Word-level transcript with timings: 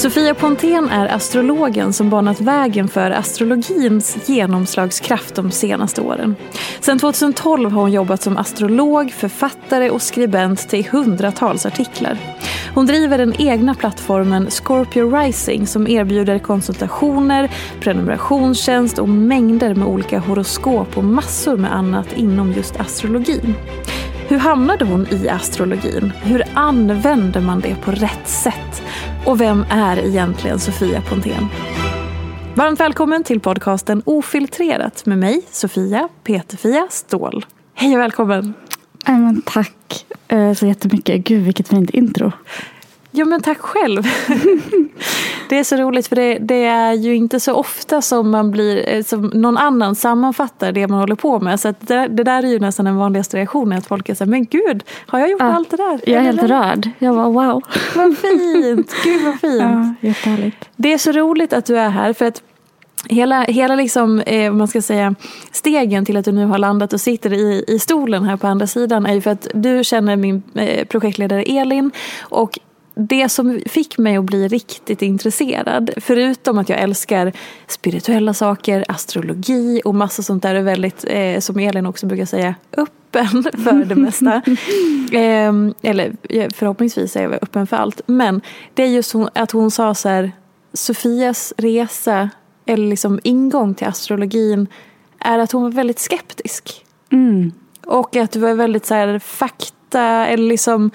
Sofia 0.00 0.34
Pontén 0.34 0.88
är 0.88 1.06
astrologen 1.06 1.92
som 1.92 2.10
banat 2.10 2.40
vägen 2.40 2.88
för 2.88 3.10
astrologins 3.10 4.28
genomslagskraft 4.28 5.34
de 5.34 5.50
senaste 5.50 6.00
åren. 6.00 6.36
Sedan 6.80 6.98
2012 6.98 7.72
har 7.72 7.80
hon 7.80 7.92
jobbat 7.92 8.22
som 8.22 8.36
astrolog, 8.36 9.12
författare 9.12 9.90
och 9.90 10.02
skribent 10.02 10.68
till 10.68 10.88
hundratals 10.88 11.66
artiklar. 11.66 12.18
Hon 12.74 12.86
driver 12.86 13.18
den 13.18 13.40
egna 13.40 13.74
plattformen 13.74 14.50
Scorpio 14.50 15.16
Rising 15.16 15.66
som 15.66 15.88
erbjuder 15.88 16.38
konsultationer, 16.38 17.50
prenumerationstjänst 17.80 18.98
och 18.98 19.08
mängder 19.08 19.74
med 19.74 19.88
olika 19.88 20.18
horoskop 20.18 20.98
och 20.98 21.04
massor 21.04 21.56
med 21.56 21.74
annat 21.74 22.12
inom 22.12 22.52
just 22.52 22.80
astrologin. 22.80 23.54
Hur 24.28 24.38
hamnade 24.38 24.84
hon 24.84 25.06
i 25.10 25.28
astrologin? 25.28 26.12
Hur 26.22 26.42
använder 26.54 27.40
man 27.40 27.60
det 27.60 27.74
på 27.74 27.90
rätt 27.90 28.28
sätt? 28.28 28.82
Och 29.26 29.40
vem 29.40 29.64
är 29.70 29.96
egentligen 30.06 30.58
Sofia 30.58 31.02
Pontén? 31.08 31.46
Varmt 32.54 32.80
välkommen 32.80 33.24
till 33.24 33.40
podcasten 33.40 34.02
Ofiltrerat 34.06 35.06
med 35.06 35.18
mig, 35.18 35.42
Sofia 35.50 36.08
Peterfia 36.24 36.86
Ståhl. 36.90 37.46
Hej 37.74 37.94
och 37.94 38.00
välkommen! 38.00 38.54
Äh, 39.06 39.18
men 39.18 39.42
tack 39.42 40.06
eh, 40.28 40.52
så 40.52 40.66
jättemycket. 40.66 41.24
Gud 41.24 41.42
vilket 41.42 41.68
fint 41.68 41.90
intro. 41.90 42.32
Ja 43.10 43.24
men 43.24 43.42
tack 43.42 43.58
själv. 43.58 44.02
det 45.48 45.58
är 45.58 45.64
så 45.64 45.76
roligt 45.76 46.06
för 46.06 46.16
det, 46.16 46.38
det, 46.38 46.64
är 46.64 46.92
ju 46.92 47.16
inte 47.16 47.40
så 47.40 47.54
ofta 47.54 48.02
som 48.02 48.30
man 48.30 48.50
blir, 48.50 48.88
eh, 48.88 49.02
som 49.02 49.26
någon 49.26 49.56
annan 49.56 49.94
sammanfattar 49.94 50.72
det 50.72 50.88
man 50.88 51.00
håller 51.00 51.14
på 51.14 51.40
med. 51.40 51.60
Så 51.60 51.74
det, 51.80 52.08
det, 52.08 52.24
där 52.24 52.42
är 52.42 52.48
ju 52.48 52.58
nästan 52.58 52.84
den 52.84 52.96
vanligaste 52.96 53.36
reaktionen 53.36 53.78
att 53.78 53.86
folk 53.86 54.08
är 54.08 54.14
så 54.14 54.24
här, 54.24 54.30
men 54.30 54.44
gud, 54.44 54.84
har 55.06 55.18
jag 55.18 55.30
gjort 55.30 55.40
ja, 55.40 55.52
allt 55.52 55.70
det 55.70 55.76
där? 55.76 56.00
Jag 56.06 56.18
är 56.18 56.22
helt 56.22 56.42
rörd. 56.42 56.90
Jag 56.98 57.14
var 57.14 57.24
wow. 57.24 57.62
Vad 57.94 58.18
fint, 58.18 58.94
gud 59.04 59.22
vad 59.24 59.40
fint. 59.40 59.60
Ja, 59.60 59.94
jättehärligt. 60.00 60.68
Det 60.76 60.92
är 60.92 60.98
så 60.98 61.12
roligt 61.12 61.52
att 61.52 61.66
du 61.66 61.78
är 61.78 61.88
här 61.88 62.12
för 62.12 62.24
att 62.24 62.42
Hela, 63.08 63.42
hela 63.42 63.74
liksom, 63.74 64.20
eh, 64.20 64.52
man 64.52 64.68
ska 64.68 64.82
säga, 64.82 65.14
stegen 65.52 66.04
till 66.04 66.16
att 66.16 66.24
du 66.24 66.32
nu 66.32 66.46
har 66.46 66.58
landat 66.58 66.92
och 66.92 67.00
sitter 67.00 67.32
i, 67.32 67.64
i 67.68 67.78
stolen 67.78 68.24
här 68.24 68.36
på 68.36 68.46
andra 68.46 68.66
sidan 68.66 69.06
är 69.06 69.14
ju 69.14 69.20
för 69.20 69.30
att 69.30 69.48
du 69.54 69.84
känner 69.84 70.16
min 70.16 70.42
eh, 70.54 70.84
projektledare 70.84 71.42
Elin 71.42 71.90
och 72.20 72.58
det 73.06 73.28
som 73.28 73.60
fick 73.66 73.98
mig 73.98 74.16
att 74.16 74.24
bli 74.24 74.48
riktigt 74.48 75.02
intresserad, 75.02 75.90
förutom 75.96 76.58
att 76.58 76.68
jag 76.68 76.80
älskar 76.80 77.32
spirituella 77.66 78.34
saker, 78.34 78.84
astrologi 78.88 79.82
och 79.84 79.94
massa 79.94 80.22
sånt 80.22 80.42
där, 80.42 80.54
är 80.54 80.62
väldigt, 80.62 81.04
eh, 81.08 81.40
som 81.40 81.58
Elin 81.58 81.86
också 81.86 82.06
brukar 82.06 82.24
säga, 82.24 82.54
öppen 82.76 83.42
för 83.64 83.84
det 83.84 83.94
mesta. 83.94 84.34
eh, 85.12 85.90
eller 85.90 86.16
förhoppningsvis 86.54 87.16
är 87.16 87.22
jag 87.22 87.32
öppen 87.32 87.66
för 87.66 87.76
allt. 87.76 88.00
Men 88.06 88.40
det 88.74 88.82
är 88.82 88.88
just 88.88 89.14
att 89.34 89.50
hon 89.50 89.70
sa 89.70 89.94
så 89.94 90.08
här, 90.08 90.32
Sofias 90.72 91.52
resa, 91.56 92.30
eller 92.66 92.88
liksom 92.88 93.20
ingång 93.24 93.74
till 93.74 93.86
astrologin, 93.86 94.66
är 95.18 95.38
att 95.38 95.52
hon 95.52 95.62
var 95.62 95.70
väldigt 95.70 95.98
skeptisk. 95.98 96.84
Mm. 97.12 97.52
Och 97.86 98.16
att 98.16 98.32
du 98.32 98.38
var 98.38 98.54
väldigt 98.54 98.86
så 98.86 98.94
här, 98.94 99.18
fakta, 99.90 100.26
eller 100.26 100.48
liksom 100.48 100.90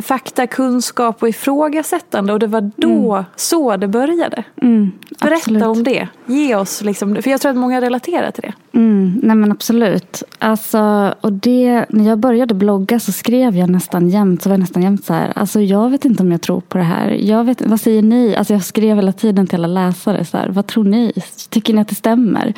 fakta, 0.00 0.46
kunskap 0.46 1.22
och 1.22 1.28
ifrågasättande 1.28 2.32
och 2.32 2.38
det 2.38 2.46
var 2.46 2.70
då 2.76 3.14
mm. 3.14 3.24
så 3.36 3.76
det 3.76 3.88
började. 3.88 4.44
Mm, 4.62 4.92
Berätta 5.20 5.68
om 5.68 5.82
det. 5.82 6.08
Ge 6.26 6.54
oss, 6.54 6.82
liksom, 6.82 7.22
för 7.22 7.30
jag 7.30 7.40
tror 7.40 7.50
att 7.50 7.56
många 7.56 7.80
relaterar 7.80 8.30
till 8.30 8.42
det. 8.42 8.78
Mm, 8.78 9.20
nej 9.22 9.36
men 9.36 9.52
absolut. 9.52 10.22
Alltså, 10.38 11.14
och 11.20 11.32
det, 11.32 11.86
när 11.88 12.08
jag 12.08 12.18
började 12.18 12.54
blogga 12.54 13.00
så 13.00 13.12
skrev 13.12 13.56
jag 13.56 13.70
nästan 13.70 14.08
jämt, 14.08 14.42
så 14.42 14.48
var 14.48 14.54
jag 14.54 14.60
nästan 14.60 14.82
jämt 14.82 15.04
så 15.04 15.12
här, 15.12 15.32
alltså 15.36 15.60
jag 15.60 15.90
vet 15.90 16.04
inte 16.04 16.22
om 16.22 16.32
jag 16.32 16.40
tror 16.40 16.60
på 16.60 16.78
det 16.78 16.84
här. 16.84 17.10
Jag 17.10 17.44
vet, 17.44 17.62
vad 17.66 17.80
säger 17.80 18.02
ni? 18.02 18.36
Alltså 18.36 18.52
jag 18.52 18.64
skrev 18.64 18.96
hela 18.96 19.12
tiden 19.12 19.46
till 19.46 19.64
alla 19.64 19.86
läsare, 19.86 20.24
så 20.24 20.38
här, 20.38 20.48
vad 20.48 20.66
tror 20.66 20.84
ni? 20.84 21.12
Tycker 21.50 21.74
ni 21.74 21.80
att 21.80 21.88
det 21.88 21.94
stämmer? 21.94 22.54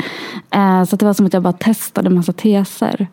Uh, 0.56 0.84
så 0.84 0.97
det 0.97 1.04
var 1.04 1.15
som 1.15 1.27
att 1.27 1.32
jag 1.32 1.43
bara 1.43 1.53
testade 1.53 2.10
massa 2.10 2.32
teser. 2.32 3.06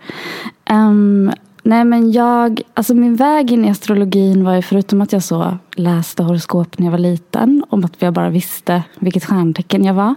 Um, 0.69 1.31
Nej 1.67 1.85
men 1.85 2.11
jag, 2.11 2.61
alltså 2.73 2.93
min 2.93 3.15
väg 3.15 3.51
in 3.51 3.65
i 3.65 3.69
astrologin 3.69 4.43
var 4.43 4.55
ju 4.55 4.61
förutom 4.61 5.01
att 5.01 5.13
jag 5.13 5.23
så 5.23 5.57
läste 5.75 6.23
horoskop 6.23 6.79
när 6.79 6.85
jag 6.87 6.91
var 6.91 6.99
liten. 6.99 7.63
Om 7.69 7.85
att 7.85 8.01
jag 8.01 8.13
bara 8.13 8.29
visste 8.29 8.83
vilket 8.99 9.25
stjärntecken 9.25 9.83
jag 9.83 9.93
var. 9.93 10.15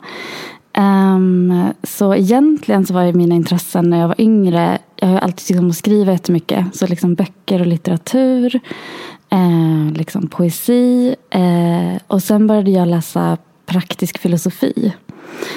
Um, 0.78 1.64
så 1.82 2.14
egentligen 2.14 2.86
så 2.86 2.94
var 2.94 3.02
ju 3.02 3.12
mina 3.12 3.34
intressen 3.34 3.90
när 3.90 4.00
jag 4.00 4.08
var 4.08 4.20
yngre. 4.20 4.78
Jag 4.96 5.08
har 5.08 5.14
ju 5.14 5.20
alltid 5.20 5.46
tyckt 5.46 5.60
om 5.60 5.70
att 5.70 5.76
skriva 5.76 6.12
jättemycket. 6.12 6.76
Så 6.76 6.86
liksom 6.86 7.14
böcker 7.14 7.60
och 7.60 7.66
litteratur. 7.66 8.60
eh, 9.30 9.92
liksom 9.94 10.28
poesi. 10.28 11.14
Eh, 11.30 12.02
och 12.06 12.22
sen 12.22 12.46
började 12.46 12.70
jag 12.70 12.88
läsa 12.88 13.36
praktisk 13.66 14.18
filosofi. 14.18 14.94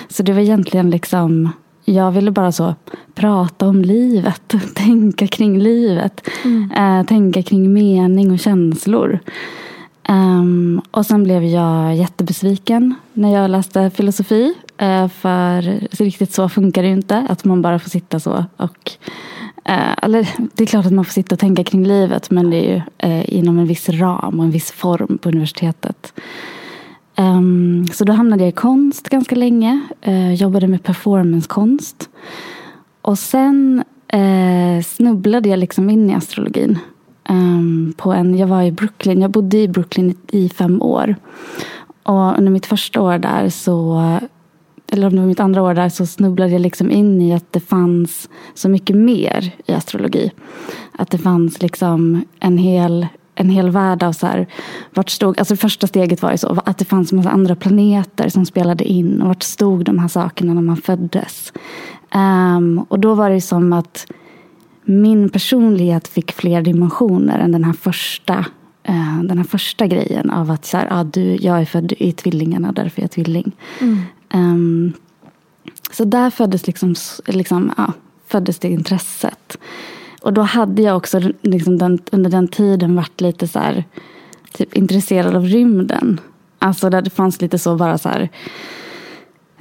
Så 0.09 0.23
det 0.23 0.33
var 0.33 0.39
egentligen 0.39 0.89
liksom 0.89 1.49
jag 1.91 2.11
ville 2.11 2.31
bara 2.31 2.51
så 2.51 2.75
prata 3.13 3.67
om 3.67 3.81
livet, 3.81 4.55
tänka 4.75 5.27
kring 5.27 5.59
livet, 5.59 6.27
mm. 6.43 6.71
äh, 6.71 7.05
tänka 7.05 7.43
kring 7.43 7.73
mening 7.73 8.31
och 8.31 8.39
känslor. 8.39 9.19
Um, 10.09 10.81
och 10.91 11.05
sen 11.05 11.23
blev 11.23 11.43
jag 11.43 11.95
jättebesviken 11.95 12.95
när 13.13 13.33
jag 13.33 13.51
läste 13.51 13.89
filosofi. 13.89 14.53
Uh, 14.81 15.07
för 15.07 15.61
riktigt 16.03 16.33
så 16.33 16.49
funkar 16.49 16.81
det 16.81 16.87
ju 16.87 16.93
inte, 16.93 17.25
att 17.29 17.45
man 17.45 17.61
bara 17.61 17.79
får 17.79 17.89
sitta 17.89 18.19
så 18.19 18.45
och 18.57 18.91
uh, 19.69 20.03
eller, 20.03 20.27
det 20.53 20.63
är 20.63 20.67
klart 20.67 20.85
att 20.85 20.91
man 20.91 21.05
får 21.05 21.13
sitta 21.13 21.35
och 21.35 21.39
tänka 21.39 21.63
kring 21.63 21.87
livet 21.87 22.31
men 22.31 22.49
det 22.49 22.57
är 22.57 22.73
ju 22.73 22.81
uh, 23.09 23.33
inom 23.37 23.59
en 23.59 23.67
viss 23.67 23.89
ram 23.89 24.39
och 24.39 24.45
en 24.45 24.51
viss 24.51 24.71
form 24.71 25.17
på 25.17 25.29
universitetet. 25.29 26.13
Um, 27.17 27.87
så 27.87 28.03
då 28.03 28.13
hamnade 28.13 28.43
jag 28.43 28.49
i 28.49 28.55
konst 28.55 29.09
ganska 29.09 29.35
länge. 29.35 29.81
Uh, 30.07 30.33
jobbade 30.33 30.67
med 30.67 30.83
performancekonst. 30.83 32.09
Och 33.01 33.19
sen 33.19 33.83
uh, 34.13 34.81
snubblade 34.81 35.49
jag 35.49 35.59
liksom 35.59 35.89
in 35.89 36.09
i 36.09 36.13
astrologin. 36.13 36.79
Um, 37.29 37.93
på 37.97 38.13
en, 38.13 38.37
jag 38.37 38.47
var 38.47 38.63
i 38.63 38.71
Brooklyn, 38.71 39.21
jag 39.21 39.31
bodde 39.31 39.57
i 39.57 39.67
Brooklyn 39.67 40.17
i 40.31 40.49
fem 40.49 40.81
år. 40.81 41.15
Och 42.03 42.37
under 42.37 42.51
mitt 42.51 42.65
första 42.65 43.01
år 43.01 43.17
där 43.17 43.49
så 43.49 44.01
eller 44.91 45.07
om 45.07 45.13
det 45.13 45.19
var 45.19 45.27
mitt 45.27 45.39
andra 45.39 45.61
år 45.61 45.73
där 45.73 45.89
så 45.89 46.05
snubblade 46.05 46.51
jag 46.51 46.61
liksom 46.61 46.91
in 46.91 47.21
i 47.21 47.33
att 47.33 47.53
det 47.53 47.59
fanns 47.59 48.29
så 48.53 48.69
mycket 48.69 48.95
mer 48.95 49.51
i 49.65 49.73
astrologi. 49.73 50.31
Att 50.91 51.11
det 51.11 51.17
fanns 51.17 51.61
liksom 51.61 52.25
en 52.39 52.57
hel, 52.57 53.07
en 53.35 53.49
hel 53.49 53.69
värld 53.69 54.03
av 54.03 54.11
så 54.11 54.27
här, 54.27 54.47
vart 54.93 55.09
stod, 55.09 55.39
alltså 55.39 55.55
första 55.55 55.87
steget 55.87 56.21
var 56.21 56.31
ju 56.31 56.37
så, 56.37 56.61
att 56.65 56.77
det 56.77 56.85
fanns 56.85 57.11
en 57.11 57.17
massa 57.17 57.29
andra 57.29 57.55
planeter 57.55 58.29
som 58.29 58.45
spelade 58.45 58.83
in 58.83 59.21
och 59.21 59.27
vart 59.27 59.43
stod 59.43 59.85
de 59.85 59.99
här 59.99 60.07
sakerna 60.07 60.53
när 60.53 60.61
man 60.61 60.77
föddes. 60.77 61.53
Um, 62.15 62.79
och 62.79 62.99
då 62.99 63.13
var 63.13 63.29
det 63.29 63.41
som 63.41 63.73
att 63.73 64.07
min 64.83 65.29
personlighet 65.29 66.07
fick 66.07 66.31
fler 66.31 66.61
dimensioner 66.61 67.39
än 67.39 67.51
den 67.51 67.63
här 67.63 67.73
första 67.73 68.45
uh, 68.89 69.23
den 69.23 69.37
här 69.37 69.45
första 69.45 69.87
grejen 69.87 70.29
av 70.29 70.51
att 70.51 70.65
så 70.65 70.77
här, 70.77 70.87
ah, 70.91 71.03
du, 71.03 71.35
jag 71.35 71.61
är 71.61 71.65
född 71.65 71.93
i 71.97 72.11
tvillingarna, 72.11 72.71
därför 72.71 73.01
är 73.01 73.03
jag 73.03 73.11
tvilling. 73.11 73.51
Mm. 73.79 73.99
Um, 74.33 74.93
så 75.91 76.05
där 76.05 76.29
föddes, 76.29 76.67
liksom, 76.67 76.95
liksom, 77.25 77.71
ja, 77.77 77.93
föddes 78.27 78.59
det 78.59 78.69
intresset. 78.69 79.57
Och 80.21 80.33
då 80.33 80.41
hade 80.41 80.81
jag 80.81 80.97
också 80.97 81.19
liksom 81.41 81.77
den, 81.77 81.99
under 82.11 82.29
den 82.29 82.47
tiden 82.47 82.95
varit 82.95 83.21
lite 83.21 83.47
så 83.47 83.59
här, 83.59 83.83
typ, 84.53 84.73
intresserad 84.77 85.35
av 85.35 85.45
rymden. 85.45 86.19
Alltså 86.59 86.89
där 86.89 87.01
det 87.01 87.09
fanns 87.09 87.41
lite 87.41 87.59
så 87.59 87.75
bara 87.75 87.97
så 87.97 88.09
här 88.09 88.29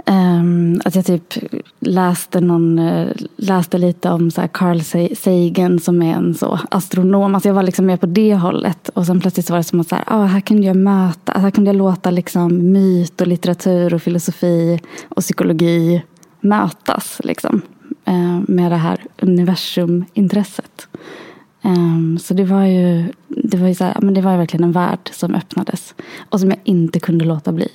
Um, 0.07 0.81
att 0.85 0.95
jag 0.95 1.07
typ 1.07 1.35
läste, 1.81 2.41
någon, 2.41 2.79
uh, 2.79 3.12
läste 3.37 3.79
lite 3.79 4.11
om 4.11 4.31
så 4.31 4.49
Carl 4.53 4.81
Sagan 5.17 5.81
som 5.81 6.03
är 6.03 6.15
en 6.15 6.35
så 6.35 6.59
astronom. 6.71 7.35
Alltså 7.35 7.49
jag 7.49 7.55
var 7.55 7.62
liksom 7.62 7.87
mer 7.87 7.97
på 7.97 8.07
det 8.07 8.35
hållet. 8.35 8.89
Och 8.89 9.07
sen 9.07 9.21
plötsligt 9.21 9.47
så 9.47 9.53
var 9.53 9.59
det 9.59 9.65
som 9.65 9.81
att 9.81 9.89
så 9.89 9.95
här, 9.95 10.05
ah, 10.07 10.25
här 10.25 10.41
kunde 10.41 10.67
jag 10.67 10.77
möta, 10.77 11.33
här 11.33 11.51
kunde 11.51 11.69
jag 11.69 11.77
låta 11.77 12.11
liksom 12.11 12.73
myt 12.73 13.21
och 13.21 13.27
litteratur 13.27 13.95
och 13.95 14.03
filosofi 14.03 14.81
och 15.09 15.23
psykologi 15.23 16.03
mötas. 16.41 17.21
Liksom, 17.25 17.62
med 18.49 18.73
det 18.73 18.77
här 18.77 19.07
universumintresset. 19.19 20.89
Um, 21.62 22.19
så 22.19 22.35
det 22.35 22.45
var 22.45 22.65
ju, 22.65 23.12
det 23.29 23.57
var 23.57 23.69
ju 23.69 23.75
så 23.75 23.85
här, 23.85 23.97
men 24.01 24.15
det 24.15 24.21
var 24.21 24.33
ju 24.33 24.39
verkligen 24.39 24.65
en 24.65 24.73
värld 24.73 25.11
som 25.12 25.35
öppnades. 25.35 25.95
Och 26.31 26.41
som 26.41 26.51
jag 26.51 26.61
inte 26.65 27.01
kunde 27.01 27.25
låta 27.25 27.53
bli. 27.53 27.69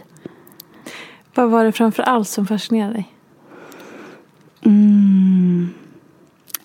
Vad 1.35 1.49
var 1.49 1.63
det 1.63 1.71
framför 1.71 2.03
allt 2.03 2.27
som 2.27 2.47
fascinerade 2.47 2.93
dig? 2.93 3.13
Mm. 4.61 5.69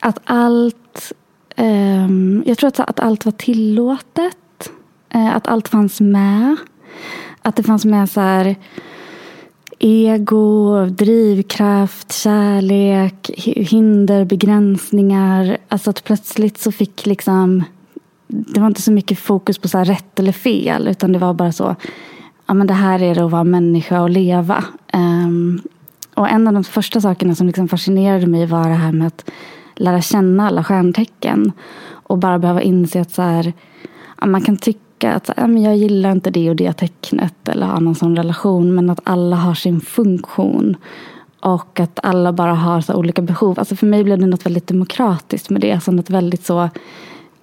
Att 0.01 0.19
allt... 0.25 1.13
Um, 1.57 2.43
jag 2.47 2.59
tror 2.59 2.69
att, 2.69 2.81
att 2.81 3.01
allt 3.01 3.25
var 3.25 3.33
tillåtet. 3.33 4.71
Uh, 5.15 5.37
att 5.37 5.47
allt 5.47 5.69
fanns 5.69 6.01
med. 6.01 6.57
Att 7.43 7.57
det 7.57 7.63
fanns 7.63 7.85
med 7.85 8.11
så 8.11 8.21
här 8.21 8.57
ego, 9.81 10.87
drivkraft, 10.87 12.13
kärlek, 12.13 13.31
hinder, 13.71 14.25
begränsningar. 14.25 15.57
Alltså 15.69 15.91
att 15.91 16.05
plötsligt 16.05 16.59
så 16.59 16.73
fick 16.73 17.07
liksom... 17.07 17.65
Det 18.27 18.61
var 18.61 18.67
inte 18.67 18.83
så 18.83 18.93
mycket 18.93 19.19
fokus 19.19 19.59
på 19.59 19.69
så 19.69 19.79
rätt 19.79 20.19
eller 20.19 20.33
fel 20.33 20.89
utan 20.89 21.13
det 21.13 21.19
var 21.19 21.35
bara 21.35 21.53
så 21.53 21.77
ja, 22.47 22.55
men 22.55 22.67
det 22.67 22.75
här 22.75 23.03
är 23.03 23.15
det 23.15 23.25
att 23.25 23.31
vara 23.31 23.45
människa 23.45 24.03
och 24.03 24.11
leva. 24.11 24.65
Um, 24.93 25.63
och 26.15 26.29
en 26.29 26.49
av 26.49 26.55
de 26.55 26.65
första 26.65 27.01
sakerna 27.01 27.35
som 27.35 27.47
liksom 27.47 27.69
fascinerade 27.69 28.27
mig 28.27 28.47
var 28.47 28.69
det 28.69 28.75
här 28.75 28.93
med 28.93 29.07
att 29.07 29.31
lära 29.75 30.01
känna 30.01 30.47
alla 30.47 30.65
stjärntecken. 30.65 31.53
Och 31.91 32.19
bara 32.19 32.39
behöva 32.39 32.63
inse 32.63 33.01
att 33.01 33.11
så 33.11 33.23
här, 33.23 33.53
ja, 34.21 34.27
man 34.27 34.43
kan 34.43 34.57
tycka 34.57 34.81
att 35.05 35.31
ja, 35.37 35.47
men 35.47 35.63
jag 35.63 35.77
gillar 35.77 36.13
inte 36.13 36.31
det 36.31 36.51
och 36.51 36.57
det 36.57 36.73
tecknet 36.73 37.49
eller 37.49 37.67
ha 37.67 37.81
någon 37.81 37.95
sån 37.95 38.17
relation. 38.17 38.75
Men 38.75 38.91
att 38.91 39.01
alla 39.05 39.37
har 39.37 39.55
sin 39.55 39.81
funktion. 39.81 40.77
Och 41.41 41.81
att 41.81 42.01
alla 42.03 42.33
bara 42.33 42.55
har 42.55 42.81
så 42.81 42.95
olika 42.95 43.23
behov. 43.23 43.59
Alltså 43.59 43.77
för 43.77 43.87
mig 43.87 44.05
blev 44.05 44.19
det 44.19 44.27
något 44.27 44.47
väldigt 44.47 44.67
demokratiskt 44.67 45.51
med 45.51 45.61
det. 45.61 45.81
Så 45.81 45.93
något 45.93 46.11
väldigt 46.11 46.45
så, 46.45 46.69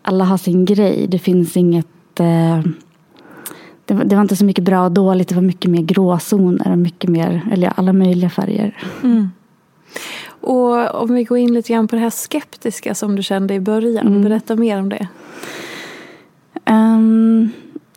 alla 0.01 0.23
har 0.23 0.37
sin 0.37 0.65
grej. 0.65 1.07
Det 1.07 1.19
finns 1.19 1.57
inget 1.57 2.19
eh, 2.19 2.59
det 3.85 3.93
var, 3.93 4.03
det 4.03 4.15
var, 4.15 4.21
inte 4.21 4.35
så 4.35 4.45
mycket 4.45 4.63
bra 4.63 4.85
och 4.85 4.91
dåligt. 4.91 5.29
Det 5.29 5.35
var 5.35 5.41
mycket 5.41 5.71
mer 5.71 5.81
gråzoner 5.81 6.71
och 6.71 6.77
mycket 6.77 7.09
mer, 7.09 7.49
eller 7.51 7.73
alla 7.75 7.93
möjliga 7.93 8.29
färger. 8.29 8.77
Mm. 9.03 9.29
Och 10.41 11.01
om 11.01 11.13
vi 11.13 11.23
går 11.23 11.37
in 11.37 11.53
lite 11.53 11.73
grann 11.73 11.87
på 11.87 11.95
det 11.95 12.01
här 12.01 12.09
skeptiska 12.09 12.95
som 12.95 13.15
du 13.15 13.23
kände 13.23 13.53
i 13.53 13.59
början. 13.59 14.07
Mm. 14.07 14.21
Berätta 14.21 14.55
mer 14.55 14.79
om 14.79 14.89
det. 14.89 15.07
Um, 16.69 17.51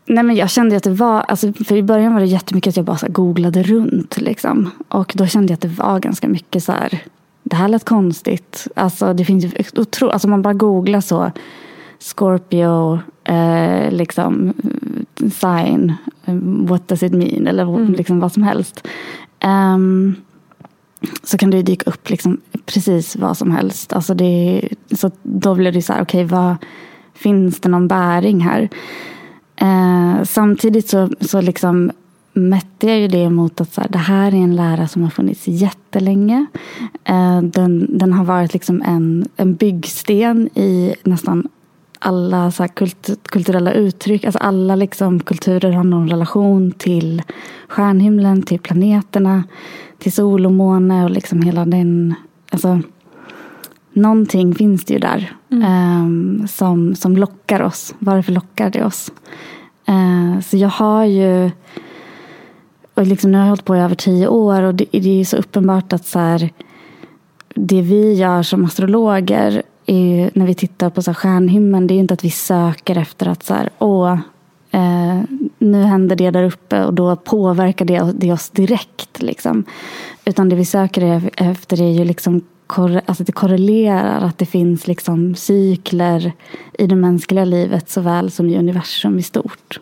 nej 0.06 0.24
men 0.24 0.36
jag 0.36 0.50
kände 0.50 0.76
att 0.76 0.82
det 0.82 0.90
var, 0.90 1.20
alltså, 1.20 1.52
för 1.52 1.76
i 1.76 1.82
början 1.82 2.14
var 2.14 2.20
det 2.20 2.26
jättemycket 2.26 2.70
att 2.70 2.76
jag 2.76 2.84
bara 2.86 3.08
googlade 3.08 3.62
runt. 3.62 4.20
Liksom. 4.20 4.70
Och 4.88 5.12
då 5.14 5.26
kände 5.26 5.52
jag 5.52 5.54
att 5.54 5.60
det 5.60 5.82
var 5.82 6.00
ganska 6.00 6.28
mycket 6.28 6.64
så 6.64 6.72
här, 6.72 7.02
det 7.42 7.56
här 7.56 7.68
lät 7.68 7.84
konstigt. 7.84 8.66
Alltså 8.76 9.14
det 9.14 9.24
finns 9.24 9.44
ju 9.44 9.50
otro, 9.76 10.08
alltså 10.08 10.28
man 10.28 10.42
bara 10.42 10.54
googlar 10.54 11.00
så 11.00 11.32
Scorpio, 11.98 12.98
eh, 13.24 13.90
liksom 13.90 14.52
sign, 15.18 15.94
what 16.68 16.88
does 16.88 17.02
it 17.02 17.12
mean? 17.12 17.46
Eller 17.46 17.62
mm. 17.62 17.92
liksom 17.92 18.20
vad 18.20 18.32
som 18.32 18.42
helst. 18.42 18.86
Um, 19.44 20.14
så 21.22 21.38
kan 21.38 21.50
det 21.50 21.62
dyka 21.62 21.90
upp 21.90 22.10
liksom 22.10 22.40
precis 22.66 23.16
vad 23.16 23.36
som 23.36 23.50
helst. 23.50 23.92
Alltså 23.92 24.14
det, 24.14 24.68
så 24.96 25.10
då 25.22 25.54
blir 25.54 25.72
det 25.72 25.82
så 25.82 25.92
här, 25.92 26.02
okej, 26.02 26.24
okay, 26.24 26.56
finns 27.14 27.60
det 27.60 27.68
någon 27.68 27.88
bäring 27.88 28.40
här? 28.40 28.68
Eh, 29.56 30.24
samtidigt 30.24 30.88
så, 30.88 31.08
så 31.20 31.40
liksom 31.40 31.90
mätte 32.32 32.86
jag 32.86 32.98
ju 32.98 33.08
det 33.08 33.30
mot 33.30 33.60
att 33.60 33.74
så 33.74 33.80
här, 33.80 33.88
det 33.88 33.98
här 33.98 34.32
är 34.34 34.36
en 34.36 34.56
lära 34.56 34.88
som 34.88 35.02
har 35.02 35.10
funnits 35.10 35.48
jättelänge. 35.48 36.46
Eh, 37.04 37.42
den, 37.42 37.98
den 37.98 38.12
har 38.12 38.24
varit 38.24 38.52
liksom 38.52 38.82
en, 38.82 39.28
en 39.36 39.54
byggsten 39.54 40.48
i 40.54 40.94
nästan 41.02 41.48
alla 41.98 42.50
så 42.50 42.68
kult, 42.68 43.10
kulturella 43.22 43.72
uttryck, 43.72 44.24
alltså 44.24 44.38
alla 44.38 44.76
liksom 44.76 45.20
kulturer 45.20 45.72
har 45.72 45.84
någon 45.84 46.08
relation 46.08 46.72
till 46.72 47.22
stjärnhimlen, 47.68 48.42
till 48.42 48.60
planeterna, 48.60 49.44
till 49.98 50.12
sol 50.12 50.46
och 50.46 50.52
måne 50.52 51.04
och 51.04 51.10
liksom 51.10 51.42
hela 51.42 51.64
den, 51.64 52.14
alltså 52.50 52.80
någonting 53.92 54.54
finns 54.54 54.84
det 54.84 54.94
ju 54.94 55.00
där 55.00 55.32
mm. 55.50 56.02
um, 56.02 56.48
som, 56.48 56.94
som 56.94 57.16
lockar 57.16 57.62
oss. 57.62 57.94
Varför 57.98 58.32
lockar 58.32 58.70
det 58.70 58.84
oss? 58.84 59.12
Uh, 59.88 60.40
så 60.40 60.56
jag 60.56 60.68
har 60.68 61.04
ju, 61.04 61.50
och 62.94 63.06
liksom 63.06 63.32
nu 63.32 63.38
har 63.38 63.44
jag 63.44 63.50
hållit 63.50 63.64
på 63.64 63.76
i 63.76 63.80
över 63.80 63.94
tio 63.94 64.28
år 64.28 64.62
och 64.62 64.74
det, 64.74 64.84
det 64.92 65.20
är 65.20 65.24
så 65.24 65.36
uppenbart 65.36 65.92
att 65.92 66.06
så 66.06 66.18
här, 66.18 66.50
det 67.54 67.82
vi 67.82 68.14
gör 68.14 68.42
som 68.42 68.64
astrologer 68.64 69.62
är, 69.86 70.30
när 70.34 70.46
vi 70.46 70.54
tittar 70.54 70.90
på 70.90 71.02
så 71.02 71.10
här 71.10 71.14
stjärnhimlen, 71.14 71.86
det 71.86 71.94
är 71.94 71.98
inte 71.98 72.14
att 72.14 72.24
vi 72.24 72.30
söker 72.30 72.98
efter 72.98 73.28
att 73.28 73.42
så 73.42 73.54
här, 73.54 73.70
åh, 73.78 74.18
eh, 74.70 75.20
nu 75.58 75.82
händer 75.82 76.16
det 76.16 76.30
där 76.30 76.44
uppe 76.44 76.84
och 76.84 76.94
då 76.94 77.16
påverkar 77.16 77.84
det, 77.84 78.12
det 78.14 78.32
oss 78.32 78.50
direkt. 78.50 79.22
Liksom. 79.22 79.64
Utan 80.24 80.48
det 80.48 80.56
vi 80.56 80.64
söker 80.64 81.30
efter 81.36 81.82
är 81.82 81.92
ju 81.92 82.04
liksom 82.04 82.42
alltså 82.78 83.24
det 83.24 83.32
korrelerar, 83.32 84.20
att 84.20 84.38
det 84.38 84.46
finns 84.46 84.86
liksom 84.86 85.34
cykler 85.34 86.32
i 86.78 86.86
det 86.86 86.96
mänskliga 86.96 87.44
livet 87.44 87.90
såväl 87.90 88.30
som 88.30 88.48
i 88.48 88.58
universum 88.58 89.18
i 89.18 89.22
stort 89.22 89.80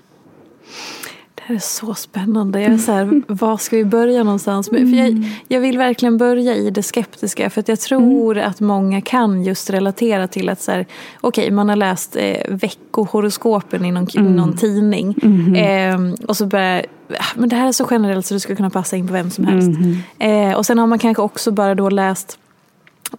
här 1.48 1.54
är 1.54 1.58
så 1.58 1.94
spännande. 1.94 2.60
Jag 2.60 2.72
är 2.72 2.78
så 2.78 2.92
här, 2.92 3.22
var 3.32 3.56
ska 3.56 3.76
vi 3.76 3.84
börja 3.84 4.24
någonstans? 4.24 4.68
Mm. 4.68 4.90
För 4.90 4.98
jag, 4.98 5.06
mm. 5.08 5.24
jag, 5.48 5.60
vill 5.60 5.78
verkligen 5.78 6.18
börja 6.18 6.54
i 6.54 6.70
det 6.70 6.82
skeptiska. 6.82 7.50
För 7.50 7.60
att 7.60 7.68
jag 7.68 7.80
tror 7.80 8.36
mm. 8.36 8.50
att 8.50 8.60
många 8.60 9.00
kan 9.00 9.42
just 9.44 9.70
relatera 9.70 10.28
till 10.28 10.48
att 10.48 10.60
så 10.60 10.72
här, 10.72 10.86
okay, 11.20 11.50
man 11.50 11.68
har 11.68 11.76
läst 11.76 12.16
eh, 12.16 12.36
veckohoroskopen 12.48 13.84
i 13.84 13.92
någon, 13.92 14.06
mm. 14.16 14.36
någon 14.36 14.56
tidning. 14.56 15.14
Eh, 15.56 15.98
och 16.28 16.36
så 16.36 16.46
börjar 16.46 16.86
ah, 17.18 17.24
men 17.36 17.48
det 17.48 17.56
här 17.56 17.68
är 17.68 17.72
så 17.72 17.86
generellt 17.90 18.26
så 18.26 18.34
det 18.34 18.40
skulle 18.40 18.56
kunna 18.56 18.70
passa 18.70 18.96
in 18.96 19.06
på 19.06 19.12
vem 19.12 19.30
som 19.30 19.44
helst. 19.44 19.70
Eh, 20.18 20.52
och 20.52 20.66
sen 20.66 20.78
har 20.78 20.86
man 20.86 20.98
kanske 20.98 21.22
också 21.22 21.50
bara 21.50 21.74
då 21.74 21.90
läst 21.90 22.38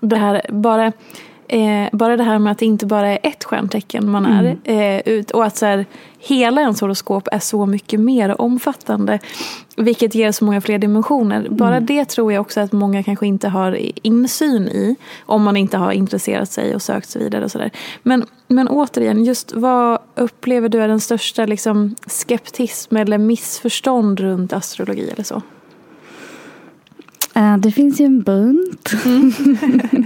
det 0.01 0.15
här, 0.15 0.41
bara 0.49 0.91
Eh, 1.51 1.89
bara 1.91 2.17
det 2.17 2.23
här 2.23 2.39
med 2.39 2.51
att 2.51 2.57
det 2.57 2.65
inte 2.65 2.85
bara 2.85 3.07
är 3.07 3.19
ett 3.23 3.43
stjärntecken 3.43 4.09
man 4.09 4.25
är. 4.25 4.43
Mm. 4.43 4.59
Eh, 4.63 5.13
ut, 5.13 5.31
och 5.31 5.45
att 5.45 5.57
så 5.57 5.65
här, 5.65 5.85
hela 6.19 6.61
ens 6.61 6.81
horoskop 6.81 7.27
är 7.31 7.39
så 7.39 7.65
mycket 7.65 7.99
mer 7.99 8.41
omfattande. 8.41 9.19
Vilket 9.77 10.15
ger 10.15 10.31
så 10.31 10.45
många 10.45 10.61
fler 10.61 10.77
dimensioner. 10.77 11.47
Bara 11.49 11.75
mm. 11.75 11.85
det 11.85 12.05
tror 12.05 12.33
jag 12.33 12.41
också 12.41 12.59
att 12.59 12.71
många 12.71 13.03
kanske 13.03 13.27
inte 13.27 13.47
har 13.49 13.79
insyn 14.03 14.67
i. 14.67 14.95
Om 15.25 15.43
man 15.43 15.57
inte 15.57 15.77
har 15.77 15.91
intresserat 15.91 16.51
sig 16.51 16.75
och 16.75 16.81
sökt 16.81 17.09
sig 17.09 17.23
vidare. 17.23 17.45
Och 17.45 17.51
så 17.51 17.57
där. 17.57 17.71
Men, 18.03 18.25
men 18.47 18.67
återigen, 18.67 19.25
just 19.25 19.53
vad 19.53 19.99
upplever 20.15 20.69
du 20.69 20.81
är 20.81 20.87
den 20.87 20.99
största 20.99 21.45
liksom, 21.45 21.95
skeptism 22.07 22.95
eller 22.95 23.17
missförstånd 23.17 24.19
runt 24.19 24.53
astrologi 24.53 25.09
eller 25.09 25.23
så? 25.23 25.41
Eh, 27.39 27.57
det 27.57 27.71
finns 27.71 28.01
ju 28.01 28.05
en 28.05 28.21
bunt. 28.21 28.91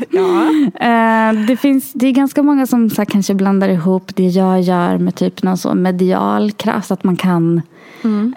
Ja. 0.10 0.50
Eh, 0.76 1.46
det, 1.48 1.58
finns, 1.58 1.94
det 1.94 2.08
är 2.08 2.12
ganska 2.12 2.44
många 2.44 2.68
som 2.68 2.90
så 2.90 3.06
kanske 3.06 3.34
blandar 3.34 3.70
ihop 3.70 4.16
det 4.16 4.28
jag 4.28 4.62
gör 4.62 4.98
med 4.98 5.16
typ 5.16 5.44
någon 5.44 5.58
så 5.58 5.74
medial 5.74 6.52
kraft. 6.52 6.92
Att 6.92 7.04
man 7.04 7.16
kan, 7.16 7.62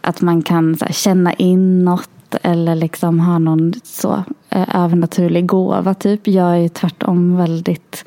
att 0.01 0.21
man 0.21 0.43
kan 0.43 0.77
så 0.77 0.87
känna 0.87 1.33
in 1.33 1.85
något 1.85 2.11
eller 2.43 2.75
liksom 2.75 3.21
ha 3.21 3.39
någon 3.39 3.73
så 3.85 4.25
eh, 4.51 4.77
övernaturlig 4.77 5.47
gåva. 5.47 5.95
Typ. 5.95 6.29
Jag 6.29 6.59
är 6.59 6.69
tvärtom 6.69 7.37
väldigt 7.37 8.05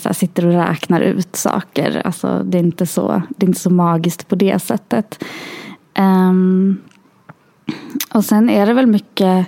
så 0.00 0.14
sitter 0.14 0.46
och 0.46 0.52
räknar 0.52 1.00
ut 1.00 1.36
saker. 1.36 2.02
Alltså, 2.04 2.42
det, 2.44 2.58
är 2.58 2.62
inte 2.62 2.86
så, 2.86 3.22
det 3.28 3.46
är 3.46 3.48
inte 3.48 3.60
så 3.60 3.70
magiskt 3.70 4.28
på 4.28 4.34
det 4.34 4.62
sättet. 4.62 5.24
Ehm, 5.94 6.78
och 8.14 8.24
sen 8.24 8.50
är 8.50 8.66
det 8.66 8.74
väl 8.74 8.86
mycket 8.86 9.46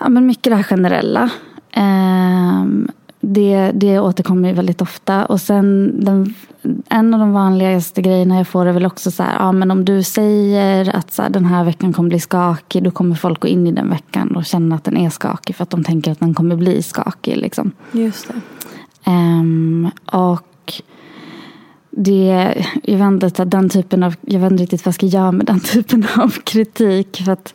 Ja, 0.00 0.08
men 0.08 0.26
mycket 0.26 0.50
det 0.50 0.56
här 0.56 0.62
generella. 0.62 1.30
Ehm, 1.72 2.88
det, 3.20 3.70
det 3.74 4.00
återkommer 4.00 4.48
ju 4.48 4.54
väldigt 4.54 4.82
ofta. 4.82 5.26
Och 5.26 5.40
sen 5.40 5.94
den, 6.04 6.34
en 6.88 7.14
av 7.14 7.20
de 7.20 7.32
vanligaste 7.32 8.02
grejerna 8.02 8.36
jag 8.36 8.48
får 8.48 8.66
är 8.66 8.72
väl 8.72 8.86
också 8.86 9.10
så 9.10 9.22
här, 9.22 9.34
ja 9.38 9.52
men 9.52 9.70
om 9.70 9.84
du 9.84 10.02
säger 10.02 10.96
att 10.96 11.12
så 11.12 11.22
här, 11.22 11.30
den 11.30 11.44
här 11.44 11.64
veckan 11.64 11.92
kommer 11.92 12.08
bli 12.08 12.20
skakig, 12.20 12.82
då 12.82 12.90
kommer 12.90 13.16
folk 13.16 13.40
gå 13.40 13.48
in 13.48 13.66
i 13.66 13.72
den 13.72 13.90
veckan 13.90 14.36
och 14.36 14.44
känna 14.44 14.76
att 14.76 14.84
den 14.84 14.96
är 14.96 15.10
skakig 15.10 15.56
för 15.56 15.62
att 15.62 15.70
de 15.70 15.84
tänker 15.84 16.12
att 16.12 16.20
den 16.20 16.34
kommer 16.34 16.56
bli 16.56 16.82
skakig. 16.82 17.36
Liksom. 17.36 17.72
Just 17.92 18.28
det. 18.28 18.34
Ehm, 19.10 19.90
och 20.12 20.46
det, 21.90 22.54
jag, 22.82 22.98
vet 22.98 23.24
inte, 23.24 23.44
den 23.44 23.68
typen 23.68 24.02
av, 24.02 24.14
jag 24.20 24.40
vet 24.40 24.52
inte 24.52 24.62
riktigt 24.62 24.84
vad 24.84 24.88
jag 24.88 24.94
ska 24.94 25.06
göra 25.06 25.32
med 25.32 25.46
den 25.46 25.60
typen 25.72 26.06
av 26.16 26.30
kritik. 26.30 27.22
För, 27.24 27.32
att, 27.32 27.54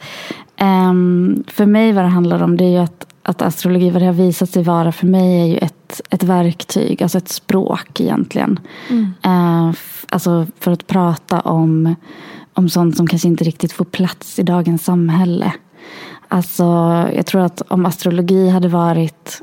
ehm, 0.57 1.43
för 1.47 1.65
mig 1.65 1.91
vad 1.93 2.03
det 2.03 2.09
handlar 2.09 2.43
om 2.43 2.57
det 2.57 2.63
är 2.63 2.69
ju 2.69 2.77
att, 2.77 3.07
att 3.23 3.41
astrologi, 3.41 3.89
vad 3.89 4.01
det 4.01 4.05
har 4.05 4.13
visat 4.13 4.49
sig 4.49 4.63
vara 4.63 4.91
för 4.91 5.07
mig 5.07 5.41
är 5.41 5.45
ju 5.45 5.57
ett, 5.57 6.01
ett 6.09 6.23
verktyg, 6.23 7.03
alltså 7.03 7.17
ett 7.17 7.29
språk 7.29 7.99
egentligen. 7.99 8.59
Eh, 9.23 9.69
f- 9.69 10.05
alltså 10.09 10.47
för 10.59 10.71
att 10.71 10.87
prata 10.87 11.39
om, 11.39 11.95
om 12.53 12.69
sånt 12.69 12.97
som 12.97 13.07
kanske 13.07 13.27
inte 13.27 13.43
riktigt 13.43 13.71
får 13.73 13.85
plats 13.85 14.39
i 14.39 14.43
dagens 14.43 14.83
samhälle. 14.83 15.53
Alltså, 16.27 16.63
jag 17.15 17.25
tror 17.25 17.41
att 17.41 17.61
om 17.67 17.85
astrologi 17.85 18.49
hade 18.49 18.67
varit 18.67 19.41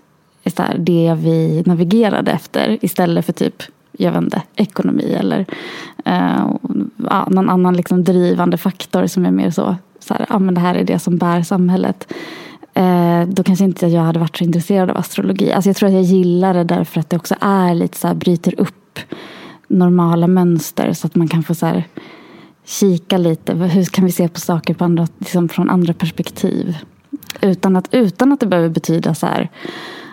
här, 0.57 0.79
det 0.79 1.15
vi 1.19 1.63
navigerade 1.67 2.31
efter 2.31 2.79
istället 2.85 3.27
för 3.27 3.33
typ 3.33 3.63
jag 3.99 4.13
vet 4.13 4.23
inte, 4.23 4.43
ekonomi 4.57 5.17
eller 5.19 5.47
eh, 6.05 6.47
någon 7.29 7.51
annan 7.51 7.77
liksom 7.77 8.05
drivande 8.05 8.57
faktor 8.57 9.07
som 9.07 9.27
är 9.27 9.31
mer 9.31 9.51
så, 9.51 9.77
så 10.03 10.15
här, 10.15 10.27
ah, 10.29 10.39
men 10.39 10.55
det 10.55 10.61
här 10.61 10.75
är 10.75 10.85
det 10.85 10.99
som 10.99 11.17
bär 11.17 11.43
samhället. 11.43 12.13
Eh, 12.75 13.23
då 13.27 13.43
kanske 13.43 13.65
inte 13.65 13.87
jag 13.87 14.03
hade 14.03 14.19
varit 14.19 14.37
så 14.37 14.45
intresserad 14.45 14.91
av 14.91 14.97
astrologi. 14.97 15.53
Alltså 15.53 15.69
jag 15.69 15.77
tror 15.77 15.89
att 15.89 15.95
jag 15.95 16.03
gillar 16.03 16.55
det 16.55 16.65
därför 16.65 17.01
att 17.01 17.11
det 17.11 17.17
också 17.17 17.35
är 17.41 17.75
lite 17.75 17.99
så 17.99 18.09
här, 18.09 18.15
bryter 18.15 18.61
upp 18.61 18.99
normala 19.69 20.27
mönster 20.27 20.93
så 20.93 21.07
att 21.07 21.15
man 21.15 21.29
kan 21.29 21.43
få 21.43 21.55
så 21.55 21.67
här, 21.67 21.85
kika 22.65 23.19
lite. 23.19 23.55
Hur 23.55 23.85
kan 23.85 24.05
vi 24.05 24.13
se 24.13 24.29
på 24.29 24.41
saker 24.41 24.75
på 24.75 24.85
andra, 24.85 25.07
liksom 25.19 25.49
från 25.49 25.71
andra 25.71 25.93
perspektiv? 25.93 26.77
Utan 27.41 27.77
att, 27.77 27.89
utan 27.95 28.33
att 28.33 28.41
det 28.41 28.47
behöver 28.47 28.69
betyda 28.69 29.15
så 29.15 29.27
här, 29.27 29.51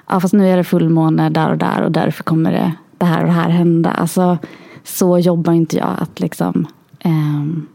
ja 0.08 0.19
fast 0.19 0.34
nu 0.34 0.48
är 0.48 0.58
det 0.58 0.63
fullmåne 0.63 1.29
där 1.29 1.51
och 1.51 1.58
där 1.58 1.81
och 1.81 1.91
därför 1.91 2.24
kommer 2.24 2.51
det, 2.51 2.72
det 2.98 3.05
här 3.05 3.22
och 3.22 3.27
det 3.27 3.34
här 3.34 3.50
hända. 3.50 3.91
Alltså, 3.91 4.38
så 4.84 5.19
jobbar 5.19 5.53
inte 5.53 5.77
jag. 5.77 5.96
att 6.00 6.19
liksom 6.19 6.67
ehm, 7.00 7.67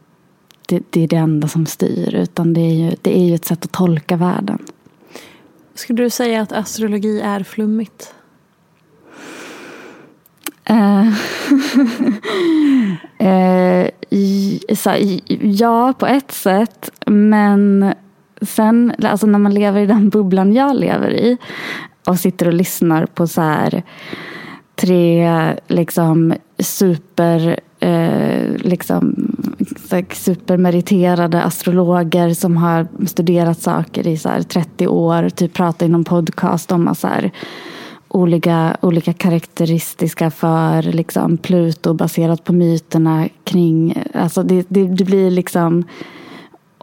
det, 0.66 0.82
det 0.90 1.04
är 1.04 1.08
det 1.08 1.16
enda 1.16 1.48
som 1.48 1.66
styr. 1.66 2.14
Utan 2.14 2.52
det 2.52 2.60
är, 2.60 2.74
ju, 2.74 2.96
det 3.02 3.18
är 3.18 3.24
ju 3.24 3.34
ett 3.34 3.44
sätt 3.44 3.64
att 3.64 3.72
tolka 3.72 4.16
världen. 4.16 4.58
Skulle 5.74 6.02
du 6.02 6.10
säga 6.10 6.42
att 6.42 6.52
astrologi 6.52 7.20
är 7.20 7.42
flummigt? 7.42 8.14
Eh, 10.64 11.08
eh, 13.28 13.88
ja, 15.40 15.92
på 15.98 16.06
ett 16.06 16.32
sätt. 16.32 16.90
Men 17.06 17.94
sen, 18.42 18.94
alltså 19.02 19.26
när 19.26 19.38
man 19.38 19.54
lever 19.54 19.80
i 19.80 19.86
den 19.86 20.08
bubblan 20.08 20.52
jag 20.52 20.76
lever 20.76 21.10
i 21.10 21.38
och 22.06 22.20
sitter 22.20 22.46
och 22.46 22.52
lyssnar 22.52 23.06
på 23.06 23.26
så 23.26 23.40
här 23.40 23.82
tre 24.76 25.30
liksom 25.66 26.34
super 26.58 27.60
eh, 27.84 28.56
liksom, 28.56 29.14
supermeriterade 30.12 31.42
astrologer 31.42 32.34
som 32.34 32.56
har 32.56 33.06
studerat 33.06 33.60
saker 33.60 34.06
i 34.06 34.16
så 34.16 34.28
här 34.28 34.42
30 34.42 34.86
år. 34.86 35.28
Typ 35.28 35.52
pratar 35.52 35.86
i 35.86 35.88
någon 35.88 36.04
podcast 36.04 36.72
om 36.72 36.94
så 36.94 37.06
här, 37.06 37.30
olika, 38.08 38.76
olika 38.80 39.12
karaktäristiska 39.12 40.30
för 40.30 40.82
liksom, 40.82 41.36
Pluto 41.36 41.94
baserat 41.94 42.44
på 42.44 42.52
myterna 42.52 43.28
kring... 43.44 44.02
Alltså 44.14 44.42
det, 44.42 44.66
det, 44.68 44.84
det 44.84 45.04
blir 45.04 45.30
liksom... 45.30 45.84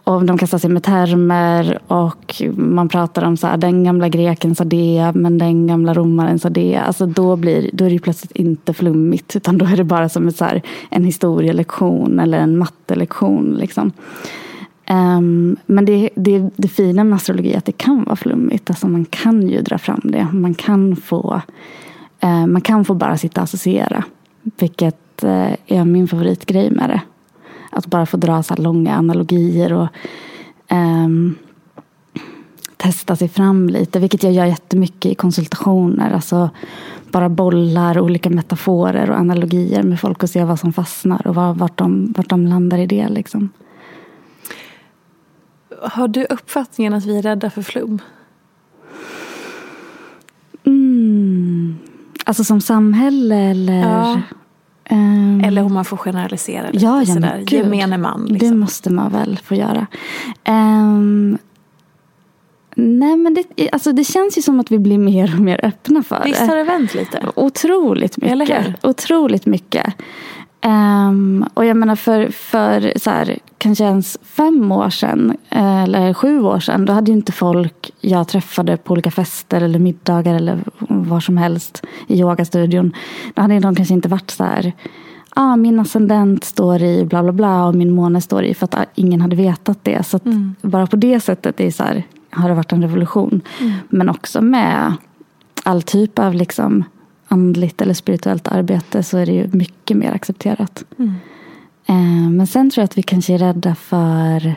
Och 0.04 0.24
de 0.24 0.38
kastar 0.38 0.58
sig 0.58 0.70
med 0.70 0.82
termer 0.82 1.78
och 1.86 2.42
man 2.56 2.88
pratar 2.88 3.24
om 3.24 3.36
så 3.36 3.46
här, 3.46 3.56
den 3.56 3.84
gamla 3.84 4.08
greken 4.08 4.54
sa 4.54 4.64
det, 4.64 5.12
men 5.14 5.38
den 5.38 5.66
gamla 5.66 5.94
romaren 5.94 6.38
sa 6.38 6.50
det. 6.50 6.76
Alltså 6.76 7.06
då, 7.06 7.36
blir, 7.36 7.70
då 7.72 7.84
är 7.84 7.90
det 7.90 7.98
plötsligt 7.98 8.32
inte 8.32 8.74
flummigt, 8.74 9.36
utan 9.36 9.58
då 9.58 9.66
är 9.66 9.76
det 9.76 9.84
bara 9.84 10.08
som 10.08 10.28
ett, 10.28 10.36
så 10.36 10.44
här, 10.44 10.62
en 10.90 11.04
historielektion 11.04 12.20
eller 12.20 12.38
en 12.38 12.58
mattelektion. 12.58 13.56
Liksom. 13.60 13.92
Um, 14.90 15.56
men 15.66 15.84
det, 15.84 16.10
det, 16.14 16.50
det 16.56 16.68
fina 16.68 17.04
med 17.04 17.16
astrologi 17.16 17.52
är 17.52 17.58
att 17.58 17.64
det 17.64 17.72
kan 17.72 18.04
vara 18.04 18.16
flummigt. 18.16 18.70
Alltså 18.70 18.88
man 18.88 19.04
kan 19.04 19.48
ju 19.48 19.62
dra 19.62 19.78
fram 19.78 20.00
det. 20.04 20.26
Man 20.32 20.54
kan 20.54 20.96
få, 20.96 21.42
uh, 22.24 22.46
man 22.46 22.60
kan 22.60 22.84
få 22.84 22.94
bara 22.94 23.16
sitta 23.16 23.40
och 23.40 23.44
associera. 23.44 24.04
Vilket 24.42 25.24
uh, 25.24 25.54
är 25.66 25.84
min 25.84 26.08
favoritgrej 26.08 26.70
med 26.70 26.90
det. 26.90 27.00
Att 27.72 27.86
bara 27.86 28.06
få 28.06 28.16
dra 28.16 28.42
så 28.42 28.54
långa 28.54 28.94
analogier 28.94 29.72
och 29.72 29.88
ehm, 30.68 31.34
testa 32.76 33.16
sig 33.16 33.28
fram 33.28 33.68
lite. 33.68 33.98
Vilket 33.98 34.22
jag 34.22 34.32
gör 34.32 34.46
jättemycket 34.46 35.12
i 35.12 35.14
konsultationer. 35.14 36.10
Alltså 36.10 36.50
bara 37.10 37.28
bollar 37.28 37.98
olika 37.98 38.30
metaforer 38.30 39.10
och 39.10 39.18
analogier 39.18 39.82
med 39.82 40.00
folk 40.00 40.22
och 40.22 40.30
se 40.30 40.44
vad 40.44 40.60
som 40.60 40.72
fastnar 40.72 41.26
och 41.26 41.34
var, 41.34 41.54
vart, 41.54 41.78
de, 41.78 42.14
vart 42.16 42.28
de 42.28 42.46
landar 42.46 42.78
i 42.78 42.86
det. 42.86 43.08
Liksom. 43.08 43.50
Har 45.82 46.08
du 46.08 46.24
uppfattningen 46.24 46.94
att 46.94 47.04
vi 47.04 47.18
är 47.18 47.22
rädda 47.22 47.50
för 47.50 47.62
flum? 47.62 47.98
Mm. 50.64 51.76
Alltså 52.24 52.44
som 52.44 52.60
samhälle 52.60 53.36
eller? 53.36 53.80
Ja. 53.80 54.20
Ehm, 54.92 55.42
Eller 55.44 55.62
om 55.64 55.74
man 55.74 55.84
får 55.84 55.96
generalisera 55.96 56.70
lite 56.70 56.84
Ja, 56.84 57.02
ja, 57.06 57.14
sådär. 57.14 57.38
gud. 57.46 57.52
Gemene 57.52 57.98
man. 57.98 58.26
Det 58.26 58.32
Liksom. 58.32 58.58
måste 58.60 58.90
man 58.92 59.12
väl 59.12 59.40
få 59.44 59.54
göra. 59.54 59.86
Ehm, 60.44 61.38
nej 62.76 63.16
men 63.16 63.34
det, 63.34 63.68
alltså 63.72 63.92
det 63.92 64.04
känns 64.04 64.38
ju 64.38 64.42
som 64.42 64.60
att 64.60 64.70
vi 64.72 64.78
blir 64.78 64.98
mer 64.98 65.34
och 65.34 65.40
mer 65.40 65.60
öppna 65.64 66.02
för 66.02 66.22
Visst 66.24 66.40
det. 66.40 66.46
har 66.46 66.56
det 66.56 66.64
vänt 66.64 66.94
lite? 66.94 67.26
Otroligt 67.36 68.16
mycket. 68.16 68.32
Eller 68.32 68.46
hur? 68.46 68.74
Otroligt 68.90 69.46
mycket. 69.46 69.94
Ehm, 70.64 71.44
och 71.54 71.64
jag 71.64 71.76
menar 71.76 71.96
för, 71.96 72.28
för 72.28 72.92
så 72.98 73.10
här, 73.10 73.38
kanske 73.58 73.84
ens 73.84 74.18
fem 74.22 74.72
år 74.72 74.90
sedan 74.90 75.36
eh, 75.50 75.82
eller 75.82 76.14
sju 76.14 76.42
år 76.42 76.60
sedan 76.60 76.84
då 76.84 76.92
hade 76.92 77.10
ju 77.10 77.16
inte 77.16 77.32
folk 77.32 77.90
jag 78.00 78.28
träffade 78.28 78.76
på 78.76 78.92
olika 78.92 79.10
fester 79.10 79.60
eller 79.60 79.78
middagar 79.78 80.34
eller 80.34 80.64
var 80.78 81.20
som 81.20 81.36
helst 81.36 81.82
i 82.06 82.20
yogastudion. 82.20 82.92
Då 83.34 83.42
hade 83.42 83.60
de 83.60 83.74
kanske 83.74 83.94
inte 83.94 84.08
varit 84.08 84.30
så 84.30 84.44
här 84.44 84.72
ah, 85.34 85.56
min 85.56 85.80
ascendent 85.80 86.44
står 86.44 86.82
i 86.82 87.04
bla 87.04 87.22
bla 87.22 87.32
bla 87.32 87.66
och 87.66 87.74
min 87.74 87.90
måne 87.90 88.20
står 88.20 88.44
i 88.44 88.54
för 88.54 88.64
att 88.64 88.74
ah, 88.74 88.84
ingen 88.94 89.20
hade 89.20 89.36
vetat 89.36 89.78
det. 89.82 90.06
Så 90.06 90.16
att 90.16 90.24
bara 90.62 90.86
på 90.86 90.96
det 90.96 91.20
sättet 91.20 91.60
är 91.60 91.70
så 91.70 91.82
här, 91.82 92.02
har 92.30 92.48
det 92.48 92.54
varit 92.54 92.72
en 92.72 92.82
revolution. 92.82 93.40
Men 93.88 94.08
också 94.08 94.40
med 94.40 94.94
all 95.62 95.82
typ 95.82 96.18
av 96.18 96.34
liksom 96.34 96.84
andligt 97.32 97.82
eller 97.82 97.94
spirituellt 97.94 98.48
arbete 98.48 99.02
så 99.02 99.18
är 99.18 99.26
det 99.26 99.32
ju 99.32 99.48
mycket 99.52 99.96
mer 99.96 100.12
accepterat. 100.12 100.84
Eh, 101.86 102.30
men 102.30 102.46
sen 102.46 102.70
tror 102.70 102.82
jag 102.82 102.84
att 102.84 102.98
vi 102.98 103.02
kanske 103.02 103.34
är 103.34 103.38
rädda 103.38 103.74
för 103.74 104.54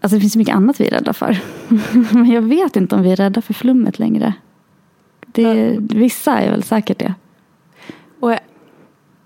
Alltså 0.00 0.16
det 0.16 0.20
finns 0.20 0.36
mycket 0.36 0.54
annat 0.54 0.80
vi 0.80 0.86
är 0.86 0.90
rädda 0.90 1.12
för. 1.12 1.38
Men 2.14 2.30
jag 2.30 2.42
vet 2.42 2.76
inte 2.76 2.94
om 2.94 3.02
vi 3.02 3.12
är 3.12 3.16
rädda 3.16 3.42
för 3.42 3.54
flummet 3.54 3.98
längre. 3.98 4.34
Det, 5.26 5.76
vissa 5.80 6.38
är 6.38 6.50
väl 6.50 6.62
säkert 6.62 6.98
det. 6.98 7.14
Och 8.20 8.32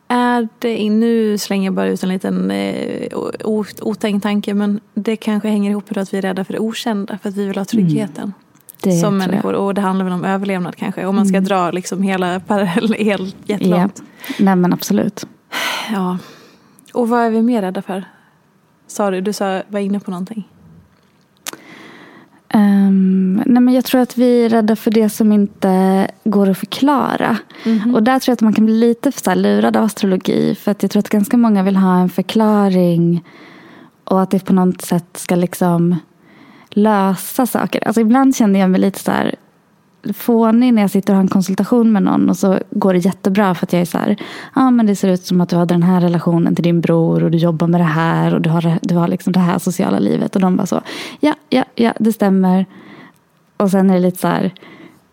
är 0.09 0.49
det, 0.59 0.91
nu 0.91 1.39
slänger 1.39 1.65
jag 1.65 1.75
bara 1.75 1.89
ut 1.89 2.03
en 2.03 2.09
liten 2.09 2.51
eh, 2.51 3.09
otänkt 3.83 4.23
tanke 4.23 4.55
men 4.55 4.81
det 4.95 5.17
kanske 5.17 5.49
hänger 5.49 5.71
ihop 5.71 5.91
med 5.91 5.99
att 5.99 6.15
vi 6.15 6.19
är 6.19 6.23
rädda 6.23 6.45
för 6.45 6.53
det 6.53 6.59
okända 6.59 7.19
för 7.19 7.29
att 7.29 7.37
vi 7.37 7.47
vill 7.47 7.59
ha 7.59 7.65
tryggheten. 7.65 8.33
Det 8.83 8.93
som 8.93 9.19
människor 9.19 9.53
och 9.53 9.75
det 9.75 9.81
handlar 9.81 10.05
väl 10.05 10.15
om 10.15 10.25
överlevnad 10.25 10.77
kanske 10.77 11.07
om 11.07 11.17
man 11.17 11.27
ska 11.27 11.41
dra 11.41 11.71
liksom 11.71 12.03
hela 12.03 12.41
parallell 12.47 12.95
helt 12.99 13.37
Jag. 13.45 13.61
Ja. 13.61 13.67
jättelångt. 13.67 14.03
Nej 14.39 14.57
men 14.57 14.73
absolut. 14.73 15.27
Ja. 15.93 16.19
Och 16.95 17.09
vad 17.09 17.21
är 17.21 17.31
vi 17.31 17.43
mer 17.43 17.63
rädda 17.63 17.83
för? 17.83 18.05
sa 18.91 19.11
du? 19.11 19.21
Du 19.21 19.33
sa, 19.33 19.63
var 19.69 19.81
inne 19.81 20.01
på 20.01 20.11
någonting. 20.11 20.49
Um, 22.55 23.35
nej 23.47 23.63
men 23.63 23.75
jag 23.75 23.85
tror 23.85 24.01
att 24.01 24.19
vi 24.19 24.45
är 24.45 24.49
rädda 24.49 24.77
för 24.77 24.91
det 24.91 25.09
som 25.09 25.33
inte 25.33 26.07
går 26.25 26.49
att 26.49 26.59
förklara. 26.59 27.37
Mm-hmm. 27.65 27.95
Och 27.95 28.03
där 28.03 28.19
tror 28.19 28.33
jag 28.33 28.35
att 28.35 28.41
man 28.41 28.53
kan 28.53 28.65
bli 28.65 28.75
lite 28.75 29.13
så 29.13 29.35
lurad 29.35 29.77
av 29.77 29.85
astrologi. 29.85 30.55
För 30.55 30.71
att 30.71 30.83
jag 30.83 30.91
tror 30.91 31.01
att 31.01 31.09
ganska 31.09 31.37
många 31.37 31.63
vill 31.63 31.77
ha 31.77 31.99
en 32.01 32.09
förklaring. 32.09 33.25
Och 34.05 34.23
att 34.23 34.31
det 34.31 34.45
på 34.45 34.53
något 34.53 34.83
sätt 34.83 35.17
ska 35.17 35.35
liksom 35.35 35.97
lösa 36.71 37.47
saker. 37.47 37.87
Alltså 37.87 38.01
ibland 38.01 38.37
känner 38.37 38.61
jag 38.61 38.71
mig 38.71 38.81
lite 38.81 38.99
så 38.99 39.11
här 39.11 39.35
fånig 40.15 40.75
när 40.75 40.83
jag 40.83 40.91
sitter 40.91 41.13
och 41.13 41.17
har 41.17 41.23
en 41.23 41.29
konsultation 41.29 41.93
med 41.93 42.03
någon 42.03 42.31
och 42.31 42.37
så 42.37 42.59
går 42.71 42.93
det 42.93 42.99
jättebra 42.99 43.55
för 43.55 43.67
att 43.67 43.73
jag 43.73 43.83
är 43.83 43.87
så 43.87 43.99
här, 43.99 44.17
ja 44.55 44.63
ah, 44.63 44.71
men 44.71 44.87
det 44.87 44.97
ser 44.97 45.09
ut 45.09 45.25
som 45.25 45.41
att 45.41 45.49
du 45.49 45.57
har 45.57 45.67
den 45.67 45.83
här 45.83 46.01
relationen 46.01 46.55
till 46.55 46.65
din 46.65 46.81
bror 46.81 47.25
och 47.25 47.31
du 47.31 47.39
jobbar 47.39 47.67
med 47.67 47.81
det 47.81 47.85
här 47.85 48.35
och 48.35 48.41
du 48.41 48.51
har, 48.51 48.79
du 48.83 48.95
har 48.95 49.09
liksom 49.09 49.33
det 49.33 49.41
här 49.41 49.59
sociala 49.59 49.99
livet 49.99 50.35
och 50.35 50.41
de 50.41 50.57
bara 50.57 50.67
så, 50.67 50.81
ja, 51.21 51.35
ja, 51.49 51.65
ja, 51.75 51.93
det 51.99 52.13
stämmer. 52.13 52.67
Och 53.57 53.71
sen 53.71 53.91
är 53.91 53.95
det 53.95 54.01
lite 54.01 54.19
så 54.19 54.29
här, 54.29 54.55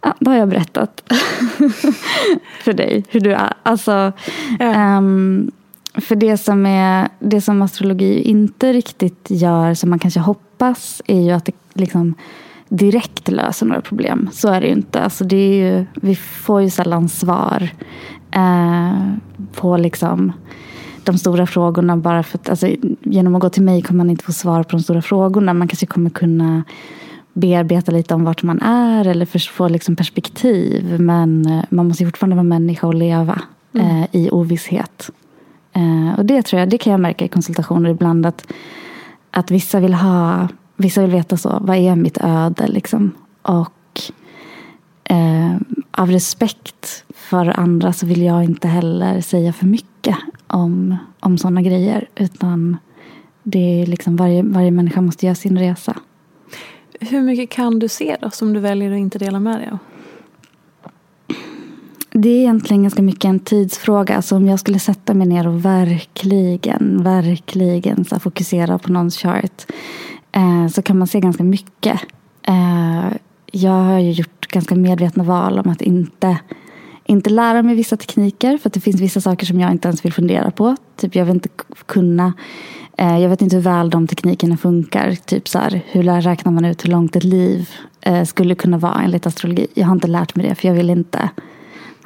ja, 0.02 0.16
då 0.20 0.32
har 0.32 0.38
jag 0.38 0.50
berättat 0.50 1.04
för 2.64 2.74
dig 2.74 3.06
hur 3.10 3.20
du 3.20 3.34
är. 3.34 3.54
Alltså, 3.64 4.12
ja. 4.60 4.98
um, 4.98 5.52
för 5.98 6.16
det 6.16 6.38
som, 6.38 6.66
är, 6.66 7.10
det 7.20 7.42
som 7.42 7.62
astrologi 7.62 8.22
inte 8.22 8.74
riktigt 8.74 9.28
gör, 9.30 9.74
som 9.74 9.90
man 9.90 10.00
kanske 10.00 10.20
hoppas, 10.20 11.02
är 11.08 11.22
ju 11.22 11.32
att 11.32 11.46
det 11.46 11.54
liksom 11.74 12.16
direkt 12.70 13.28
löser 13.28 13.66
några 13.66 13.82
problem. 13.82 14.30
Så 14.34 14.48
är 14.48 14.62
det 14.62 14.68
ju 14.68 14.74
inte. 14.74 15.02
Alltså 15.02 15.24
det 15.24 15.36
är 15.36 15.54
ju, 15.54 15.86
vi 15.94 16.16
får 16.16 16.62
ju 16.62 16.70
sällan 16.70 17.10
svar 17.10 17.70
eh, 18.32 19.12
på 19.54 19.78
liksom 19.78 20.32
de 21.04 21.18
stora 21.18 21.48
frågorna. 21.48 21.98
Bara 21.98 22.24
för 22.24 22.38
att, 22.38 22.50
alltså, 22.50 22.70
genom 23.02 23.36
att 23.36 23.42
gå 23.42 23.50
till 23.50 23.64
mig 23.64 23.82
kommer 23.82 23.98
man 23.98 24.10
inte 24.10 24.24
få 24.24 24.34
svar 24.34 24.64
på 24.64 24.70
de 24.72 24.84
stora 24.84 25.02
frågorna. 25.02 25.54
Man 25.54 25.68
kanske 25.68 25.86
kommer 25.86 26.10
kunna 26.10 26.64
bearbeta 27.34 27.92
lite 27.92 28.14
om 28.14 28.24
vart 28.24 28.44
man 28.44 28.62
är 28.62 29.08
eller 29.08 29.50
få 29.52 29.68
liksom 29.68 29.96
perspektiv. 29.96 31.00
Men 31.00 31.46
eh, 31.46 31.64
man 31.70 31.88
måste 31.88 32.06
fortfarande 32.06 32.36
vara 32.36 32.44
människa 32.44 32.88
och 32.88 32.96
leva 32.96 33.42
mm. 33.74 33.88
eh, 33.88 34.08
i 34.12 34.30
ovisshet. 34.32 35.12
Eh, 35.78 36.20
och 36.20 36.26
det 36.26 36.42
tror 36.42 36.60
jag, 36.60 36.70
det 36.70 36.78
kan 36.78 36.92
jag 36.92 37.00
märka 37.00 37.26
i 37.26 37.28
konsultationer 37.28 37.90
ibland 37.90 38.26
att, 38.26 38.54
att 39.32 39.52
vissa 39.52 39.80
vill 39.80 39.94
ha 39.94 40.48
Vissa 40.80 41.02
vill 41.02 41.12
veta 41.12 41.38
så, 41.38 41.58
vad 41.62 41.78
är 41.78 41.96
mitt 41.96 42.18
öde 42.22 42.68
liksom? 42.68 43.12
Och 43.42 44.02
eh, 45.04 45.56
av 45.92 46.12
respekt 46.12 47.04
för 47.10 47.60
andra 47.60 47.94
så 47.94 48.06
vill 48.06 48.22
jag 48.22 48.44
inte 48.44 48.68
heller 48.68 49.22
säga 49.22 49.54
för 49.54 49.66
mycket 49.66 50.18
om, 50.48 50.96
om 51.20 51.38
sådana 51.38 51.62
grejer. 51.62 52.08
Utan 52.16 52.78
det 53.44 53.82
är 53.82 53.86
liksom 53.86 54.16
varje, 54.16 54.44
varje 54.44 54.72
människa 54.72 55.02
måste 55.02 55.26
göra 55.26 55.36
sin 55.36 55.60
resa. 55.60 56.00
Hur 57.00 57.22
mycket 57.22 57.50
kan 57.50 57.80
du 57.80 57.88
se 57.88 58.18
då 58.22 58.30
som 58.30 58.54
du 58.54 58.60
väljer 58.60 58.92
att 58.92 58.98
inte 58.98 59.20
dela 59.20 59.40
med 59.40 59.60
dig 59.60 59.70
av? 59.72 59.78
Det 62.20 62.30
är 62.30 62.40
egentligen 62.40 62.84
ganska 62.84 63.02
mycket 63.02 63.26
en 63.26 63.40
tidsfråga. 63.40 64.16
Alltså 64.16 64.36
om 64.36 64.48
jag 64.48 64.60
skulle 64.60 64.80
sätta 64.80 65.14
mig 65.14 65.28
ner 65.28 65.48
och 65.48 65.66
verkligen, 65.66 67.04
verkligen 67.04 68.06
så 68.06 68.20
fokusera 68.20 68.78
på 68.78 68.92
någons 68.92 69.18
chart 69.18 69.66
eh, 70.32 70.68
så 70.68 70.82
kan 70.82 70.98
man 70.98 71.08
se 71.08 71.20
ganska 71.20 71.44
mycket. 71.44 72.02
Eh, 72.44 73.08
jag 73.52 73.72
har 73.72 74.00
ju 74.00 74.12
gjort 74.12 74.48
ganska 74.48 74.76
medvetna 74.76 75.24
val 75.24 75.60
om 75.60 75.72
att 75.72 75.82
inte, 75.82 76.38
inte 77.06 77.30
lära 77.30 77.64
mig 77.64 77.76
vissa 77.76 77.98
tekniker 77.98 78.58
för 78.58 78.70
att 78.70 78.74
det 78.74 78.82
finns 78.82 79.02
vissa 79.02 79.22
saker 79.22 79.46
som 79.46 79.60
jag 79.60 79.72
inte 79.72 79.88
ens 79.88 80.06
vill 80.06 80.14
fundera 80.14 80.52
på. 80.52 80.76
Typ 80.96 81.16
jag 81.16 81.26
vill 81.26 81.36
inte 81.36 81.50
kunna 81.86 82.34
eh, 82.98 83.20
jag 83.20 83.30
vet 83.30 83.42
inte 83.42 83.56
hur 83.56 83.64
väl 83.64 83.90
de 83.90 84.08
teknikerna 84.08 84.58
funkar. 84.58 85.16
Typ 85.16 85.48
så 85.48 85.60
här, 85.60 85.82
hur 85.86 86.04
räknar 86.04 86.52
man 86.52 86.66
ut 86.66 86.86
hur 86.86 86.90
långt 86.90 87.16
ett 87.16 87.24
liv 87.24 87.70
eh, 88.02 88.24
skulle 88.24 88.56
kunna 88.56 88.78
vara 88.78 89.02
enligt 89.02 89.28
astrologi? 89.28 89.68
Jag 89.74 89.86
har 89.86 89.94
inte 89.94 90.08
lärt 90.08 90.36
mig 90.36 90.50
det 90.50 90.56
för 90.56 90.68
jag 90.68 90.76
vill 90.76 90.90
inte 90.90 91.30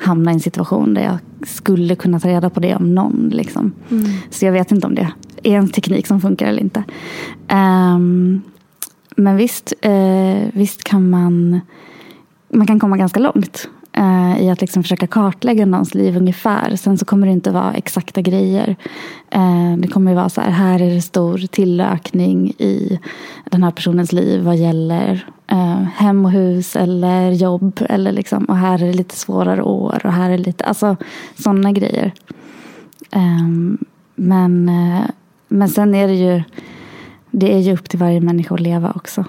hamna 0.01 0.31
i 0.31 0.33
en 0.33 0.39
situation 0.39 0.93
där 0.93 1.03
jag 1.03 1.17
skulle 1.47 1.95
kunna 1.95 2.19
ta 2.19 2.27
reda 2.27 2.49
på 2.49 2.59
det 2.59 2.75
om 2.75 2.95
någon. 2.95 3.29
Liksom. 3.33 3.71
Mm. 3.91 4.05
Så 4.29 4.45
jag 4.45 4.51
vet 4.51 4.71
inte 4.71 4.87
om 4.87 4.95
det 4.95 5.07
är 5.43 5.57
en 5.57 5.69
teknik 5.69 6.07
som 6.07 6.21
funkar 6.21 6.47
eller 6.47 6.61
inte. 6.61 6.83
Um, 7.51 8.41
men 9.15 9.35
visst, 9.35 9.73
uh, 9.85 10.49
visst 10.53 10.83
kan 10.83 11.09
man, 11.09 11.61
man 12.49 12.67
kan 12.67 12.79
komma 12.79 12.97
ganska 12.97 13.19
långt 13.19 13.69
uh, 13.97 14.41
i 14.41 14.49
att 14.49 14.61
liksom 14.61 14.83
försöka 14.83 15.07
kartlägga 15.07 15.65
någons 15.65 15.93
liv 15.93 16.17
ungefär. 16.17 16.75
Sen 16.75 16.97
så 16.97 17.05
kommer 17.05 17.27
det 17.27 17.33
inte 17.33 17.51
vara 17.51 17.73
exakta 17.73 18.21
grejer. 18.21 18.75
Uh, 19.35 19.77
det 19.77 19.87
kommer 19.87 20.15
vara 20.15 20.29
så 20.29 20.41
här, 20.41 20.51
här 20.51 20.81
är 20.81 20.95
det 20.95 21.01
stor 21.01 21.37
tillökning 21.37 22.49
i 22.49 22.99
den 23.49 23.63
här 23.63 23.71
personens 23.71 24.11
liv 24.11 24.41
vad 24.41 24.57
gäller 24.57 25.25
hem 25.95 26.25
och 26.25 26.31
hus 26.31 26.75
eller 26.75 27.31
jobb. 27.31 27.79
Eller 27.89 28.11
liksom, 28.11 28.45
och 28.45 28.57
här 28.57 28.83
är 28.83 28.87
det 28.87 28.93
lite 28.93 29.15
svårare 29.15 29.61
år 29.61 30.01
och 30.03 30.13
här 30.13 30.29
är 30.29 30.37
det 30.37 30.43
lite, 30.43 30.63
alltså 30.63 30.95
sådana 31.35 31.71
grejer. 31.71 32.11
Um, 33.15 33.77
men 34.15 34.71
men 35.47 35.69
sen 35.69 35.95
är 35.95 36.07
det 36.07 36.13
ju 36.13 36.43
det 37.31 37.53
är 37.53 37.59
ju 37.59 37.73
upp 37.73 37.89
till 37.89 37.99
varje 37.99 38.21
människa 38.21 38.55
att 38.55 38.61
leva 38.61 38.91
också. 38.95 39.25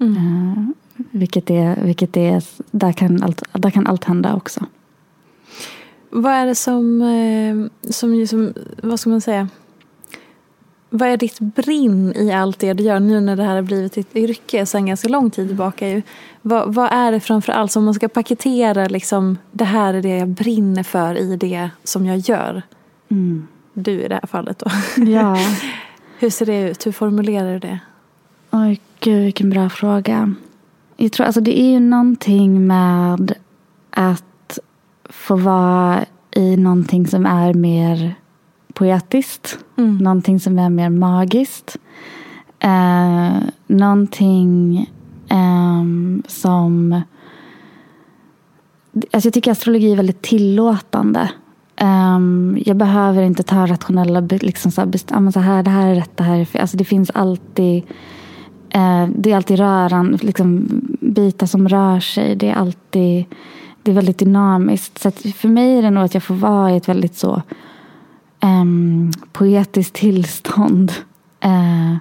Mm. 0.00 0.74
Vilket 0.96 1.50
är, 1.50 1.76
vilket 1.82 2.16
är, 2.16 2.42
där, 2.70 2.92
kan 2.92 3.22
allt, 3.22 3.42
där 3.52 3.70
kan 3.70 3.86
allt 3.86 4.04
hända 4.04 4.34
också. 4.34 4.66
Vad 6.10 6.32
är 6.32 6.46
det 6.46 6.54
som, 6.54 7.02
eh, 7.02 7.90
som, 7.92 8.26
som, 8.26 8.52
vad 8.82 9.00
ska 9.00 9.10
man 9.10 9.20
säga, 9.20 9.48
vad 10.90 11.08
är 11.08 11.16
ditt 11.16 11.38
brinn 11.40 12.12
i 12.16 12.32
allt 12.32 12.58
det 12.58 12.72
du 12.72 12.84
gör 12.84 13.00
nu 13.00 13.20
när 13.20 13.36
det 13.36 13.42
här 13.42 13.54
har 13.54 13.62
blivit 13.62 13.92
ditt 13.92 14.16
yrke 14.16 14.66
sedan 14.66 14.86
ganska 14.86 15.08
lång 15.08 15.30
tid 15.30 15.48
tillbaka? 15.48 15.88
Ju. 15.88 16.02
Vad, 16.42 16.74
vad 16.74 16.92
är 16.92 17.12
det 17.12 17.20
framför 17.20 17.52
allt 17.52 17.72
som 17.72 17.84
man 17.84 17.94
ska 17.94 18.08
paketera 18.08 18.86
liksom, 18.88 19.38
det 19.50 19.64
här 19.64 19.94
är 19.94 20.02
det 20.02 20.16
jag 20.16 20.28
brinner 20.28 20.82
för 20.82 21.18
i 21.18 21.36
det 21.36 21.70
som 21.84 22.06
jag 22.06 22.18
gör? 22.18 22.62
Mm. 23.08 23.46
Du 23.72 24.02
i 24.02 24.08
det 24.08 24.14
här 24.14 24.26
fallet 24.26 24.58
då. 24.58 24.70
Ja. 25.04 25.38
Hur 26.18 26.30
ser 26.30 26.46
det 26.46 26.70
ut? 26.70 26.86
Hur 26.86 26.92
formulerar 26.92 27.52
du 27.52 27.58
det? 27.58 27.78
Oj, 28.50 28.80
gud 29.00 29.24
vilken 29.24 29.50
bra 29.50 29.70
fråga. 29.70 30.34
Jag 30.96 31.12
tror, 31.12 31.26
alltså, 31.26 31.40
det 31.40 31.60
är 31.60 31.70
ju 31.70 31.80
någonting 31.80 32.66
med 32.66 33.34
att 33.90 34.58
få 35.04 35.36
vara 35.36 36.04
i 36.30 36.56
någonting 36.56 37.06
som 37.06 37.26
är 37.26 37.54
mer 37.54 38.14
poetiskt. 38.72 39.58
Mm. 39.76 39.96
Någonting 39.96 40.40
som 40.40 40.58
är 40.58 40.70
mer 40.70 40.90
magiskt. 40.90 41.76
Eh, 42.58 43.32
någonting 43.66 44.90
eh, 45.28 45.84
som... 46.26 47.02
Alltså 49.12 49.26
jag 49.26 49.34
tycker 49.34 49.50
astrologi 49.50 49.92
är 49.92 49.96
väldigt 49.96 50.22
tillåtande. 50.22 51.30
Um, 51.80 52.58
jag 52.66 52.76
behöver 52.76 53.22
inte 53.22 53.42
ta 53.42 53.66
rationella 53.66 54.20
liksom 54.20 54.70
så 54.72 54.80
här, 54.80 55.30
så 55.30 55.40
här, 55.40 55.62
det 55.62 55.70
här 55.70 55.88
är 55.88 55.94
rätt, 55.94 56.16
det 56.16 56.24
här 56.24 56.38
är 56.38 56.44
fel. 56.44 56.60
Alltså 56.60 56.76
det 56.76 56.84
finns 56.84 57.10
alltid 57.10 57.82
Eh, 58.74 59.08
det 59.16 59.32
är 59.32 59.36
alltid 59.36 59.58
röran, 59.58 60.18
liksom, 60.22 60.68
bitar 61.00 61.46
som 61.46 61.68
rör 61.68 62.00
sig. 62.00 62.36
Det 62.36 62.48
är 62.48 62.54
alltid 62.54 63.24
det 63.84 63.90
är 63.90 63.94
väldigt 63.94 64.18
dynamiskt. 64.18 64.98
Så 64.98 65.10
för 65.10 65.48
mig 65.48 65.78
är 65.78 65.82
det 65.82 65.90
nog 65.90 66.04
att 66.04 66.14
jag 66.14 66.22
får 66.22 66.34
vara 66.34 66.72
i 66.72 66.76
ett 66.76 66.88
väldigt 66.88 67.16
så 67.16 67.42
um, 68.42 69.12
poetiskt 69.32 69.94
tillstånd. 69.94 70.92
Uh, 71.44 71.96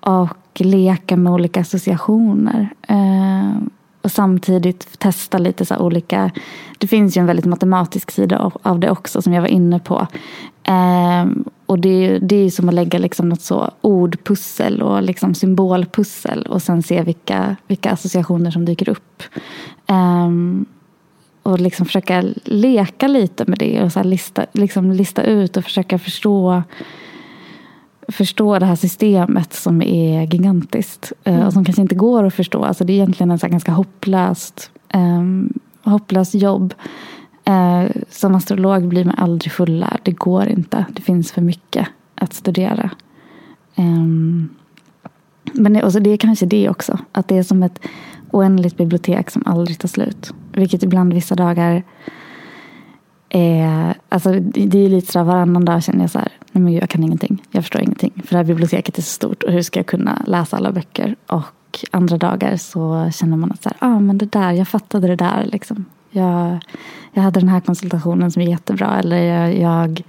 och 0.00 0.60
leka 0.60 1.16
med 1.16 1.32
olika 1.32 1.60
associationer. 1.60 2.68
Uh, 2.90 3.56
och 4.02 4.12
samtidigt 4.12 4.98
testa 4.98 5.38
lite 5.38 5.64
så 5.64 5.76
olika... 5.76 6.30
Det 6.78 6.86
finns 6.86 7.16
ju 7.16 7.20
en 7.20 7.26
väldigt 7.26 7.44
matematisk 7.44 8.10
sida 8.10 8.50
av 8.62 8.78
det 8.78 8.90
också 8.90 9.22
som 9.22 9.32
jag 9.32 9.42
var 9.42 9.48
inne 9.48 9.78
på. 9.78 10.06
Uh, 10.68 11.32
och 11.72 11.78
det, 11.78 12.18
det 12.18 12.36
är 12.36 12.50
som 12.50 12.68
att 12.68 12.74
lägga 12.74 12.98
liksom 12.98 13.28
något 13.28 13.40
så 13.40 13.70
ordpussel 13.80 14.82
och 14.82 15.02
liksom 15.02 15.34
symbolpussel 15.34 16.46
och 16.46 16.62
sen 16.62 16.82
se 16.82 17.02
vilka, 17.02 17.56
vilka 17.66 17.90
associationer 17.90 18.50
som 18.50 18.64
dyker 18.64 18.88
upp. 18.88 19.22
Eh, 19.86 20.30
och 21.42 21.60
liksom 21.60 21.86
försöka 21.86 22.24
leka 22.44 23.08
lite 23.08 23.44
med 23.46 23.58
det 23.58 23.82
och 23.82 23.92
så 23.92 24.02
lista, 24.02 24.46
liksom 24.52 24.92
lista 24.92 25.22
ut 25.22 25.56
och 25.56 25.64
försöka 25.64 25.98
förstå 25.98 26.62
förstå 28.08 28.58
det 28.58 28.66
här 28.66 28.76
systemet 28.76 29.52
som 29.52 29.82
är 29.82 30.22
gigantiskt 30.22 31.12
eh, 31.24 31.34
mm. 31.34 31.46
och 31.46 31.52
som 31.52 31.64
kanske 31.64 31.82
inte 31.82 31.94
går 31.94 32.24
att 32.24 32.34
förstå. 32.34 32.64
Alltså 32.64 32.84
det 32.84 32.92
är 32.92 32.94
egentligen 32.94 33.30
en 33.30 33.38
ganska 33.38 33.72
hopplöst, 33.72 34.70
um, 34.94 35.52
hopplöst 35.82 36.34
jobb. 36.34 36.74
Eh, 37.44 37.90
som 38.10 38.34
astrolog 38.34 38.88
blir 38.88 39.04
man 39.04 39.14
aldrig 39.14 39.52
fullärd. 39.52 40.00
Det 40.02 40.12
går 40.12 40.46
inte. 40.46 40.86
Det 40.92 41.02
finns 41.02 41.32
för 41.32 41.40
mycket 41.40 41.88
att 42.14 42.32
studera. 42.32 42.90
Eh, 43.74 44.06
men 45.52 45.72
det, 45.72 45.82
alltså 45.82 46.00
det 46.00 46.10
är 46.10 46.16
kanske 46.16 46.46
det 46.46 46.68
också. 46.68 46.98
Att 47.12 47.28
det 47.28 47.38
är 47.38 47.42
som 47.42 47.62
ett 47.62 47.80
oändligt 48.30 48.76
bibliotek 48.76 49.30
som 49.30 49.42
aldrig 49.46 49.78
tar 49.78 49.88
slut. 49.88 50.34
Vilket 50.52 50.82
ibland 50.82 51.12
vissa 51.14 51.34
dagar 51.34 51.82
är... 53.28 53.94
Alltså 54.08 54.32
det 54.40 54.78
är 54.78 54.88
lite 54.88 55.12
sådär 55.12 55.24
varannan 55.24 55.64
dag 55.64 55.82
känner 55.82 56.00
jag 56.00 56.10
så 56.10 56.18
här 56.18 56.32
nej 56.52 56.62
men 56.62 56.72
jag 56.72 56.88
kan 56.88 57.04
ingenting. 57.04 57.42
Jag 57.50 57.64
förstår 57.64 57.82
ingenting. 57.82 58.22
För 58.24 58.30
det 58.30 58.36
här 58.36 58.44
biblioteket 58.44 58.98
är 58.98 59.02
så 59.02 59.10
stort 59.10 59.42
och 59.42 59.52
hur 59.52 59.62
ska 59.62 59.78
jag 59.78 59.86
kunna 59.86 60.22
läsa 60.26 60.56
alla 60.56 60.72
böcker? 60.72 61.16
Och 61.26 61.84
andra 61.90 62.16
dagar 62.16 62.56
så 62.56 63.10
känner 63.14 63.36
man 63.36 63.52
att 63.52 63.62
så 63.62 63.68
här, 63.68 63.88
ah, 63.88 64.00
men 64.00 64.18
det 64.18 64.32
där, 64.32 64.52
jag 64.52 64.68
fattade 64.68 65.06
det 65.06 65.16
där. 65.16 65.48
Liksom. 65.52 65.84
Jag, 66.12 66.58
jag 67.12 67.22
hade 67.22 67.40
den 67.40 67.48
här 67.48 67.60
konsultationen 67.60 68.30
som 68.30 68.42
är 68.42 68.46
jättebra. 68.46 68.98
Eller 68.98 69.16
jag, 69.16 69.54
jag 69.58 70.02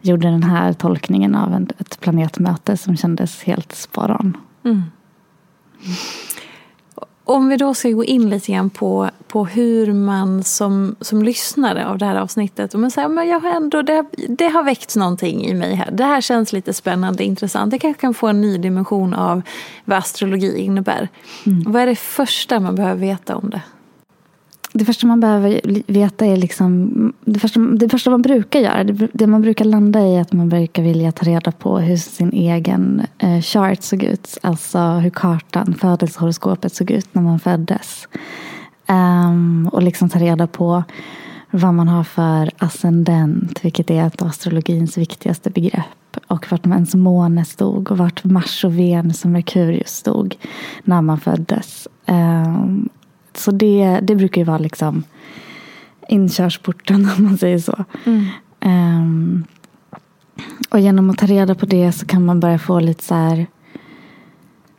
gjorde 0.00 0.30
den 0.30 0.42
här 0.42 0.72
tolkningen 0.72 1.34
av 1.34 1.54
en, 1.54 1.68
ett 1.78 2.00
planetmöte 2.00 2.76
som 2.76 2.96
kändes 2.96 3.42
helt 3.42 3.72
spot 3.72 4.10
on. 4.10 4.36
Mm. 4.64 4.82
Om 7.24 7.48
vi 7.48 7.56
då 7.56 7.74
ska 7.74 7.90
gå 7.90 8.04
in 8.04 8.30
lite 8.30 8.52
grann 8.52 8.70
på, 8.70 9.10
på 9.28 9.44
hur 9.44 9.92
man 9.92 10.44
som, 10.44 10.96
som 11.00 11.22
lyssnare 11.22 11.86
av 11.86 11.98
det 11.98 12.04
här 12.04 12.16
avsnittet, 12.16 12.74
och 12.74 12.80
man 12.80 12.90
säger, 12.90 13.08
men 13.08 13.28
jag 13.28 13.40
har 13.40 13.50
ändå, 13.50 13.82
det, 13.82 14.04
det 14.28 14.48
har 14.48 14.62
väckts 14.62 14.96
någonting 14.96 15.44
i 15.44 15.54
mig 15.54 15.74
här. 15.74 15.90
Det 15.90 16.04
här 16.04 16.20
känns 16.20 16.52
lite 16.52 16.72
spännande, 16.72 17.24
intressant. 17.24 17.72
Jag 17.72 17.80
kanske 17.80 18.00
kan 18.00 18.14
få 18.14 18.26
en 18.26 18.40
ny 18.40 18.58
dimension 18.58 19.14
av 19.14 19.42
vad 19.84 19.98
astrologi 19.98 20.58
innebär. 20.58 21.08
Mm. 21.46 21.72
Vad 21.72 21.82
är 21.82 21.86
det 21.86 21.96
första 21.96 22.60
man 22.60 22.74
behöver 22.74 23.00
veta 23.00 23.36
om 23.36 23.50
det? 23.50 23.62
Det 24.72 24.84
första 24.84 25.06
man 25.06 25.20
behöver 25.20 25.60
veta 25.86 26.26
är 26.26 26.36
liksom, 26.36 26.92
det 27.24 27.40
första, 27.40 27.60
det 27.60 27.88
första 27.88 28.10
man 28.10 28.22
brukar 28.22 28.60
göra, 28.60 28.84
det, 28.84 29.08
det, 29.12 29.26
man 29.26 29.42
brukar 29.42 29.64
landa 29.64 30.00
i 30.00 30.16
är 30.16 30.20
att 30.20 30.32
man 30.32 30.48
brukar 30.48 30.82
vilja 30.82 31.12
ta 31.12 31.26
reda 31.26 31.52
på 31.52 31.78
hur 31.78 31.96
sin 31.96 32.32
egen 32.32 33.02
eh, 33.18 33.40
chart 33.40 33.82
såg 33.82 34.02
ut. 34.02 34.38
Alltså 34.42 34.78
hur 34.78 35.10
kartan, 35.10 35.74
födelsehoroskopet 35.74 36.74
såg 36.74 36.90
ut 36.90 37.14
när 37.14 37.22
man 37.22 37.40
föddes. 37.40 38.08
Um, 38.88 39.68
och 39.72 39.82
liksom 39.82 40.08
ta 40.08 40.18
reda 40.18 40.46
på 40.46 40.84
vad 41.50 41.74
man 41.74 41.88
har 41.88 42.04
för 42.04 42.50
ascendent, 42.58 43.64
vilket 43.64 43.90
är 43.90 44.06
ett 44.06 44.22
astrologins 44.22 44.98
viktigaste 44.98 45.50
begrepp. 45.50 46.16
Och 46.26 46.46
vart 46.50 46.66
ens 46.66 46.94
måne 46.94 47.44
stod 47.44 47.90
och 47.90 47.98
vart 47.98 48.24
Mars 48.24 48.64
och 48.64 48.78
Venus 48.78 49.24
och 49.24 49.30
Merkurius 49.30 49.90
stod 49.90 50.36
när 50.84 51.02
man 51.02 51.20
föddes. 51.20 51.88
Um, 52.06 52.88
så 53.40 53.50
det, 53.50 54.00
det 54.02 54.14
brukar 54.14 54.40
ju 54.40 54.44
vara 54.44 54.58
liksom 54.58 55.02
inkörsporten 56.08 57.08
om 57.18 57.24
man 57.24 57.38
säger 57.38 57.58
så. 57.58 57.84
Mm. 58.04 58.26
Um, 58.64 59.44
och 60.70 60.80
genom 60.80 61.10
att 61.10 61.18
ta 61.18 61.26
reda 61.26 61.54
på 61.54 61.66
det 61.66 61.92
så 61.92 62.06
kan 62.06 62.24
man 62.24 62.40
börja 62.40 62.58
få 62.58 62.80
lite 62.80 63.04
så 63.04 63.14
här. 63.14 63.46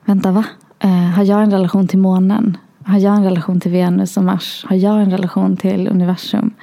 Vänta 0.06 0.32
va? 0.32 0.46
Uh, 0.86 1.10
har 1.10 1.24
jag 1.24 1.44
en 1.44 1.52
relation 1.52 1.88
till 1.88 2.00
månen? 2.00 2.58
Har 2.84 3.00
jag 3.00 3.16
en 3.16 3.24
relation 3.24 3.60
till 3.60 3.72
Venus 3.72 4.18
och 4.18 4.24
Mars? 4.24 4.66
Har 4.68 4.76
jag 4.76 5.02
en 5.02 5.12
relation 5.12 5.58
till 5.58 5.88
universum? 5.88 6.54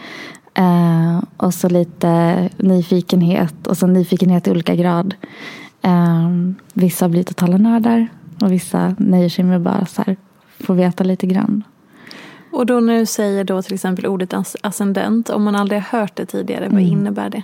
Uh, 0.59 1.23
och 1.37 1.55
så 1.55 1.69
lite 1.69 2.49
nyfikenhet 2.57 3.67
och 3.67 3.77
så 3.77 3.87
nyfikenhet 3.87 4.47
i 4.47 4.51
olika 4.51 4.75
grad. 4.75 5.15
Uh, 5.87 6.53
vissa 6.73 7.09
blir 7.09 7.23
totala 7.23 7.57
nördar 7.57 8.09
och 8.41 8.53
vissa 8.53 8.95
nöjer 8.99 9.29
sig 9.29 9.45
med 9.45 9.61
bara 9.61 9.87
så 9.87 10.03
här, 10.03 10.17
få 10.61 10.73
veta 10.73 11.05
lite 11.05 11.27
grann. 11.27 11.65
Och 12.51 12.67
då 12.67 12.81
när 12.81 12.99
du 12.99 13.07
säger 13.07 13.45
då 13.45 13.63
till 13.63 13.75
exempel 13.75 14.07
ordet 14.07 14.35
ascendent, 14.61 15.31
om 15.31 15.43
man 15.43 15.55
aldrig 15.55 15.83
har 15.83 15.99
hört 15.99 16.17
det 16.17 16.27
tidigare, 16.27 16.65
vad 16.65 16.83
mm. 16.83 16.93
innebär 16.93 17.31
det? 17.31 17.43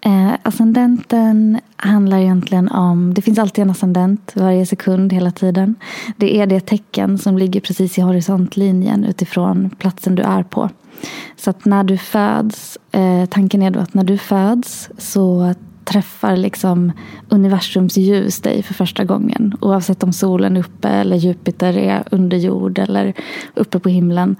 Eh, 0.00 0.32
ascendenten 0.42 1.60
handlar 1.76 2.18
egentligen 2.18 2.68
om, 2.68 3.14
det 3.14 3.22
finns 3.22 3.38
alltid 3.38 3.62
en 3.62 3.70
ascendent 3.70 4.32
varje 4.36 4.66
sekund 4.66 5.12
hela 5.12 5.30
tiden. 5.30 5.74
Det 6.16 6.36
är 6.36 6.46
det 6.46 6.60
tecken 6.60 7.18
som 7.18 7.38
ligger 7.38 7.60
precis 7.60 7.98
i 7.98 8.00
horisontlinjen 8.00 9.04
utifrån 9.04 9.70
platsen 9.78 10.14
du 10.14 10.22
är 10.22 10.42
på. 10.42 10.70
Så 11.36 11.50
att 11.50 11.64
när 11.64 11.84
du 11.84 11.98
föds, 11.98 12.78
eh, 12.92 13.26
tanken 13.26 13.62
är 13.62 13.70
då 13.70 13.80
att 13.80 13.94
när 13.94 14.04
du 14.04 14.18
föds 14.18 14.90
så 14.98 15.54
träffar 15.90 16.36
liksom 16.36 16.92
universums 17.28 17.96
ljus 17.96 18.40
dig 18.40 18.62
för 18.62 18.74
första 18.74 19.04
gången. 19.04 19.56
Oavsett 19.60 20.02
om 20.02 20.12
solen 20.12 20.56
är 20.56 20.60
uppe 20.60 20.88
eller 20.88 21.16
Jupiter 21.16 21.76
är 21.76 22.04
under 22.10 22.36
jord 22.36 22.78
eller 22.78 23.14
uppe 23.54 23.78
på 23.78 23.88
himlen. 23.88 24.36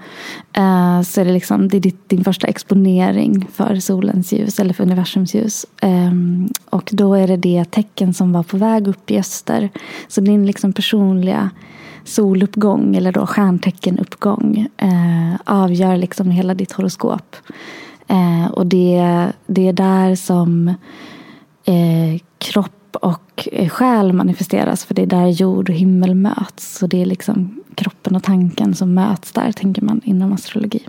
Eh, 0.53 1.01
så 1.01 1.21
är 1.21 1.25
det, 1.25 1.33
liksom, 1.33 1.67
det 1.67 1.77
är 1.77 1.91
din 2.07 2.23
första 2.23 2.47
exponering 2.47 3.47
för 3.53 3.75
solens 3.75 4.33
ljus 4.33 4.59
eller 4.59 4.73
för 4.73 4.83
universums 4.83 5.35
ljus. 5.35 5.65
Ehm, 5.81 6.49
och 6.69 6.89
då 6.93 7.13
är 7.13 7.27
det 7.27 7.37
det 7.37 7.71
tecken 7.71 8.13
som 8.13 8.33
var 8.33 8.43
på 8.43 8.57
väg 8.57 8.87
upp 8.87 9.11
i 9.11 9.19
öster. 9.19 9.69
Så 10.07 10.21
din 10.21 10.45
liksom 10.45 10.73
personliga 10.73 11.49
soluppgång 12.03 12.95
eller 12.95 13.11
då 13.11 13.27
stjärnteckenuppgång 13.27 14.67
eh, 14.77 15.35
avgör 15.45 15.97
liksom 15.97 16.31
hela 16.31 16.53
ditt 16.53 16.71
horoskop. 16.71 17.35
Eh, 18.07 18.51
och 18.51 18.65
det, 18.65 19.27
det 19.47 19.67
är 19.67 19.73
där 19.73 20.15
som 20.15 20.73
eh, 21.65 22.21
kropp 22.37 22.95
och 22.95 23.47
eh, 23.51 23.69
själ 23.69 24.13
manifesteras. 24.13 24.85
För 24.85 24.93
det 24.93 25.01
är 25.01 25.05
där 25.05 25.27
jord 25.27 25.69
och 25.69 25.75
himmel 25.75 26.15
möts. 26.15 26.77
Så 26.77 26.87
det 26.87 27.01
är 27.01 27.05
liksom 27.05 27.63
kroppen 27.75 28.15
och 28.15 28.23
tanken 28.23 28.75
som 28.75 28.93
möts 28.93 29.31
där, 29.31 29.51
tänker 29.51 29.81
man 29.81 30.01
inom 30.03 30.33
astrologi. 30.33 30.87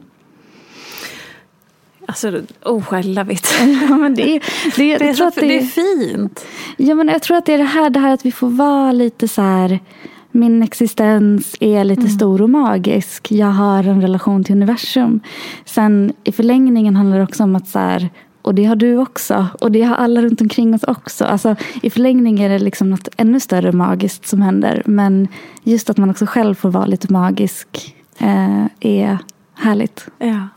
Alltså, 2.07 2.41
oh 2.65 3.03
love 3.03 3.35
it. 3.35 3.49
ja, 3.89 3.97
men 3.97 4.15
det, 4.15 4.37
är, 4.37 4.43
det, 4.77 4.99
det, 4.99 5.09
är 5.09 5.15
så, 5.15 5.31
det, 5.35 5.41
det, 5.41 5.59
är 5.59 5.63
fint. 5.63 6.47
Ja, 6.77 6.95
men 6.95 7.09
jag 7.09 7.23
tror 7.23 7.37
att 7.37 7.47
det 7.47 7.55
är 7.55 7.59
det 7.59 7.65
här, 7.65 7.91
det 7.91 8.01
här 8.01 8.15
att 8.15 8.27
vi 8.27 8.33
får 8.33 8.49
vara 8.49 8.93
lite 8.93 9.29
så 9.29 9.43
här 9.43 9.81
min 10.33 10.63
existens 10.63 11.57
är 11.61 11.85
lite 11.85 12.01
mm. 12.01 12.13
stor 12.13 12.43
och 12.43 12.51
magisk. 12.51 13.33
Jag 13.33 13.47
har 13.47 13.85
en 13.85 14.03
relation 14.03 14.45
till 14.45 14.55
universum. 14.55 15.21
Sen 15.65 16.13
i 16.25 16.33
förlängningen 16.33 16.97
handlar 16.97 17.19
det 17.19 17.25
också 17.25 17.43
om 17.43 17.57
att 17.57 17.69
så 17.69 17.79
här, 17.79 18.11
och 18.43 18.55
det 18.55 18.65
har 18.65 18.77
du 18.77 18.99
också. 18.99 19.47
Och 19.61 19.73
det 19.73 19.83
har 19.83 19.97
alla 19.97 20.23
runt 20.23 20.41
omkring 20.41 20.75
oss 20.75 20.83
också. 20.83 21.25
Alltså, 21.25 21.57
I 21.83 21.91
förlängningen 21.91 22.45
är 22.45 22.49
det 22.49 22.65
liksom 22.65 22.91
något 22.91 23.09
ännu 23.17 23.41
större 23.41 23.73
magiskt 23.73 24.27
som 24.27 24.43
händer. 24.43 24.83
Men 24.87 25.29
just 25.63 25.91
att 25.91 25.97
man 25.97 26.11
också 26.11 26.27
själv 26.27 26.55
får 26.55 26.71
vara 26.71 26.87
lite 26.87 27.13
magisk 27.13 27.97
eh, 28.19 28.65
är 28.81 29.19
härligt. 29.55 30.07
Ja. 30.19 30.49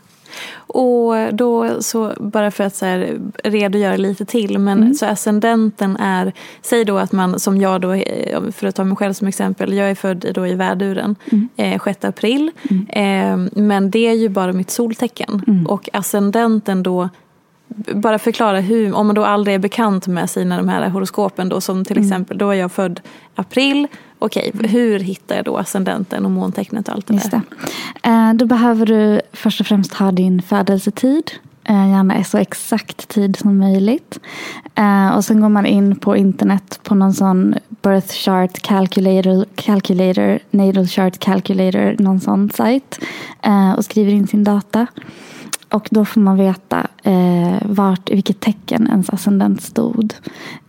Och 0.56 1.34
då 1.34 1.82
så, 1.82 2.12
bara 2.20 2.50
för 2.50 2.64
att 2.64 2.76
så 2.76 2.86
här, 2.86 3.18
redogöra 3.44 3.96
lite 3.96 4.24
till, 4.24 4.58
men 4.58 4.78
mm. 4.78 4.94
så 4.94 5.06
ascendenten 5.06 5.96
är, 5.96 6.32
säg 6.62 6.84
då 6.84 6.98
att 6.98 7.12
man 7.12 7.40
som 7.40 7.60
jag 7.60 7.80
då, 7.80 8.02
för 8.52 8.66
att 8.66 8.74
ta 8.74 8.84
mig 8.84 8.96
själv 8.96 9.12
som 9.12 9.28
exempel, 9.28 9.72
jag 9.72 9.90
är 9.90 9.94
född 9.94 10.26
då 10.34 10.46
i 10.46 10.54
värduren 10.54 11.16
mm. 11.32 11.48
eh, 11.56 11.82
6 11.84 12.04
april. 12.04 12.50
Mm. 12.70 12.86
Eh, 12.88 13.62
men 13.62 13.90
det 13.90 14.06
är 14.06 14.14
ju 14.14 14.28
bara 14.28 14.52
mitt 14.52 14.70
soltecken. 14.70 15.42
Mm. 15.46 15.66
Och 15.66 15.88
ascendenten 15.92 16.82
då 16.82 17.08
bara 17.94 18.18
förklara 18.18 18.60
hur, 18.60 18.94
om 18.94 19.06
man 19.06 19.14
då 19.14 19.24
aldrig 19.24 19.54
är 19.54 19.58
bekant 19.58 20.06
med 20.06 20.30
sina 20.30 20.56
de 20.56 20.68
här 20.68 20.88
horoskopen 20.88 21.48
då 21.48 21.60
som 21.60 21.84
till 21.84 21.96
mm. 21.96 22.08
exempel, 22.08 22.38
då 22.38 22.50
är 22.50 22.54
jag 22.54 22.72
född 22.72 23.00
april. 23.34 23.86
Okej, 24.18 24.50
okay, 24.54 24.68
hur 24.68 24.98
hittar 24.98 25.36
jag 25.36 25.44
då 25.44 25.56
ascendenten 25.56 26.24
och 26.24 26.30
måntecknet 26.30 26.88
och 26.88 26.94
allt 26.94 27.06
det 27.06 27.14
Just 27.14 27.30
där? 27.30 27.40
Det. 28.02 28.08
Eh, 28.08 28.34
då 28.34 28.46
behöver 28.46 28.86
du 28.86 29.20
först 29.32 29.60
och 29.60 29.66
främst 29.66 29.94
ha 29.94 30.12
din 30.12 30.42
födelsetid. 30.42 31.30
Eh, 31.64 31.90
gärna 31.90 32.24
så 32.24 32.38
exakt 32.38 33.08
tid 33.08 33.36
som 33.36 33.58
möjligt. 33.58 34.18
Eh, 34.74 35.16
och 35.16 35.24
sen 35.24 35.40
går 35.40 35.48
man 35.48 35.66
in 35.66 35.96
på 35.96 36.16
internet 36.16 36.80
på 36.82 36.94
någon 36.94 37.14
sån 37.14 37.54
birth 37.82 38.14
chart 38.14 38.62
calculator, 38.62 39.44
calculator 39.54 40.38
natal 40.50 40.86
chart 40.86 41.18
calculator, 41.18 42.02
någon 42.02 42.20
sån 42.20 42.50
sajt. 42.50 42.98
Och 43.76 43.84
skriver 43.84 44.12
in 44.12 44.26
sin 44.26 44.44
data. 44.44 44.86
Och 45.70 45.88
då 45.90 46.04
får 46.04 46.20
man 46.20 46.36
veta 46.36 46.86
eh, 47.02 47.56
vart, 47.62 48.10
i 48.10 48.14
vilket 48.14 48.40
tecken 48.40 48.86
ens 48.86 49.10
ascendent 49.10 49.62
stod. 49.62 50.14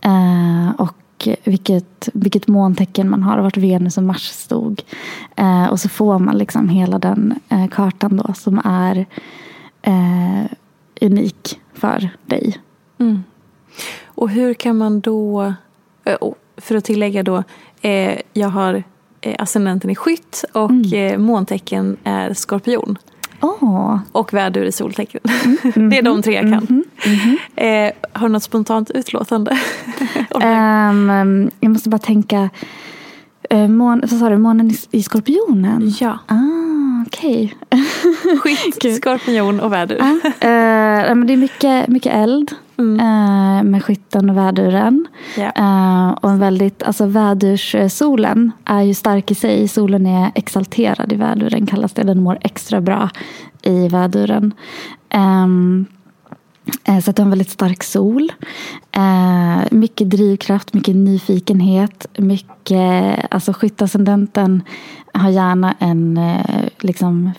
Eh, 0.00 0.70
och 0.78 1.28
vilket, 1.44 2.08
vilket 2.12 2.48
måntecken 2.48 3.10
man 3.10 3.22
har 3.22 3.38
och 3.38 3.44
vart 3.44 3.56
Venus 3.56 3.96
och 3.96 4.02
Mars 4.02 4.22
stod. 4.22 4.82
Eh, 5.36 5.66
och 5.66 5.80
så 5.80 5.88
får 5.88 6.18
man 6.18 6.38
liksom 6.38 6.68
hela 6.68 6.98
den 6.98 7.34
eh, 7.48 7.68
kartan 7.68 8.16
då 8.16 8.34
som 8.34 8.60
är 8.64 9.06
eh, 9.82 10.44
unik 11.00 11.60
för 11.74 12.10
dig. 12.26 12.58
Mm. 12.98 13.22
Och 14.04 14.30
hur 14.30 14.54
kan 14.54 14.78
man 14.78 15.00
då, 15.00 15.54
eh, 16.04 16.16
för 16.56 16.74
att 16.74 16.84
tillägga 16.84 17.22
då, 17.22 17.42
jag 18.32 18.48
har 18.48 18.82
ascendenten 19.38 19.90
i 19.90 19.94
skytt 19.94 20.44
och 20.52 20.70
mm. 20.70 21.22
måntecken 21.22 21.96
är 22.04 22.34
skorpion. 22.34 22.98
Oh. 23.40 23.98
Och 24.12 24.34
vädur 24.34 24.64
i 24.64 24.72
soltecken. 24.72 25.20
Mm. 25.74 25.90
det 25.90 25.98
är 25.98 26.02
de 26.02 26.22
tre 26.22 26.34
jag 26.34 26.42
kan. 26.42 26.66
Mm 26.70 26.84
eh, 27.56 27.92
har 28.12 28.28
du 28.28 28.32
något 28.32 28.42
spontant 28.42 28.90
utlåtande? 28.90 29.58
um, 30.30 31.50
jag 31.60 31.70
måste 31.70 31.88
bara 31.88 31.98
tänka. 31.98 32.50
Uh, 33.54 33.68
mån, 33.68 34.00
vad 34.00 34.20
sa 34.20 34.28
du, 34.28 34.38
månen 34.38 34.70
i, 34.70 34.76
i 34.90 35.02
skorpionen? 35.02 35.94
Ja. 36.00 36.18
Ah, 36.26 37.04
Okej. 37.06 37.54
Okay. 38.38 38.56
Skytt, 38.56 38.96
skorpion 38.96 39.60
och 39.60 39.72
vädur. 39.72 39.96
Uh, 39.96 40.04
uh, 40.04 41.14
men 41.14 41.26
det 41.26 41.32
är 41.32 41.36
mycket, 41.36 41.88
mycket 41.88 42.14
eld. 42.14 42.54
Mm. 42.78 43.00
Uh, 43.00 43.62
med 43.70 43.84
skytten 43.84 44.30
och 44.30 44.36
väduren. 44.36 45.06
Yeah. 45.36 46.10
och 46.10 46.30
en 46.30 46.38
väldigt, 46.38 46.82
alltså 46.82 47.06
vädurssolen 47.06 48.52
är 48.64 48.82
ju 48.82 48.94
stark 48.94 49.30
i 49.30 49.34
sig. 49.34 49.68
Solen 49.68 50.06
är 50.06 50.30
exalterad 50.34 51.12
i 51.12 51.16
väduren 51.16 51.66
kallas 51.66 51.92
det. 51.92 52.02
Den 52.02 52.22
mår 52.22 52.38
extra 52.40 52.80
bra 52.80 53.10
i 53.62 53.88
väduren. 53.88 54.54
Um, 55.14 55.86
Eh, 56.84 57.00
så 57.00 57.10
att 57.10 57.16
du 57.16 57.22
har 57.22 57.26
en 57.26 57.30
väldigt 57.30 57.50
stark 57.50 57.84
sol. 57.84 58.32
Eh, 58.92 59.58
mycket 59.70 60.10
drivkraft, 60.10 60.74
mycket 60.74 60.96
nyfikenhet. 60.96 62.06
Mycket, 62.18 63.18
alltså 63.30 63.52
skyttascendenten 63.52 64.62
har 65.12 65.30
gärna 65.30 65.74
en 65.78 66.16
eh, 66.16 66.64
liksom, 66.78 67.32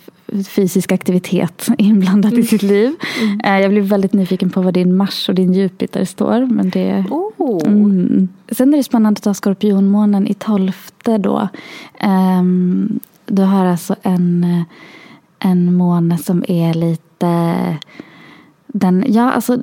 fysisk 0.49 0.91
aktivitet 0.91 1.67
inblandad 1.77 2.31
mm. 2.31 2.43
i 2.43 2.47
sitt 2.47 2.63
liv. 2.63 2.95
Mm. 3.21 3.61
Jag 3.61 3.71
blir 3.71 3.81
väldigt 3.81 4.13
nyfiken 4.13 4.49
på 4.49 4.61
vad 4.61 4.73
din 4.73 4.95
Mars 4.95 5.29
och 5.29 5.35
din 5.35 5.53
Jupiter 5.53 6.05
står. 6.05 6.45
Men 6.45 6.69
det, 6.69 7.05
oh. 7.09 7.67
mm. 7.67 8.27
Sen 8.51 8.73
är 8.73 8.77
det 8.77 8.83
spännande 8.83 9.17
att 9.17 9.23
ta 9.23 9.33
skorpionmånen 9.33 10.27
i 10.27 10.33
tolfte 10.33 11.17
då. 11.17 11.49
Um, 12.03 12.99
du 13.25 13.41
har 13.41 13.65
alltså 13.65 13.95
en, 14.01 14.63
en 15.39 15.73
måne 15.73 16.17
som 16.17 16.43
är 16.47 16.73
lite 16.73 17.77
den, 18.73 19.05
ja, 19.07 19.31
alltså, 19.31 19.57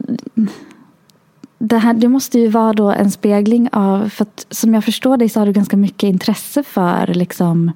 det, 1.58 1.78
här, 1.78 1.94
det 1.94 2.08
måste 2.08 2.38
ju 2.38 2.48
vara 2.48 2.72
då 2.72 2.90
en 2.90 3.10
spegling 3.10 3.68
av, 3.72 4.08
för 4.08 4.22
att, 4.22 4.46
som 4.50 4.74
jag 4.74 4.84
förstår 4.84 5.16
dig 5.16 5.28
så 5.28 5.40
har 5.40 5.46
du 5.46 5.52
ganska 5.52 5.76
mycket 5.76 6.08
intresse 6.08 6.62
för 6.62 7.06
liksom, 7.06 7.72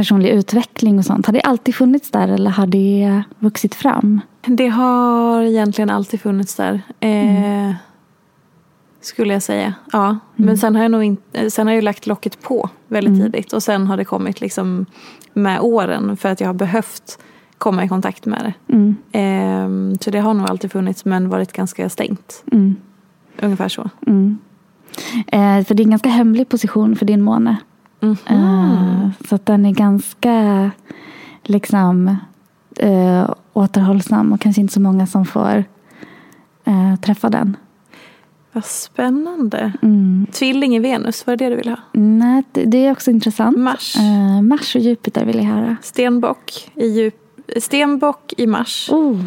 personlig 0.00 0.28
utveckling 0.28 0.98
och 0.98 1.04
sånt. 1.04 1.26
Har 1.26 1.32
det 1.32 1.40
alltid 1.40 1.74
funnits 1.74 2.10
där 2.10 2.28
eller 2.28 2.50
har 2.50 2.66
det 2.66 3.22
vuxit 3.38 3.74
fram? 3.74 4.20
Det 4.46 4.68
har 4.68 5.42
egentligen 5.42 5.90
alltid 5.90 6.20
funnits 6.20 6.54
där. 6.54 6.82
Eh, 7.00 7.46
mm. 7.46 7.74
Skulle 9.00 9.32
jag 9.32 9.42
säga. 9.42 9.74
Ja. 9.92 10.06
Mm. 10.06 10.20
Men 10.36 10.58
sen 10.58 10.74
har, 10.76 10.82
jag 10.82 10.90
nog 10.90 11.04
inte, 11.04 11.50
sen 11.50 11.66
har 11.66 11.74
jag 11.74 11.84
lagt 11.84 12.06
locket 12.06 12.42
på 12.42 12.68
väldigt 12.88 13.14
mm. 13.14 13.32
tidigt. 13.32 13.52
Och 13.52 13.62
sen 13.62 13.86
har 13.86 13.96
det 13.96 14.04
kommit 14.04 14.40
liksom 14.40 14.86
med 15.32 15.60
åren 15.60 16.16
för 16.16 16.28
att 16.28 16.40
jag 16.40 16.48
har 16.48 16.54
behövt 16.54 17.18
komma 17.58 17.84
i 17.84 17.88
kontakt 17.88 18.26
med 18.26 18.54
det. 18.68 18.74
Eh, 19.18 19.68
så 20.00 20.10
det 20.10 20.18
har 20.18 20.34
nog 20.34 20.50
alltid 20.50 20.72
funnits 20.72 21.04
men 21.04 21.28
varit 21.28 21.52
ganska 21.52 21.88
stängt. 21.88 22.44
Mm. 22.52 22.76
Ungefär 23.42 23.68
så. 23.68 23.90
Mm. 24.06 24.38
Eh, 25.26 25.64
för 25.64 25.74
det 25.74 25.82
är 25.82 25.84
en 25.84 25.90
ganska 25.90 26.08
hemlig 26.08 26.48
position 26.48 26.96
för 26.96 27.06
din 27.06 27.22
måne. 27.22 27.56
Mm 28.02 28.16
eh, 28.26 29.26
så 29.28 29.34
att 29.34 29.46
den 29.46 29.66
är 29.66 29.72
ganska 29.72 30.70
liksom 31.42 32.16
eh, 32.76 33.30
återhållsam 33.52 34.32
och 34.32 34.40
kanske 34.40 34.60
inte 34.60 34.74
så 34.74 34.80
många 34.80 35.06
som 35.06 35.24
får 35.24 35.64
eh, 36.64 36.96
träffa 37.02 37.28
den. 37.28 37.56
Vad 38.52 38.64
spännande. 38.64 39.72
Mm. 39.82 40.26
Tvilling 40.32 40.76
i 40.76 40.78
Venus, 40.78 41.26
var 41.26 41.36
det 41.36 41.44
det 41.44 41.50
du 41.50 41.56
ville 41.56 41.70
ha? 41.70 41.78
Nej, 41.92 42.42
det 42.52 42.86
är 42.86 42.92
också 42.92 43.10
intressant. 43.10 43.58
Mars. 43.58 43.96
Uh, 43.96 44.42
Mars 44.42 44.76
och 44.76 44.80
Jupiter 44.80 45.24
vill 45.24 45.36
jag 45.36 45.44
höra. 45.44 45.76
Stenbock 45.82 46.70
i 46.74 46.86
djup 46.86 47.16
stenbock 47.56 48.32
i 48.36 48.46
mars. 48.46 48.88
Oh, 48.92 49.20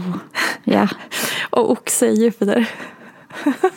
ja. 0.63 0.87
och 1.49 1.71
oxe 1.71 2.07
i 2.07 2.13
Jupiter. 2.13 2.69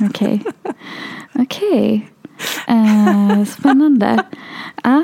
Okej. 0.00 0.44
Okej. 1.32 2.10
Eh, 2.68 3.44
spännande. 3.44 4.22
Ah, 4.82 5.02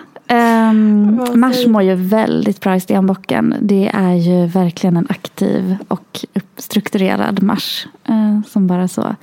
um, 0.70 1.40
mars 1.40 1.66
mår 1.66 1.82
ju 1.82 1.94
väldigt 1.94 2.60
bra 2.60 2.76
i 2.76 2.80
stenbocken. 2.80 3.54
Det 3.60 3.90
är 3.94 4.14
ju 4.14 4.46
verkligen 4.46 4.96
en 4.96 5.06
aktiv 5.08 5.76
och 5.88 6.24
strukturerad 6.56 7.42
mars. 7.42 7.86
Uh, 8.10 8.42
som 8.42 8.66
bara 8.66 8.88
så. 8.88 9.16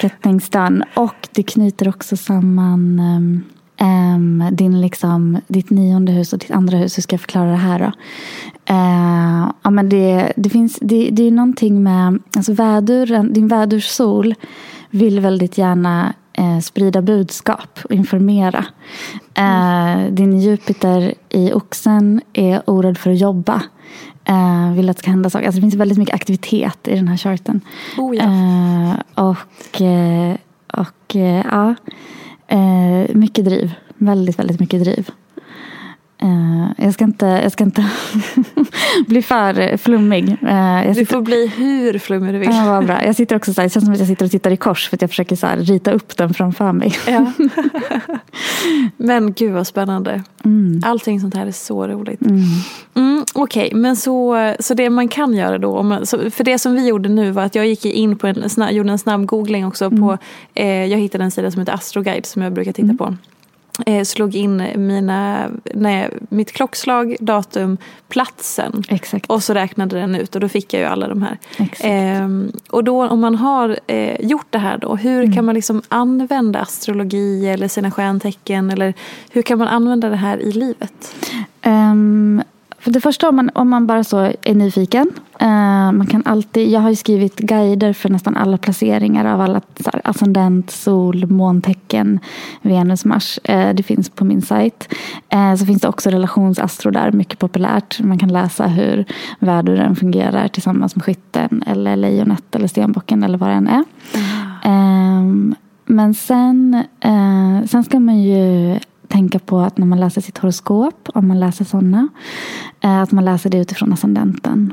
Get 0.00 0.22
things 0.22 0.50
done. 0.50 0.84
Och 0.94 1.28
det 1.30 1.42
knyter 1.42 1.88
också 1.88 2.16
samman 2.16 3.00
um, 3.00 3.42
Um, 3.80 4.48
din 4.52 4.80
liksom, 4.80 5.40
ditt 5.46 5.70
nionde 5.70 6.12
hus 6.12 6.32
och 6.32 6.38
ditt 6.38 6.50
andra 6.50 6.76
hus. 6.76 6.98
Hur 6.98 7.02
ska 7.02 7.14
jag 7.14 7.20
förklara 7.20 7.50
det 7.50 7.56
här 7.56 7.78
då? 7.78 7.92
Uh, 8.74 9.52
ja, 9.62 9.70
men 9.70 9.88
det, 9.88 10.32
det, 10.36 10.50
finns, 10.50 10.78
det, 10.80 11.08
det 11.12 11.22
är 11.22 11.30
någonting 11.30 11.82
med 11.82 12.18
alltså 12.36 12.52
väduren, 12.52 13.32
din 13.32 13.48
vädurssol 13.48 14.34
vill 14.90 15.20
väldigt 15.20 15.58
gärna 15.58 16.14
uh, 16.38 16.60
sprida 16.60 17.02
budskap 17.02 17.78
och 17.84 17.92
informera. 17.92 18.64
Uh, 19.38 20.12
din 20.12 20.40
Jupiter 20.40 21.14
i 21.28 21.52
oxen 21.52 22.20
är 22.32 22.62
orädd 22.70 22.98
för 22.98 23.10
att 23.10 23.20
jobba. 23.20 23.62
Uh, 24.30 24.72
vill 24.72 24.90
att 24.90 24.96
det 24.96 25.00
ska 25.00 25.10
hända 25.10 25.30
saker. 25.30 25.46
Alltså 25.46 25.60
det 25.60 25.62
finns 25.62 25.74
väldigt 25.74 25.98
mycket 25.98 26.14
aktivitet 26.14 26.88
i 26.88 26.94
den 26.94 27.08
här 27.08 27.16
charten. 27.16 27.60
Oh, 27.98 28.16
ja. 28.16 28.96
och 29.14 29.82
och 30.72 31.14
ja 31.14 31.74
Eh, 32.48 33.14
mycket 33.14 33.44
driv. 33.44 33.72
Väldigt, 33.98 34.38
väldigt 34.38 34.60
mycket 34.60 34.80
driv. 34.80 35.10
Uh, 36.22 36.68
jag 36.76 36.94
ska 36.94 37.04
inte, 37.04 37.26
jag 37.26 37.52
ska 37.52 37.64
inte 37.64 37.90
bli 39.06 39.22
för 39.22 39.76
flummig. 39.76 40.28
Uh, 40.28 40.94
du 40.94 41.06
får 41.06 41.20
bli 41.20 41.46
hur 41.56 41.98
flummig 41.98 42.34
du 42.34 42.38
vill. 42.38 42.50
Ja, 42.50 42.64
vad 42.66 42.86
bra. 42.86 43.04
Jag 43.04 43.16
sitter 43.16 43.36
också 43.36 43.54
så 43.54 43.60
här, 43.60 43.68
det 43.68 43.72
känns 43.72 43.84
som 43.84 43.92
att 43.92 43.98
jag 43.98 44.08
sitter 44.08 44.24
och 44.24 44.30
tittar 44.30 44.50
i 44.50 44.56
kors 44.56 44.88
för 44.88 44.96
att 44.96 45.00
jag 45.00 45.10
försöker 45.10 45.36
så 45.36 45.46
här, 45.46 45.56
rita 45.56 45.90
upp 45.92 46.16
den 46.16 46.34
framför 46.34 46.72
mig. 46.72 46.92
Ja. 47.06 47.32
men 48.96 49.32
gud 49.32 49.52
vad 49.52 49.66
spännande. 49.66 50.22
Mm. 50.44 50.82
Allting 50.84 51.20
sånt 51.20 51.34
här 51.34 51.46
är 51.46 51.52
så 51.52 51.86
roligt. 51.86 52.20
Mm. 52.20 52.42
Mm, 52.94 53.24
Okej, 53.34 53.66
okay. 53.66 53.80
men 53.80 53.96
så, 53.96 54.36
så 54.60 54.74
det 54.74 54.90
man 54.90 55.08
kan 55.08 55.34
göra 55.34 55.58
då, 55.58 55.82
man, 55.82 56.06
så, 56.06 56.30
för 56.30 56.44
det 56.44 56.58
som 56.58 56.74
vi 56.74 56.86
gjorde 56.86 57.08
nu 57.08 57.30
var 57.30 57.42
att 57.42 57.54
jag 57.54 57.66
gick 57.66 57.84
in 57.84 58.18
på 58.18 58.26
en, 58.26 58.50
snabb, 58.50 58.70
gjorde 58.70 58.90
en 58.90 58.98
snabb 58.98 59.26
googling 59.26 59.66
också 59.66 59.90
på, 59.90 59.96
mm. 59.96 60.18
eh, 60.54 60.92
jag 60.92 60.98
hittade 60.98 61.24
en 61.24 61.30
sida 61.30 61.50
som 61.50 61.60
heter 61.60 61.72
Astroguide 61.72 62.26
som 62.26 62.42
jag 62.42 62.52
brukar 62.52 62.72
titta 62.72 62.82
mm. 62.82 62.98
på 62.98 63.16
eh, 63.86 64.04
slog 64.04 64.34
in 64.34 64.56
mina, 64.76 65.50
nej, 65.74 66.10
mitt 66.28 66.52
klockslag, 66.52 67.16
datum, 67.20 67.76
platsen. 68.08 68.82
Exakt. 68.88 69.26
Och 69.26 69.42
så 69.42 69.54
räknade 69.54 69.96
den 70.00 70.14
ut 70.14 70.34
och 70.34 70.40
då 70.40 70.48
fick 70.48 70.74
jag 70.74 70.80
ju 70.80 70.86
alla 70.86 71.08
de 71.08 71.22
här. 71.22 71.38
Eh, 71.80 72.28
och 72.70 72.84
då 72.84 73.08
om 73.08 73.20
man 73.20 73.34
har 73.34 73.78
eh, 73.86 74.20
gjort 74.20 74.46
det 74.50 74.58
här 74.58 74.78
då, 74.78 74.96
hur 74.96 75.22
mm. 75.22 75.34
kan 75.34 75.44
man 75.44 75.54
liksom 75.54 75.82
använda 75.88 76.60
astrologi 76.60 77.48
eller 77.48 77.68
sina 77.68 77.90
stjärntecken? 77.90 78.70
Eller 78.70 78.94
hur 79.30 79.42
kan 79.42 79.58
man 79.58 79.68
använda 79.68 80.08
det 80.08 80.16
här 80.16 80.38
i 80.38 80.52
livet? 80.52 81.14
Um, 81.66 82.42
för 82.88 82.92
det 82.92 83.00
första 83.00 83.28
om 83.28 83.36
man, 83.36 83.50
om 83.54 83.68
man 83.68 83.86
bara 83.86 84.04
så 84.04 84.32
är 84.42 84.54
nyfiken. 84.54 85.10
Uh, 85.42 85.92
man 85.92 86.06
kan 86.06 86.22
alltid, 86.24 86.68
jag 86.68 86.80
har 86.80 86.90
ju 86.90 86.96
skrivit 86.96 87.38
guider 87.38 87.92
för 87.92 88.08
nästan 88.08 88.36
alla 88.36 88.58
placeringar 88.58 89.24
av 89.34 89.40
alla 89.40 89.60
här, 89.84 90.00
ascendent, 90.04 90.70
sol, 90.70 91.26
måntecken, 91.26 92.20
Venus, 92.62 93.04
Mars. 93.04 93.38
Uh, 93.48 93.74
det 93.74 93.82
finns 93.82 94.10
på 94.10 94.24
min 94.24 94.42
sajt. 94.42 94.94
Uh, 95.34 95.54
så 95.54 95.66
finns 95.66 95.82
det 95.82 95.88
också 95.88 96.10
relationsastro 96.10 96.90
där, 96.90 97.12
mycket 97.12 97.38
populärt. 97.38 98.00
Man 98.00 98.18
kan 98.18 98.32
läsa 98.32 98.66
hur 98.66 99.04
väduren 99.38 99.96
fungerar 99.96 100.48
tillsammans 100.48 100.96
med 100.96 101.04
skytten 101.04 101.64
eller 101.66 101.96
lejonet 101.96 102.54
eller 102.54 102.68
stenbocken 102.68 103.22
eller 103.22 103.38
vad 103.38 103.48
det 103.48 103.54
än 103.54 103.68
är. 103.68 103.84
Mm. 104.64 105.54
men 105.86 106.14
sen, 106.14 106.84
sen 107.66 107.84
ska 107.84 108.00
man 108.00 108.22
ju 108.22 108.78
tänka 109.08 109.38
på 109.38 109.58
att 109.58 109.78
när 109.78 109.86
man 109.86 110.00
läser 110.00 110.20
sitt 110.20 110.38
horoskop, 110.38 111.08
om 111.14 111.28
man 111.28 111.40
läser 111.40 111.64
sådana, 111.64 112.08
eh, 112.80 113.00
att 113.02 113.12
man 113.12 113.24
läser 113.24 113.50
det 113.50 113.58
utifrån 113.58 113.92
ascendenten. 113.92 114.72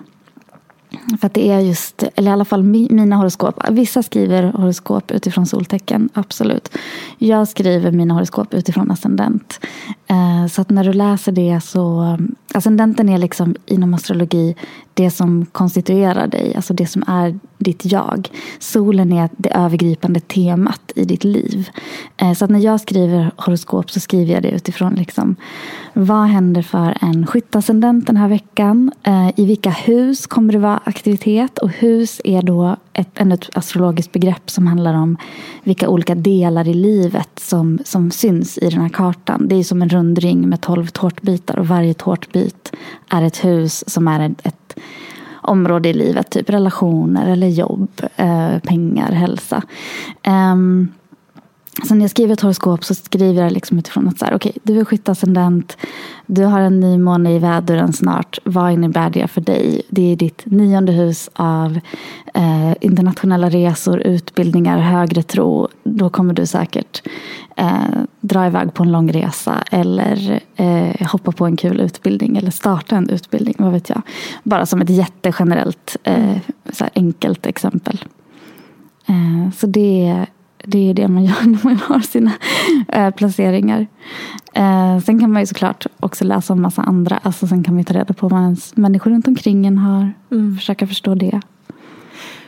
För 1.20 1.28
att 1.28 1.34
det 1.34 1.50
är 1.50 1.60
just, 1.60 2.04
eller 2.16 2.32
i 2.32 2.34
alla 2.34 2.46
fall 2.46 2.64
mina 2.64 3.16
horoskop. 3.16 3.60
Vissa 3.70 4.04
skriver 4.04 4.44
horoskop 4.44 5.12
utifrån 5.12 5.46
soltecken, 5.46 6.10
absolut. 6.14 6.78
Jag 7.18 7.48
skriver 7.48 7.92
mina 7.92 8.14
horoskop 8.14 8.54
utifrån 8.54 8.92
ascendent. 8.92 9.60
Eh, 10.08 10.48
så 10.48 10.62
att 10.62 10.70
när 10.70 10.84
du 10.84 10.94
läser 10.94 11.32
det 11.32 11.62
så, 11.64 12.02
eh, 12.02 12.12
alltså 12.12 12.30
ascendenten 12.54 13.10
är 13.10 13.18
liksom 13.18 13.56
inom 13.66 13.94
astrologi 13.94 14.56
det 14.94 15.12
som 15.12 15.46
konstituerar 15.46 16.28
dig, 16.28 16.56
alltså 16.56 16.74
det 16.74 16.88
som 16.88 17.04
är 17.08 17.40
ditt 17.58 17.92
jag. 17.92 18.30
Solen 18.60 19.14
är 19.14 19.30
det 19.38 19.50
övergripande 19.50 20.20
temat 20.20 20.92
i 20.96 21.06
ditt 21.06 21.24
liv. 21.24 21.70
Eh, 22.18 22.34
så 22.34 22.46
att 22.46 22.52
när 22.52 22.60
jag 22.60 22.82
skriver 22.82 23.32
horoskop 23.38 23.92
så 23.92 24.00
skriver 24.00 24.34
jag 24.34 24.44
det 24.44 24.52
utifrån 24.52 24.94
liksom, 24.94 25.36
vad 25.94 26.28
händer 26.28 26.62
för 26.62 26.98
en 27.02 27.28
skyttascendent 27.28 28.08
den 28.08 28.18
här 28.18 28.28
veckan? 28.28 28.92
I 29.36 29.46
vilka 29.46 29.70
hus 29.70 30.28
kommer 30.28 30.54
det 30.54 30.60
vara 30.60 30.82
aktivitet? 30.84 31.58
Och 31.58 31.70
hus 31.70 32.22
är 32.24 32.42
då 32.42 32.76
ett, 32.96 33.22
ett 33.22 33.58
astrologiskt 33.58 34.12
begrepp 34.12 34.50
som 34.50 34.68
handlar 34.68 34.94
om 34.94 35.18
vilka 35.64 35.90
olika 35.90 36.16
delar 36.16 36.68
i 36.68 36.74
livet 36.74 37.30
som, 37.40 37.80
som 37.86 38.12
syns 38.12 38.58
i 38.58 38.70
den 38.70 38.82
här 38.82 38.90
kartan. 38.90 39.48
Det 39.48 39.56
är 39.56 39.64
som 39.64 39.82
en 39.82 39.90
rundring 39.90 40.50
med 40.50 40.62
tolv 40.62 40.88
tårtbitar 40.88 41.60
och 41.60 41.68
varje 41.68 41.94
tårtbit 41.94 42.72
är 43.10 43.22
ett 43.22 43.46
hus 43.46 43.84
som 43.88 44.08
är 44.08 44.30
ett, 44.30 44.46
ett 44.46 44.80
område 45.42 45.90
i 45.90 45.94
livet. 45.94 46.30
Typ 46.30 46.50
relationer 46.50 47.32
eller 47.32 47.48
jobb, 47.48 48.02
eh, 48.16 48.60
pengar, 48.60 49.12
hälsa. 49.12 49.62
Um, 50.28 50.92
så 51.84 51.96
när 51.96 52.02
jag 52.02 52.12
skriver 52.12 52.34
ett 52.34 52.42
horoskop 52.42 52.84
så 52.84 52.96
skriver 52.96 53.44
jag 53.44 53.52
liksom 53.52 53.80
utifrån 53.80 54.08
att 54.08 54.20
så 54.20 54.26
här, 54.26 54.36
okay, 54.36 54.52
du 54.64 54.80
är 54.80 54.86
skyttascendent, 54.86 55.78
du 56.26 56.44
har 56.44 56.60
en 56.60 56.80
ny 56.80 56.98
måne 56.98 57.36
i 57.36 57.40
väduren 57.40 57.94
snart. 57.94 58.40
Vad 58.44 58.72
innebär 58.72 59.10
det 59.10 59.28
för 59.28 59.42
dig? 59.42 59.82
Det 59.90 60.12
är 60.12 60.16
ditt 60.16 60.42
nionde 60.46 60.92
hus 60.92 61.30
av 61.34 61.80
eh, 62.34 62.74
internationella 62.82 63.50
resor, 63.50 64.00
utbildningar, 64.00 64.80
högre 64.80 65.24
tro. 65.24 65.68
Då 65.84 66.10
kommer 66.10 66.34
du 66.34 66.46
säkert 66.46 67.08
eh, 67.56 68.02
dra 68.22 68.48
iväg 68.48 68.74
på 68.74 68.84
en 68.84 68.92
lång 68.92 69.12
resa 69.12 69.64
eller 69.72 70.40
eh, 70.56 71.08
hoppa 71.08 71.32
på 71.32 71.46
en 71.46 71.58
kul 71.58 71.80
utbildning 71.80 72.38
eller 72.38 72.52
starta 72.52 72.96
en 72.96 73.10
utbildning. 73.10 73.56
Vad 73.58 73.72
vet 73.72 73.90
jag. 73.90 74.02
Bara 74.44 74.66
som 74.66 74.82
ett 74.82 74.90
jättegenerellt, 74.90 75.98
eh, 76.04 76.38
så 76.72 76.86
enkelt 76.96 77.46
exempel. 77.46 78.06
Eh, 79.08 79.52
så 79.58 79.68
det, 79.68 80.26
det 80.68 80.90
är 80.90 80.94
det 80.94 81.08
man 81.08 81.26
gör 81.26 81.46
när 81.46 81.60
man 81.64 81.78
har 81.78 82.00
sina 82.00 82.32
eh, 82.88 83.10
placeringar. 83.10 83.88
Eh, 84.54 85.00
sen 85.00 85.20
kan 85.20 85.32
man 85.32 85.42
ju 85.42 85.46
såklart 85.46 85.86
också 86.00 86.24
läsa 86.24 86.54
om 86.54 86.62
massa 86.62 86.82
andra. 86.82 87.20
Alltså 87.24 87.48
sen 87.48 87.64
kan 87.64 87.78
ju 87.78 87.84
ta 87.84 87.94
reda 87.94 88.14
på 88.14 88.28
vad 88.28 88.42
ens 88.42 88.78
människor 88.78 89.12
runt 89.12 89.28
omkring 89.28 89.66
en 89.66 89.78
har. 89.78 90.14
Mm. 90.32 90.58
Försöka 90.58 90.88
förstå 90.88 91.16
det. 91.16 91.42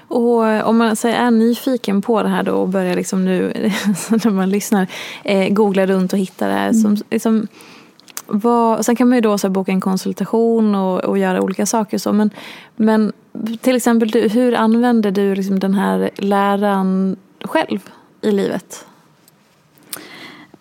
Och 0.07 0.67
om 0.69 0.77
man 0.77 0.95
så 0.95 1.07
är 1.07 1.31
nyfiken 1.31 2.01
på 2.01 2.23
det 2.23 2.29
här 2.29 2.43
då 2.43 2.51
och 2.51 2.69
börjar 2.69 2.95
liksom 2.95 3.25
nu 3.25 3.53
när 4.09 4.31
man 4.31 4.49
lyssnar 4.49 4.87
eh, 5.23 5.53
googla 5.53 5.85
runt 5.85 6.13
och 6.13 6.19
hitta 6.19 6.47
det 6.47 6.53
här. 6.53 6.69
Mm. 6.69 6.81
Som, 6.81 7.05
liksom, 7.09 7.47
vad, 8.27 8.85
sen 8.85 8.95
kan 8.95 9.09
man 9.09 9.17
ju 9.17 9.21
då 9.21 9.37
så 9.37 9.49
boka 9.49 9.71
en 9.71 9.81
konsultation 9.81 10.75
och, 10.75 10.99
och 10.99 11.17
göra 11.17 11.41
olika 11.41 11.65
saker. 11.65 11.97
Så, 11.97 12.13
men, 12.13 12.29
men 12.75 13.11
till 13.61 13.75
exempel, 13.75 14.11
du, 14.11 14.27
hur 14.27 14.55
använder 14.55 15.11
du 15.11 15.35
liksom 15.35 15.59
den 15.59 15.73
här 15.73 16.09
läran 16.15 17.15
själv 17.43 17.79
i 18.27 18.31
livet? 18.31 18.85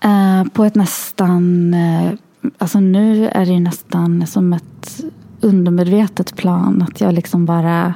Uh, 0.04 0.44
på 0.44 0.64
ett 0.64 0.74
nästan, 0.74 1.74
uh, 1.74 2.12
alltså 2.58 2.80
nu 2.80 3.28
är 3.28 3.46
det 3.46 3.60
nästan 3.60 4.26
som 4.26 4.52
ett 4.52 5.04
undermedvetet 5.40 6.36
plan. 6.36 6.82
Att 6.82 7.00
jag 7.00 7.14
liksom 7.14 7.46
bara 7.46 7.94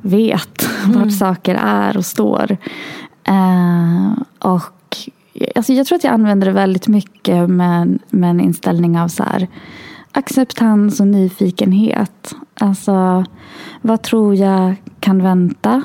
vet 0.00 0.68
mm. 0.84 1.00
vart 1.00 1.18
saker 1.18 1.54
är 1.54 1.96
och 1.96 2.06
står. 2.06 2.56
Uh, 3.28 4.12
och 4.38 4.96
alltså 5.56 5.72
jag 5.72 5.86
tror 5.86 5.96
att 5.96 6.04
jag 6.04 6.12
använder 6.12 6.46
det 6.46 6.52
väldigt 6.52 6.88
mycket 6.88 7.50
med, 7.50 7.98
med 8.10 8.30
en 8.30 8.40
inställning 8.40 8.98
av 8.98 9.08
så 9.08 9.22
här, 9.22 9.48
acceptans 10.12 11.00
och 11.00 11.06
nyfikenhet. 11.06 12.34
Alltså, 12.60 13.24
vad 13.80 14.02
tror 14.02 14.34
jag 14.34 14.74
kan 15.00 15.22
vänta? 15.22 15.82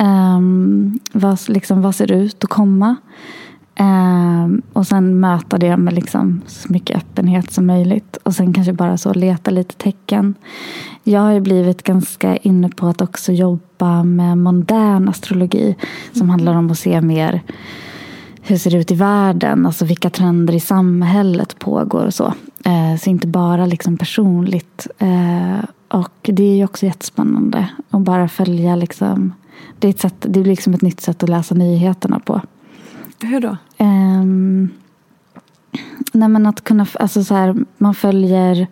Um, 0.00 0.98
vad, 1.12 1.38
liksom, 1.48 1.82
vad 1.82 1.94
ser 1.94 2.12
ut 2.12 2.44
att 2.44 2.50
komma? 2.50 2.96
Um, 3.78 4.62
och 4.72 4.86
sen 4.86 5.20
möta 5.20 5.58
det 5.58 5.76
med 5.76 5.94
liksom 5.94 6.40
så 6.46 6.72
mycket 6.72 6.96
öppenhet 6.96 7.52
som 7.52 7.66
möjligt. 7.66 8.16
Och 8.22 8.34
sen 8.34 8.52
kanske 8.52 8.72
bara 8.72 8.98
så 8.98 9.12
leta 9.12 9.50
lite 9.50 9.74
tecken. 9.74 10.34
Jag 11.04 11.20
har 11.20 11.32
ju 11.32 11.40
blivit 11.40 11.82
ganska 11.82 12.36
inne 12.36 12.68
på 12.68 12.86
att 12.86 13.00
också 13.00 13.32
jobba 13.32 14.04
med 14.04 14.38
modern 14.38 15.08
astrologi. 15.08 15.76
Som 16.12 16.20
mm. 16.20 16.30
handlar 16.30 16.54
om 16.54 16.70
att 16.70 16.78
se 16.78 17.00
mer 17.00 17.42
hur 18.42 18.56
ser 18.56 18.70
det 18.70 18.76
ut 18.76 18.90
i 18.90 18.94
världen? 18.94 19.66
Alltså 19.66 19.84
vilka 19.84 20.10
trender 20.10 20.54
i 20.54 20.60
samhället 20.60 21.58
pågår 21.58 22.06
och 22.06 22.14
så. 22.14 22.34
Eh, 22.64 22.98
så 23.00 23.10
inte 23.10 23.26
bara 23.26 23.66
liksom 23.66 23.96
personligt. 23.96 24.86
Eh, 24.98 25.64
och 25.88 26.14
det 26.22 26.42
är 26.42 26.56
ju 26.56 26.64
också 26.64 26.86
jättespännande 26.86 27.68
att 27.90 28.00
bara 28.00 28.28
följa 28.28 28.76
liksom. 28.76 29.32
Det 29.78 29.88
är, 29.88 29.90
ett 29.90 30.00
sätt, 30.00 30.14
det 30.28 30.40
är 30.40 30.44
liksom 30.44 30.74
ett 30.74 30.82
nytt 30.82 31.00
sätt 31.00 31.22
att 31.22 31.28
läsa 31.28 31.54
nyheterna 31.54 32.20
på. 32.20 32.40
Hur 33.22 33.40
då? 33.40 33.56
Eh, 33.76 34.24
nej 36.12 36.28
men 36.28 36.46
att 36.46 36.64
kunna, 36.64 36.86
alltså 36.94 37.24
så 37.24 37.34
här, 37.34 37.56
man 37.78 37.94
följer 37.94 38.66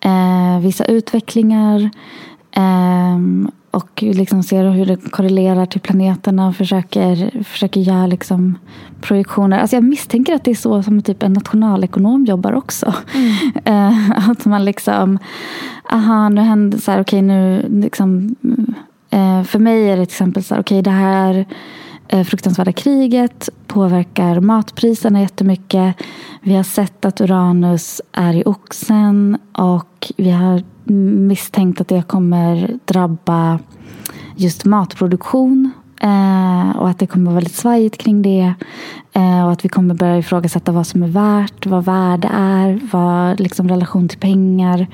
eh, 0.00 0.60
vissa 0.60 0.84
utvecklingar. 0.84 1.90
Eh, 2.52 3.18
och 3.70 4.02
liksom 4.02 4.42
ser 4.42 4.70
hur 4.70 4.86
det 4.86 5.10
korrelerar 5.10 5.66
till 5.66 5.80
planeterna 5.80 6.48
och 6.48 6.56
försöker, 6.56 7.44
försöker 7.44 7.80
göra 7.80 8.06
liksom 8.06 8.58
projektioner. 9.00 9.58
Alltså 9.58 9.76
jag 9.76 9.84
misstänker 9.84 10.34
att 10.34 10.44
det 10.44 10.50
är 10.50 10.54
så 10.54 10.82
som 10.82 11.02
typ 11.02 11.22
en 11.22 11.32
nationalekonom 11.32 12.24
jobbar 12.24 12.52
också. 12.52 12.94
Mm. 13.14 13.30
Eh, 13.64 14.30
att 14.30 14.44
man 14.44 14.64
liksom, 14.64 15.18
aha 15.90 16.28
nu 16.28 16.40
händer 16.40 16.78
så 16.78 16.90
här, 16.90 17.00
okej 17.00 17.18
okay, 17.18 17.22
nu 17.22 17.66
liksom, 17.68 18.36
Eh, 19.10 19.42
för 19.42 19.58
mig 19.58 19.90
är 19.90 19.96
det 19.96 20.06
till 20.06 20.12
exempel 20.12 20.44
så 20.44 20.54
här, 20.54 20.62
okej 20.62 20.80
okay, 20.80 20.92
det 20.92 20.98
här 20.98 21.46
eh, 22.08 22.24
fruktansvärda 22.24 22.72
kriget 22.72 23.48
påverkar 23.66 24.40
matpriserna 24.40 25.20
jättemycket. 25.20 25.96
Vi 26.42 26.54
har 26.54 26.62
sett 26.62 27.04
att 27.04 27.20
Uranus 27.20 28.00
är 28.12 28.34
i 28.34 28.42
oxen 28.46 29.38
och 29.52 30.12
vi 30.16 30.30
har 30.30 30.62
misstänkt 30.92 31.80
att 31.80 31.88
det 31.88 32.02
kommer 32.02 32.78
drabba 32.84 33.58
just 34.36 34.64
matproduktion 34.64 35.70
eh, 36.00 36.76
och 36.76 36.88
att 36.88 36.98
det 36.98 37.06
kommer 37.06 37.24
vara 37.24 37.34
väldigt 37.34 37.54
svajigt 37.54 37.98
kring 37.98 38.22
det. 38.22 38.54
Eh, 39.12 39.44
och 39.44 39.52
att 39.52 39.64
vi 39.64 39.68
kommer 39.68 39.94
börja 39.94 40.18
ifrågasätta 40.18 40.72
vad 40.72 40.86
som 40.86 41.02
är 41.02 41.08
värt, 41.08 41.66
vad 41.66 41.84
värde 41.84 42.28
är, 42.32 42.80
vad 42.92 43.40
liksom 43.40 43.68
relation 43.68 44.08
till 44.08 44.18
pengar. 44.18 44.86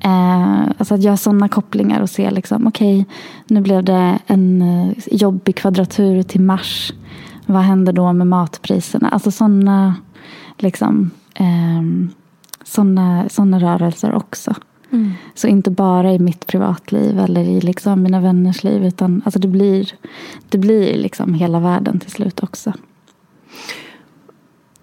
Eh, 0.00 0.60
alltså 0.78 0.94
att 0.94 1.02
göra 1.02 1.16
sådana 1.16 1.48
kopplingar 1.48 2.00
och 2.00 2.10
se 2.10 2.30
liksom, 2.30 2.66
okej, 2.66 3.00
okay, 3.00 3.14
nu 3.46 3.60
blev 3.60 3.84
det 3.84 4.18
en 4.26 4.62
eh, 4.62 4.92
jobbig 5.06 5.56
kvadratur 5.56 6.22
till 6.22 6.40
Mars. 6.40 6.92
Vad 7.46 7.62
händer 7.62 7.92
då 7.92 8.12
med 8.12 8.26
matpriserna? 8.26 9.08
Alltså 9.08 9.30
sådana 9.30 9.94
liksom, 10.58 11.10
eh, 11.34 11.82
såna, 12.64 13.28
såna 13.28 13.58
rörelser 13.58 14.14
också. 14.14 14.54
Mm. 14.92 15.12
Så 15.34 15.48
inte 15.48 15.70
bara 15.70 16.12
i 16.12 16.18
mitt 16.18 16.46
privatliv 16.46 17.18
eller 17.18 17.40
i 17.40 17.60
liksom 17.60 18.02
mina 18.02 18.20
vänners 18.20 18.64
liv. 18.64 18.84
Utan 18.84 19.22
alltså 19.24 19.40
det 19.40 19.48
blir, 19.48 19.92
det 20.48 20.58
blir 20.58 20.96
liksom 20.96 21.34
hela 21.34 21.60
världen 21.60 22.00
till 22.00 22.10
slut 22.10 22.42
också. 22.42 22.72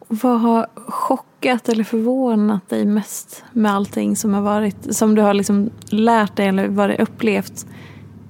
Vad 0.08 0.42
har 0.42 0.68
chockat 0.88 1.70
eller 1.70 1.84
förvånat 1.84 2.70
dig 2.70 2.86
mest 2.86 3.44
med 3.52 3.74
allting 3.74 4.16
som 4.16 4.34
har 4.34 4.42
varit, 4.42 4.96
som 4.96 5.16
du 5.16 5.22
har 5.22 5.34
liksom 5.34 5.70
lärt 5.90 6.36
dig 6.36 6.48
eller 6.48 6.68
varit 6.68 7.00
upplevt 7.00 7.66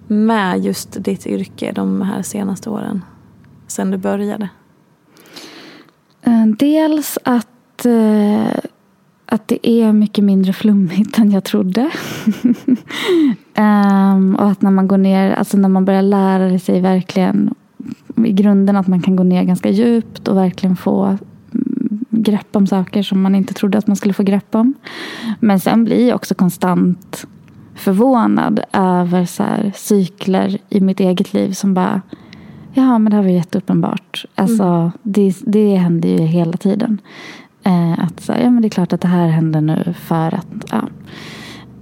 med 0.07 0.65
just 0.65 1.03
ditt 1.03 1.27
yrke 1.27 1.71
de 1.71 2.01
här 2.01 2.21
senaste 2.21 2.69
åren? 2.69 3.05
Sen 3.67 3.91
du 3.91 3.97
började? 3.97 4.49
Eh, 6.21 6.45
dels 6.45 7.17
att 7.23 7.86
eh, 7.86 8.69
att 9.34 9.48
det 9.48 9.69
är 9.69 9.93
mycket 9.93 10.24
mindre 10.24 10.54
flummigt 10.54 11.17
än 11.19 11.32
jag 11.32 11.43
trodde. 11.43 11.89
um, 13.58 14.36
och 14.39 14.50
att 14.50 14.62
när 14.62 14.72
man 14.72 14.88
går 14.88 14.98
ner, 14.98 15.34
alltså 15.34 15.58
när 15.58 15.69
man 15.69 15.86
börjar 15.86 16.02
lära 16.02 16.60
sig 16.60 16.82
verkligen 16.82 17.54
i 18.26 18.32
grunden 18.32 18.76
att 18.76 18.88
man 18.88 19.02
kan 19.02 19.15
gå 19.15 19.24
ner 19.24 19.43
ganska 19.43 19.69
djupt 19.69 20.28
och 20.28 20.38
verkligen 20.38 20.76
få 20.76 21.06
mm, 21.06 22.06
grepp 22.10 22.56
om 22.56 22.67
saker 22.67 23.04
som 23.04 23.22
man 23.22 23.36
inte 23.36 23.54
trodde 23.54 23.78
att 23.78 23.88
man 23.88 23.96
skulle 23.96 24.13
få 24.13 24.24
grepp 24.24 24.56
om. 24.56 24.74
Men 25.39 25.60
sen 25.60 25.84
blir 25.84 26.08
jag 26.08 26.15
också 26.15 26.36
konstant 26.36 27.26
förvånad 27.76 28.60
över 28.74 29.26
så 29.26 29.43
här, 29.43 29.72
cykler 29.76 30.58
i 30.69 30.82
mitt 30.82 31.00
eget 31.00 31.34
liv 31.34 31.52
som 31.52 31.74
bara 31.74 32.02
Ja, 32.76 32.98
men 33.00 33.10
det 33.10 33.15
här 33.15 33.24
var 33.24 33.30
jätteuppenbart. 33.30 34.26
Alltså, 34.36 34.63
mm. 34.63 34.91
det, 35.04 35.36
det 35.41 35.76
händer 35.76 36.10
ju 36.10 36.17
hela 36.17 36.58
tiden. 36.58 37.02
Eh, 37.63 37.99
att 37.99 38.19
så, 38.19 38.32
ja, 38.32 38.49
men 38.49 38.62
det 38.62 38.67
är 38.67 38.69
klart 38.69 38.93
att 38.93 39.02
det 39.02 39.08
här 39.08 39.28
händer 39.28 39.62
nu 39.62 39.93
för 39.97 40.36
att 40.36 40.47
ja, 40.71 40.88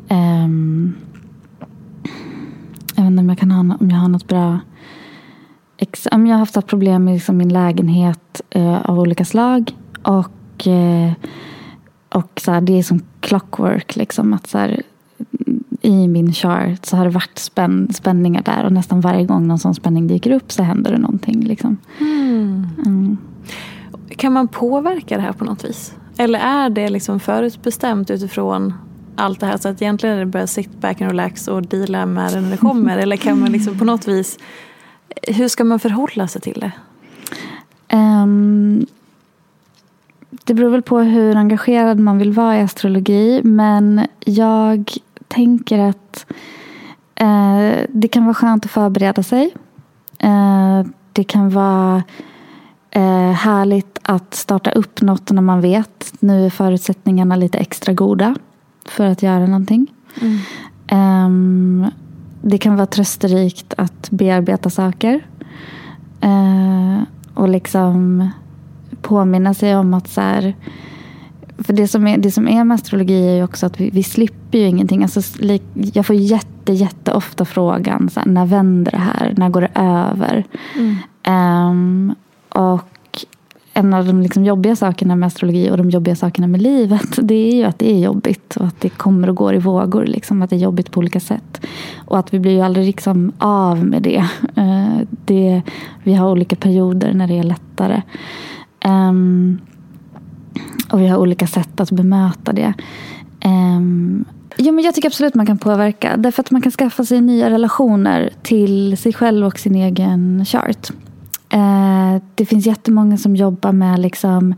um, 0.10 0.96
jag 2.96 3.04
vet 3.04 3.12
inte 3.12 3.22
om 3.22 3.30
jag, 3.30 3.38
kan 3.38 3.52
ha, 3.52 3.78
om 3.80 3.90
jag 3.90 3.98
har 3.98 4.08
något 4.08 4.28
bra 4.28 4.60
om 6.12 6.28
jag 6.28 6.36
har 6.36 6.40
haft 6.40 6.68
problem 6.68 7.04
med 7.04 7.14
liksom 7.14 7.38
min 7.38 7.54
lägenhet 7.54 8.42
eh, 8.50 8.82
av 8.82 9.00
olika 9.00 9.26
slag. 9.26 9.76
Och, 10.04 10.68
eh, 10.68 11.12
och 12.10 12.42
så 12.44 12.52
här, 12.52 12.62
det 12.62 12.80
är 12.80 12.84
som 12.84 13.02
clockwork. 13.20 13.96
Liksom, 13.96 14.34
att 14.34 14.48
så 14.48 14.58
här, 14.58 14.82
I 15.82 16.08
min 16.08 16.34
chart 16.34 16.86
så 16.86 16.98
har 16.98 17.06
det 17.06 17.12
varit 17.12 17.40
spänn, 17.40 17.94
spänningar 17.94 18.42
där. 18.42 18.66
Och 18.66 18.72
nästan 18.72 19.02
varje 19.02 19.26
gång 19.26 19.48
någon 19.48 19.60
sån 19.60 19.76
spänning 19.76 20.08
dyker 20.08 20.32
upp 20.32 20.52
så 20.52 20.64
händer 20.64 20.92
det 20.92 20.98
någonting. 20.98 21.42
Liksom. 21.42 21.78
Mm. 22.00 22.68
Mm. 22.86 23.18
Kan 24.18 24.34
man 24.34 24.48
påverka 24.48 25.16
det 25.16 25.22
här 25.22 25.34
på 25.34 25.46
något 25.46 25.66
vis? 25.66 25.94
Eller 26.18 26.40
är 26.40 26.70
det 26.70 26.90
liksom 26.90 27.20
förutbestämt 27.20 28.10
utifrån 28.10 28.74
allt 29.16 29.40
det 29.40 29.46
här 29.46 29.58
så 29.58 29.70
att 29.70 29.82
egentligen 29.82 30.16
är 30.16 30.20
det 30.20 30.26
bara 30.26 30.48
sit 30.48 30.82
back 30.82 31.02
and 31.02 31.12
relax 31.12 31.48
och 31.48 31.64
deala 31.64 32.06
med 32.06 32.34
det 32.34 32.42
när 32.42 32.52
det 32.52 32.58
kommer? 32.58 32.98
Eller 32.98 33.16
kan 33.16 33.40
man 33.40 33.52
liksom 33.52 33.80
på 33.80 33.86
något 33.86 34.08
vis, 34.08 34.40
hur 35.28 35.48
ska 35.48 35.64
man 35.64 35.80
förhålla 35.80 36.28
sig 36.28 36.42
till 36.42 36.60
det? 36.60 36.72
Um, 37.98 38.86
det 40.44 40.54
beror 40.54 40.70
väl 40.70 40.82
på 40.82 41.00
hur 41.00 41.36
engagerad 41.36 42.00
man 42.00 42.18
vill 42.18 42.32
vara 42.32 42.58
i 42.58 42.62
astrologi. 42.62 43.42
Men 43.44 44.08
jag 44.20 44.92
tänker 45.28 45.80
att 45.80 46.26
uh, 47.22 47.86
det 47.90 48.08
kan 48.08 48.26
vara 48.26 48.34
skönt 48.34 48.66
att 48.66 48.72
förbereda 48.72 49.24
sig. 49.24 49.56
Uh, 50.24 50.86
det 51.14 51.24
kan 51.24 51.50
vara 51.50 52.04
Eh, 52.92 53.32
härligt 53.32 54.00
att 54.02 54.34
starta 54.34 54.72
upp 54.72 55.02
något 55.02 55.32
när 55.32 55.42
man 55.42 55.62
vet 55.62 56.14
nu 56.20 56.46
är 56.46 56.50
förutsättningarna 56.50 57.36
lite 57.36 57.58
extra 57.58 57.94
goda 57.94 58.36
för 58.86 59.06
att 59.06 59.24
göra 59.24 59.46
någonting. 59.46 59.88
Mm. 60.22 60.38
Eh, 60.88 61.92
det 62.42 62.58
kan 62.58 62.76
vara 62.76 62.86
trösterikt 62.86 63.74
att 63.78 64.10
bearbeta 64.10 64.70
saker. 64.70 65.26
Eh, 66.22 67.02
och 67.34 67.50
liksom 67.50 68.30
påminna 69.02 69.54
sig 69.54 69.76
om 69.76 69.94
att 69.94 70.08
så 70.08 70.22
här, 70.22 70.56
för 71.58 71.74
det 71.74 71.88
som, 71.88 72.08
är, 72.08 72.18
det 72.18 72.32
som 72.32 72.48
är 72.48 72.64
med 72.64 72.76
astrologi 72.76 73.28
är 73.28 73.36
ju 73.36 73.44
också 73.44 73.66
att 73.66 73.80
vi, 73.80 73.90
vi 73.90 74.04
slipper 74.04 74.58
ju 74.58 74.68
ingenting. 74.68 75.04
Alltså, 75.04 75.22
jag 75.74 76.06
får 76.06 76.16
jätte, 76.16 76.74
jätte 76.74 77.14
ofta 77.14 77.46
frågan, 77.46 78.10
så 78.10 78.20
här, 78.20 78.28
när 78.28 78.46
vänder 78.46 78.92
det 78.92 78.98
här? 78.98 79.34
När 79.38 79.50
går 79.50 79.62
det 79.62 79.72
över? 79.76 80.46
Mm. 80.76 80.98
Um, 81.28 82.16
och 82.56 82.88
en 83.74 83.94
av 83.94 84.06
de 84.06 84.22
liksom 84.22 84.46
jobbiga 84.46 84.76
sakerna 84.76 85.16
med 85.16 85.28
astrologi 85.28 85.72
och 85.72 85.78
de 85.78 85.90
jobbiga 85.90 86.16
sakerna 86.16 86.48
med 86.48 86.62
livet 86.62 87.20
det 87.22 87.36
är 87.36 87.56
ju 87.56 87.64
att 87.64 87.80
det 87.80 87.92
är 87.92 88.00
jobbigt 88.00 88.56
och 88.56 88.66
att 88.66 88.82
det 88.82 88.90
kommer 88.90 89.30
och 89.30 89.36
går 89.36 89.56
i 89.56 89.60
vågor. 89.60 90.06
Liksom, 90.06 90.42
att 90.42 90.50
det 90.50 90.56
är 90.56 90.60
jobbigt 90.60 90.92
på 90.92 91.00
olika 91.00 91.20
sätt. 91.20 91.66
Och 92.06 92.20
att 92.20 92.34
vi 92.34 92.40
blir 92.40 92.52
ju 92.52 92.62
aldrig 92.62 92.86
liksom 92.86 93.32
av 93.38 93.86
med 93.86 94.04
det. 94.04 94.26
Eh, 94.56 95.08
det 95.26 95.62
vi 96.04 96.14
har 96.14 96.32
olika 96.32 96.56
perioder 96.56 97.14
när 97.14 97.28
det 97.28 97.38
är 97.38 97.44
lättare. 97.44 98.02
Um, 98.86 99.60
och 100.92 101.02
vi 101.02 101.08
har 101.08 101.18
olika 101.18 101.48
sätt 101.48 101.80
att 101.80 101.92
bemöta 101.92 102.54
det. 102.54 102.74
Um, 103.46 104.26
jo, 104.58 104.74
men 104.74 104.84
jag 104.84 104.96
tycker 104.96 105.10
absolut 105.10 105.36
man 105.36 105.46
kan 105.46 105.58
påverka. 105.58 106.18
Därför 106.18 106.44
att 106.44 106.52
man 106.52 106.62
kan 106.62 106.72
skaffa 106.72 107.06
sig 107.06 107.22
nya 107.22 107.50
relationer 107.50 108.30
till 108.42 108.98
sig 108.98 109.14
själv 109.14 109.46
och 109.46 109.60
sin 109.60 109.76
egen 109.76 110.46
chart. 110.46 110.92
Uh, 111.54 112.22
det 112.36 112.46
finns 112.46 112.66
jättemånga 112.66 113.18
som 113.18 113.36
jobbar 113.36 113.72
med 113.72 114.00
liksom 114.00 114.56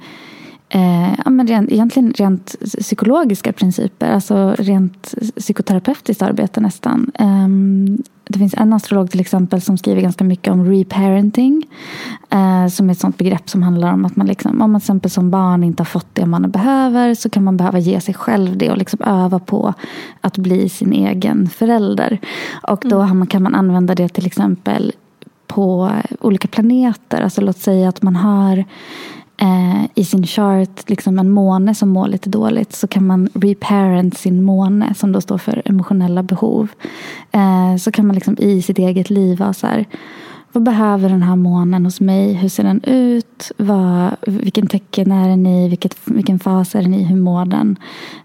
eh, 0.73 1.13
ja, 1.25 1.29
men 1.29 1.47
rent, 1.47 1.71
egentligen 1.71 2.13
rent 2.13 2.55
psykologiska 2.79 3.53
principer. 3.53 4.11
Alltså 4.11 4.55
rent 4.57 5.15
psykoterapeutiskt 5.35 6.21
arbete 6.21 6.61
nästan. 6.61 7.11
Um, 7.19 8.03
det 8.25 8.39
finns 8.39 8.53
en 8.57 8.73
astrolog 8.73 9.11
till 9.11 9.19
exempel 9.19 9.61
som 9.61 9.77
skriver 9.77 10.01
ganska 10.01 10.23
mycket 10.23 10.53
om 10.53 10.65
reparenting. 10.65 11.63
Eh, 12.29 12.67
som 12.67 12.89
är 12.89 12.91
ett 12.91 12.99
sånt 12.99 13.17
begrepp 13.17 13.49
som 13.49 13.63
handlar 13.63 13.93
om 13.93 14.05
att 14.05 14.15
man 14.15 14.27
liksom, 14.27 14.61
om 14.61 14.71
man 14.71 14.81
till 14.81 14.85
exempel 14.85 15.11
som 15.11 15.29
barn 15.29 15.63
inte 15.63 15.81
har 15.81 15.85
fått 15.85 16.15
det 16.15 16.25
man 16.25 16.51
behöver 16.51 17.15
så 17.15 17.29
kan 17.29 17.43
man 17.43 17.57
behöva 17.57 17.79
ge 17.79 18.01
sig 18.01 18.13
själv 18.13 18.57
det 18.57 18.71
och 18.71 18.77
liksom 18.77 19.01
öva 19.05 19.39
på 19.39 19.73
att 20.21 20.37
bli 20.37 20.69
sin 20.69 20.93
egen 20.93 21.49
förälder. 21.49 22.19
Och 22.67 22.83
då 22.85 23.01
mm. 23.01 23.27
kan 23.27 23.43
man 23.43 23.55
använda 23.55 23.95
det 23.95 24.09
till 24.09 24.25
exempel 24.25 24.93
på 25.53 25.91
olika 26.19 26.47
planeter. 26.47 27.21
Alltså 27.21 27.41
låt 27.41 27.57
säga 27.57 27.89
att 27.89 28.01
man 28.01 28.15
har 28.15 28.57
eh, 29.37 29.85
i 29.95 30.05
sin 30.05 30.27
chart 30.27 30.89
liksom 30.89 31.19
en 31.19 31.29
måne 31.29 31.75
som 31.75 31.89
mår 31.89 32.07
lite 32.07 32.29
dåligt 32.29 32.73
så 32.73 32.87
kan 32.87 33.07
man 33.07 33.29
reparent 33.33 34.17
sin 34.17 34.43
måne 34.43 34.93
som 34.93 35.11
då 35.11 35.21
står 35.21 35.37
för 35.37 35.61
emotionella 35.65 36.23
behov. 36.23 36.69
Eh, 37.31 37.75
så 37.77 37.91
kan 37.91 38.07
man 38.07 38.15
liksom 38.15 38.37
i 38.39 38.61
sitt 38.61 38.79
eget 38.79 39.09
liv 39.09 39.39
vara 39.39 39.53
så 39.53 39.67
här 39.67 39.85
vad 40.51 40.63
behöver 40.63 41.09
den 41.09 41.23
här 41.23 41.35
månen 41.35 41.85
hos 41.85 42.01
mig? 42.01 42.33
Hur 42.33 42.49
ser 42.49 42.63
den 42.63 42.83
ut? 42.83 43.51
Vad, 43.57 44.15
vilken 44.27 44.67
tecken 44.67 45.11
är 45.11 45.29
den 45.29 45.45
i? 45.45 45.69
Vilket, 45.69 45.97
vilken 46.05 46.39
fas 46.39 46.75
är 46.75 46.81
den 46.81 46.93
i? 46.93 47.03
Hur 47.03 47.15
mår 47.15 47.45
den? 47.45 47.75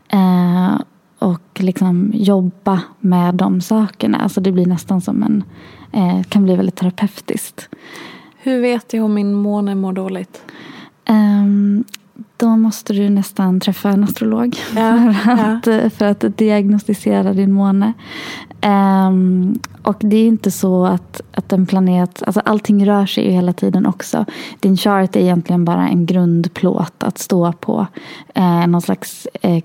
Eh, 0.09 0.81
och 1.18 1.61
liksom 1.61 2.11
jobba 2.14 2.81
med 3.01 3.35
de 3.35 3.61
sakerna. 3.61 4.18
Alltså 4.18 4.41
det 4.41 4.53
blir 4.53 4.66
nästan 4.66 5.01
som 5.01 5.22
en... 5.22 5.45
Eh, 5.93 6.22
kan 6.22 6.45
bli 6.45 6.57
väldigt 6.57 6.76
terapeutiskt. 6.76 7.68
Hur 8.39 8.61
vet 8.61 8.93
jag 8.93 9.05
om 9.05 9.14
min 9.14 9.34
måne 9.34 9.74
mår 9.74 9.93
dåligt? 9.93 10.43
Um, 11.09 11.84
då 12.36 12.57
måste 12.57 12.93
du 12.93 13.09
nästan 13.09 13.61
träffa 13.61 13.89
en 13.89 14.05
astrolog 14.05 14.57
ja, 14.76 15.14
för, 15.24 15.32
att, 15.32 15.66
ja. 15.66 15.91
för 15.91 16.05
att 16.05 16.24
diagnostisera 16.36 17.32
din 17.32 17.53
måne. 17.53 17.93
Um, 18.62 19.59
och 19.82 19.97
det 20.01 20.16
är 20.16 20.26
inte 20.26 20.51
så 20.51 20.84
att, 20.84 21.20
att 21.32 21.53
en 21.53 21.66
planet, 21.66 22.22
alltså 22.26 22.41
allting 22.41 22.86
rör 22.86 23.07
sig 23.07 23.24
ju 23.24 23.30
hela 23.30 23.53
tiden 23.53 23.86
också. 23.86 24.24
Din 24.61 24.76
chart 24.76 25.16
är 25.16 25.20
egentligen 25.20 25.64
bara 25.64 25.89
en 25.89 26.07
grundplåt 26.07 27.03
att 27.03 27.18
stå 27.18 27.53
på. 27.53 27.86
Uh, 28.39 28.66
någon 28.66 28.82
slags 28.82 29.26
uh, 29.45 29.59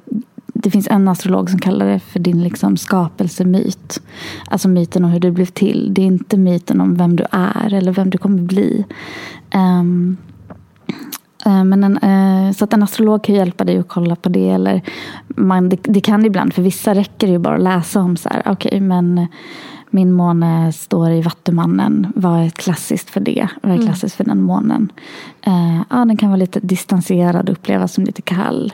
det 0.64 0.72
finns 0.72 0.88
en 0.88 1.08
astrolog 1.08 1.50
som 1.50 1.60
kallar 1.60 1.86
det 1.86 2.00
för 2.00 2.20
din 2.20 2.44
liksom 2.44 2.78
skapelsemyt. 2.78 4.02
Alltså 4.48 4.68
myten 4.68 5.06
om 5.06 5.12
hur 5.12 5.20
du 5.20 5.32
blev 5.32 5.46
till. 5.46 5.94
Det 5.94 6.02
är 6.02 6.06
inte 6.06 6.38
myten 6.38 6.82
om 6.82 6.96
vem 6.96 7.16
du 7.16 7.26
är 7.32 7.74
eller 7.74 7.92
vem 7.92 8.10
du 8.10 8.18
kommer 8.18 8.42
bli. 8.42 8.86
Um, 9.56 10.18
Eh, 11.46 11.64
men 11.64 11.84
en, 11.84 11.98
eh, 11.98 12.54
så 12.54 12.64
att 12.64 12.74
en 12.74 12.84
astrolog 12.84 13.24
kan 13.24 13.36
hjälpa 13.36 13.64
dig 13.64 13.78
att 13.78 13.88
kolla 13.88 14.16
på 14.16 14.30
det. 14.30 14.50
Eller 14.50 14.82
man, 15.28 15.70
det, 15.70 15.78
det 15.84 16.02
kan 16.02 16.26
ibland, 16.26 16.54
för 16.54 16.62
vissa 16.62 16.94
räcker 16.94 17.28
det 17.28 17.34
ju 17.34 17.40
bara 17.40 17.56
att 17.56 17.62
läsa 17.62 18.00
om 18.00 18.18
så 18.18 18.30
här, 18.30 18.40
okej 18.46 18.70
okay, 18.70 18.80
men 18.80 19.28
min 19.90 20.12
måne 20.12 20.74
står 20.74 21.12
i 21.12 21.22
Vattumannen. 21.22 22.14
Vad 22.16 22.46
är 22.46 22.50
klassiskt 22.50 23.10
för 23.10 23.20
det? 23.20 23.48
Vad 23.62 23.72
är 23.72 23.76
mm. 23.76 23.88
klassiskt 23.88 24.16
för 24.16 24.24
den 24.24 24.42
månen? 24.42 24.92
Uh, 25.48 25.82
ja, 25.90 26.06
den 26.06 26.18
kan 26.18 26.30
vara 26.30 26.38
lite 26.38 26.60
distanserad 26.60 27.50
och 27.50 27.54
upplevas 27.54 27.94
som 27.94 28.04
lite 28.04 28.22
kall. 28.22 28.74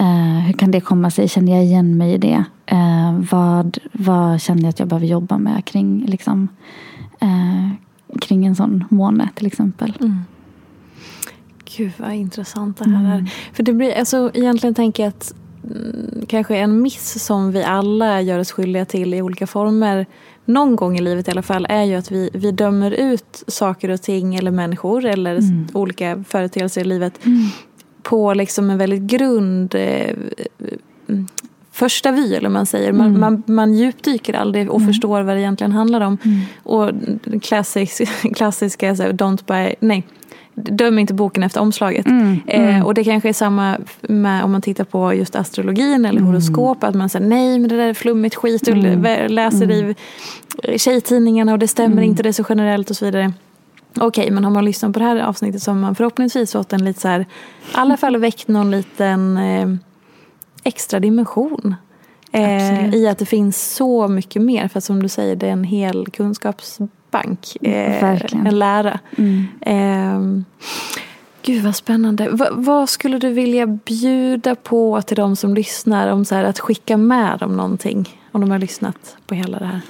Uh, 0.00 0.38
hur 0.46 0.52
kan 0.52 0.70
det 0.70 0.80
komma 0.80 1.10
sig? 1.10 1.28
Känner 1.28 1.52
jag 1.52 1.64
igen 1.64 1.96
mig 1.96 2.12
i 2.12 2.18
det? 2.18 2.44
Uh, 2.72 3.20
vad, 3.30 3.78
vad 3.92 4.40
känner 4.40 4.62
jag 4.62 4.68
att 4.68 4.78
jag 4.78 4.88
behöver 4.88 5.06
jobba 5.06 5.38
med 5.38 5.64
kring, 5.64 6.06
liksom, 6.06 6.48
kring 8.20 8.46
en 8.46 8.56
sån 8.56 8.84
måne 8.90 9.28
till 9.34 9.46
exempel? 9.46 9.96
Mm. 10.00 10.18
Gud 11.76 11.92
vad 11.96 12.12
intressant 12.12 12.78
det 12.78 12.90
här 12.90 13.04
mm. 13.04 13.12
är. 13.12 13.32
För 13.52 13.62
det 13.62 13.72
blir, 13.72 13.98
alltså, 13.98 14.30
egentligen 14.34 14.74
tänker 14.74 15.02
jag 15.02 15.08
att 15.08 15.34
mm, 15.64 16.26
kanske 16.28 16.56
en 16.56 16.82
miss 16.82 17.24
som 17.24 17.52
vi 17.52 17.64
alla 17.64 18.20
gör 18.20 18.38
oss 18.38 18.52
skyldiga 18.52 18.84
till 18.84 19.14
i 19.14 19.22
olika 19.22 19.46
former 19.46 20.06
någon 20.44 20.76
gång 20.76 20.98
i 20.98 21.00
livet 21.00 21.28
i 21.28 21.30
alla 21.30 21.42
fall 21.42 21.66
är 21.68 21.84
ju 21.84 21.94
att 21.94 22.10
vi, 22.10 22.30
vi 22.34 22.52
dömer 22.52 22.90
ut 22.90 23.44
saker 23.46 23.88
och 23.88 24.02
ting 24.02 24.34
eller 24.34 24.50
människor 24.50 25.04
eller 25.04 25.36
mm. 25.36 25.66
olika 25.72 26.24
företeelser 26.28 26.80
i 26.80 26.84
livet 26.84 27.26
mm. 27.26 27.46
På 28.02 28.34
liksom 28.34 28.70
en 28.70 28.78
väldigt 28.78 29.02
grund 29.02 29.74
eh, 29.74 30.10
mm, 31.08 31.28
första 31.72 32.12
vy 32.12 32.34
eller 32.34 32.48
man 32.48 32.66
säger. 32.66 32.92
Man, 32.92 33.06
mm. 33.06 33.20
man, 33.20 33.42
man 33.46 33.74
djupdyker 33.74 34.34
aldrig 34.34 34.70
och 34.70 34.80
mm. 34.80 34.88
förstår 34.88 35.22
vad 35.22 35.36
det 35.36 35.40
egentligen 35.40 35.72
handlar 35.72 36.00
om. 36.00 36.18
Mm. 36.24 36.40
Och 36.62 36.90
klassisk, 37.42 38.02
klassiska, 38.34 38.96
så 38.96 39.02
don't 39.02 39.46
buy, 39.46 39.74
nej 39.80 40.04
Döm 40.54 40.98
inte 40.98 41.14
boken 41.14 41.42
efter 41.42 41.60
omslaget. 41.60 42.06
Mm, 42.06 42.40
eh, 42.46 42.68
mm. 42.68 42.86
och 42.86 42.94
det 42.94 43.04
kanske 43.04 43.28
är 43.28 43.32
samma 43.32 43.78
med 44.00 44.44
om 44.44 44.52
man 44.52 44.62
tittar 44.62 44.84
på 44.84 45.14
just 45.14 45.36
astrologin 45.36 46.04
eller 46.04 46.20
mm. 46.20 46.24
horoskop. 46.24 46.84
Att 46.84 46.94
man 46.94 47.08
säger 47.08 47.26
nej 47.26 47.58
men 47.58 47.68
det 47.68 47.76
där 47.76 47.88
är 47.88 47.94
flummigt 47.94 48.34
skit. 48.34 48.64
Du 48.64 48.72
mm. 48.72 49.30
läser 49.30 49.70
i 49.70 49.94
tjejtidningarna 50.78 51.52
och 51.52 51.58
det 51.58 51.68
stämmer 51.68 51.92
mm. 51.92 52.04
inte, 52.04 52.22
det 52.22 52.28
är 52.28 52.32
så 52.32 52.44
generellt 52.48 52.90
och 52.90 52.96
så 52.96 53.04
vidare. 53.04 53.32
Okej, 54.00 54.30
men 54.30 54.44
har 54.44 54.50
man 54.50 54.64
lyssnat 54.64 54.92
på 54.92 54.98
det 54.98 55.04
här 55.04 55.16
avsnittet 55.16 55.62
så 55.62 55.70
har 55.70 55.78
man 55.78 55.94
förhoppningsvis 55.94 56.52
fått 56.52 56.72
en 56.72 56.84
lite 56.84 57.00
så 57.00 57.08
här, 57.08 57.20
i 57.20 57.26
alla 57.72 57.96
fall 57.96 58.16
väckt 58.16 58.48
någon 58.48 58.70
liten 58.70 59.36
eh, 59.36 59.68
extra 60.64 61.00
dimension. 61.00 61.74
Eh, 62.32 62.94
I 62.94 63.08
att 63.08 63.18
det 63.18 63.26
finns 63.26 63.74
så 63.74 64.08
mycket 64.08 64.42
mer. 64.42 64.68
För 64.68 64.80
som 64.80 65.02
du 65.02 65.08
säger, 65.08 65.36
det 65.36 65.46
är 65.46 65.52
en 65.52 65.64
hel 65.64 66.06
kunskapsbank. 66.06 67.56
Eh, 67.60 68.20
en 68.46 68.58
lära. 68.58 68.98
Mm. 69.18 69.46
Eh, 69.60 70.42
Gud 71.42 71.64
vad 71.64 71.76
spännande. 71.76 72.28
V 72.32 72.44
vad 72.50 72.88
skulle 72.88 73.18
du 73.18 73.30
vilja 73.30 73.66
bjuda 73.66 74.54
på 74.54 75.02
till 75.02 75.16
de 75.16 75.36
som 75.36 75.54
lyssnar 75.54 76.08
om 76.08 76.24
så 76.24 76.34
här, 76.34 76.44
att 76.44 76.58
skicka 76.58 76.96
med 76.96 77.38
dem 77.38 77.56
någonting? 77.56 78.18
Om 78.32 78.40
de 78.40 78.50
har 78.50 78.58
lyssnat 78.58 79.16
på 79.26 79.34
hela 79.34 79.58
det 79.58 79.64
här. 79.64 79.80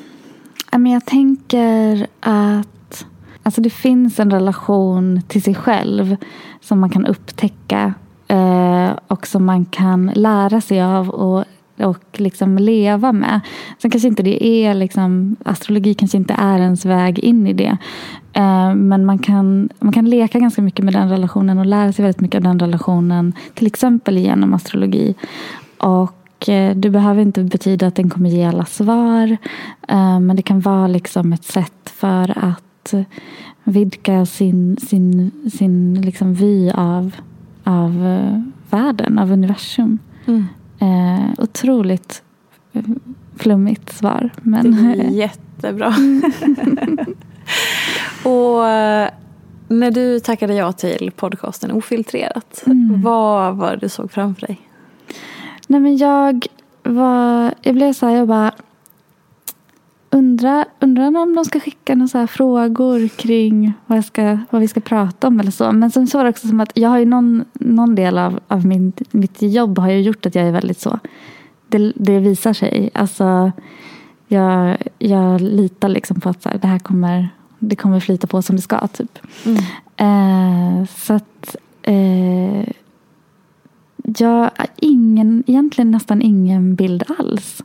Jag 0.89 1.07
tänker 1.07 2.07
att 2.21 2.67
alltså 3.43 3.61
det 3.61 3.71
finns 3.71 4.21
en 4.21 4.31
relation 4.31 5.23
till 5.29 5.43
sig 5.43 5.55
själv 5.55 6.17
som 6.61 6.81
man 6.81 6.91
kan 6.91 7.07
upptäcka 7.07 7.95
eh, 8.29 8.91
och 9.07 9.27
som 9.27 9.45
man 9.45 9.65
kan 9.65 10.13
lära 10.15 10.61
sig 10.61 10.83
av 10.83 11.11
och 11.11 11.45
och 11.83 12.21
liksom 12.21 12.59
leva 12.59 13.13
med. 13.13 13.41
Sen 13.79 13.91
kanske 13.91 14.09
inte 14.09 14.23
det 14.23 14.47
är, 14.47 14.75
liksom, 14.75 15.37
astrologi 15.45 15.95
kanske 15.95 16.17
inte 16.17 16.35
är 16.39 16.59
ens 16.59 16.85
väg 16.85 17.19
in 17.19 17.47
i 17.47 17.53
det. 17.53 17.77
Eh, 18.33 18.75
men 18.75 19.07
man 19.07 19.19
kan, 19.19 19.69
man 19.81 19.93
kan 19.93 20.11
leka 20.11 20.39
ganska 20.39 20.63
mycket 20.63 20.85
med 20.85 20.95
den 20.95 21.09
relationen 21.09 21.59
och 21.59 21.67
lära 21.67 21.93
sig 21.93 22.03
väldigt 22.03 22.21
mycket 22.21 22.39
av 22.39 22.43
den 22.43 22.59
relationen. 22.59 23.33
Till 23.55 23.67
exempel 23.67 24.19
genom 24.19 24.55
astrologi. 24.55 25.15
Och 25.79 26.49
eh, 26.49 26.77
det 26.77 26.91
behöver 26.91 27.23
inte 27.23 27.45
betyda 27.45 27.87
att 27.87 27.95
den 27.95 28.11
kommer 28.11 28.31
ge 28.31 28.45
alla 28.45 28.65
svar. 28.65 29.37
Eh, 29.89 30.21
men 30.21 30.37
det 30.37 30.43
kan 30.43 30.61
vara 30.61 30.87
liksom 30.87 31.33
ett 31.33 31.45
sätt 31.45 31.93
för 31.95 32.39
att 32.39 32.63
vidga 33.65 34.27
sin, 34.27 34.77
sin, 34.77 35.31
sin 35.53 36.01
liksom 36.01 36.35
vy 36.35 36.71
av, 36.71 37.17
av 37.65 37.93
världen, 38.71 39.19
av 39.19 39.33
universum. 39.33 39.99
Mm. 40.27 40.45
Eh, 40.79 41.31
otroligt 41.39 42.23
flummigt 43.37 43.93
svar. 43.93 44.31
Men... 44.43 44.93
Det 44.97 45.03
är 45.03 45.11
jättebra. 45.11 45.89
och 48.25 48.69
eh, 48.69 49.09
när 49.69 49.91
du 49.91 50.21
tackade 50.21 50.55
ja 50.55 50.73
till 50.73 51.13
podcasten 51.17 51.71
Ofiltrerat, 51.71 52.63
mm. 52.67 53.03
vad 53.03 53.57
var 53.57 53.71
det 53.71 53.77
du 53.77 53.89
såg 53.89 54.13
framför 54.13 54.47
dig? 54.47 54.61
Nej 55.67 55.81
men 55.81 55.97
jag 55.97 56.47
var, 56.83 57.55
jag 57.63 57.75
blev 57.75 57.93
så 57.93 58.07
här, 58.07 58.17
jag 58.17 58.29
bara 58.29 58.53
undrar, 60.13 60.65
undrar 60.81 61.07
om 61.07 61.35
de 61.35 61.45
ska 61.45 61.61
skicka 61.61 61.95
några 61.95 62.27
frågor 62.27 63.09
kring 63.09 63.73
vad, 63.87 63.99
jag 63.99 64.05
ska, 64.05 64.39
vad 64.51 64.61
vi 64.61 64.69
ska 64.69 64.81
prata 64.81 65.27
om 65.27 65.41
eller 65.41 65.51
så. 65.51 65.73
Men 65.73 65.91
sen 65.91 66.07
så 66.07 66.19
var 66.19 66.25
det 66.25 66.31
också 66.31 66.49
som 66.49 66.61
att 66.61 66.73
jag 66.75 66.89
har 66.89 66.99
ju 66.99 67.05
någon, 67.05 67.45
någon 67.53 67.95
del 67.95 68.19
av, 68.19 68.41
av 68.49 68.67
min, 68.67 68.93
mitt 69.11 69.43
jobb 69.43 69.79
har 69.79 69.91
ju 69.91 70.01
gjort 70.01 70.27
att 70.27 70.35
jag 70.35 70.49
är 70.49 70.53
väldigt 70.53 70.81
så. 70.81 70.99
Det, 71.69 71.93
det 71.97 72.19
visar 72.19 72.53
sig. 72.53 72.91
Alltså, 72.95 73.53
jag, 74.29 74.77
jag 74.99 75.41
litar 75.41 75.89
liksom 75.89 76.21
på 76.21 76.29
att 76.29 76.45
här, 76.45 76.59
det 76.59 76.67
här 76.67 76.79
kommer, 76.79 77.29
det 77.59 77.77
kommer 77.77 78.01
flyta 78.01 78.27
på 78.27 78.43
som 78.43 78.57
det 78.57 78.63
ska. 78.63 78.87
Typ. 78.87 79.19
Mm. 79.47 79.59
Eh, 79.97 80.87
så 80.87 81.15
att 81.15 81.57
eh, 81.83 82.69
jag 84.19 84.51
har 84.57 84.67
ingen, 84.77 85.45
egentligen 85.47 85.91
nästan 85.91 86.23
ingen 86.23 86.75
bild 86.75 87.05
alls. 87.19 87.63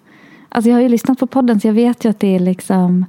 Alltså 0.57 0.69
jag 0.69 0.75
har 0.75 0.81
ju 0.81 0.89
lyssnat 0.89 1.19
på 1.19 1.27
podden 1.27 1.59
så 1.59 1.67
jag 1.67 1.73
vet 1.73 2.05
ju 2.05 2.09
att 2.09 2.19
det 2.19 2.35
är 2.35 2.39
liksom 2.39 3.05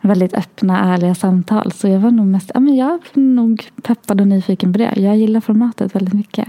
väldigt 0.00 0.34
öppna, 0.34 0.94
ärliga 0.94 1.14
samtal. 1.14 1.72
Så 1.72 1.88
jag 1.88 2.00
var 2.00 2.10
nog 2.10 2.26
mest, 2.26 2.50
ja 2.54 2.60
men 2.60 2.76
jag 2.76 2.90
är 2.90 3.20
nog 3.20 3.70
peppad 3.82 4.20
och 4.20 4.28
nyfiken 4.28 4.72
på 4.72 4.78
det. 4.78 4.92
Jag 4.96 5.16
gillar 5.16 5.40
formatet 5.40 5.94
väldigt 5.94 6.14
mycket. 6.14 6.48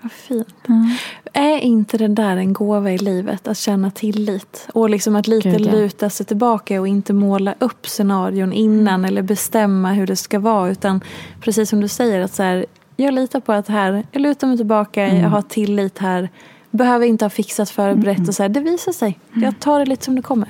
Vad 0.00 0.12
fint. 0.12 0.54
Ja. 0.66 0.90
Är 1.32 1.58
inte 1.58 1.98
det 1.98 2.08
där 2.08 2.36
en 2.36 2.52
gåva 2.52 2.92
i 2.92 2.98
livet? 2.98 3.48
Att 3.48 3.58
känna 3.58 3.90
tillit. 3.90 4.68
Och 4.74 4.90
liksom 4.90 5.16
att 5.16 5.26
lite 5.26 5.50
Gud, 5.50 5.60
ja. 5.60 5.72
luta 5.72 6.10
sig 6.10 6.26
tillbaka 6.26 6.80
och 6.80 6.88
inte 6.88 7.12
måla 7.12 7.54
upp 7.58 7.86
scenarion 7.86 8.52
innan 8.52 9.04
eller 9.04 9.22
bestämma 9.22 9.92
hur 9.92 10.06
det 10.06 10.16
ska 10.16 10.38
vara. 10.38 10.70
Utan 10.70 11.00
precis 11.40 11.70
som 11.70 11.80
du 11.80 11.88
säger, 11.88 12.20
att 12.20 12.34
så 12.34 12.42
här, 12.42 12.66
jag 12.96 13.14
litar 13.14 13.40
på 13.40 13.52
att 13.52 13.68
här, 13.68 14.06
jag 14.12 14.22
lutar 14.22 14.46
mig 14.46 14.56
tillbaka, 14.56 15.02
Mm. 15.02 15.22
jag 15.22 15.28
har 15.28 15.42
tillit 15.42 15.98
här. 15.98 16.28
Behöver 16.70 17.06
inte 17.06 17.24
ha 17.24 17.30
fixat 17.30 17.70
förberett 17.70 18.28
och 18.28 18.34
så 18.34 18.42
här, 18.42 18.48
det 18.48 18.60
visar 18.60 18.92
sig. 18.92 19.18
Jag 19.34 19.60
tar 19.60 19.78
det 19.78 19.86
lite 19.86 20.04
som 20.04 20.14
det 20.16 20.22
kommer. 20.22 20.48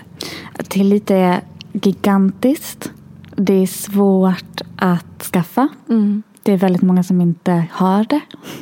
Tillit 0.68 1.10
är 1.10 1.40
gigantiskt. 1.72 2.92
Det 3.36 3.52
är 3.62 3.66
svårt 3.66 4.60
att 4.76 5.22
skaffa. 5.32 5.68
Mm. 5.88 6.22
Det 6.42 6.52
är 6.52 6.56
väldigt 6.56 6.82
många 6.82 7.02
som 7.02 7.20
inte 7.20 7.64
har 7.72 8.04
det 8.04 8.20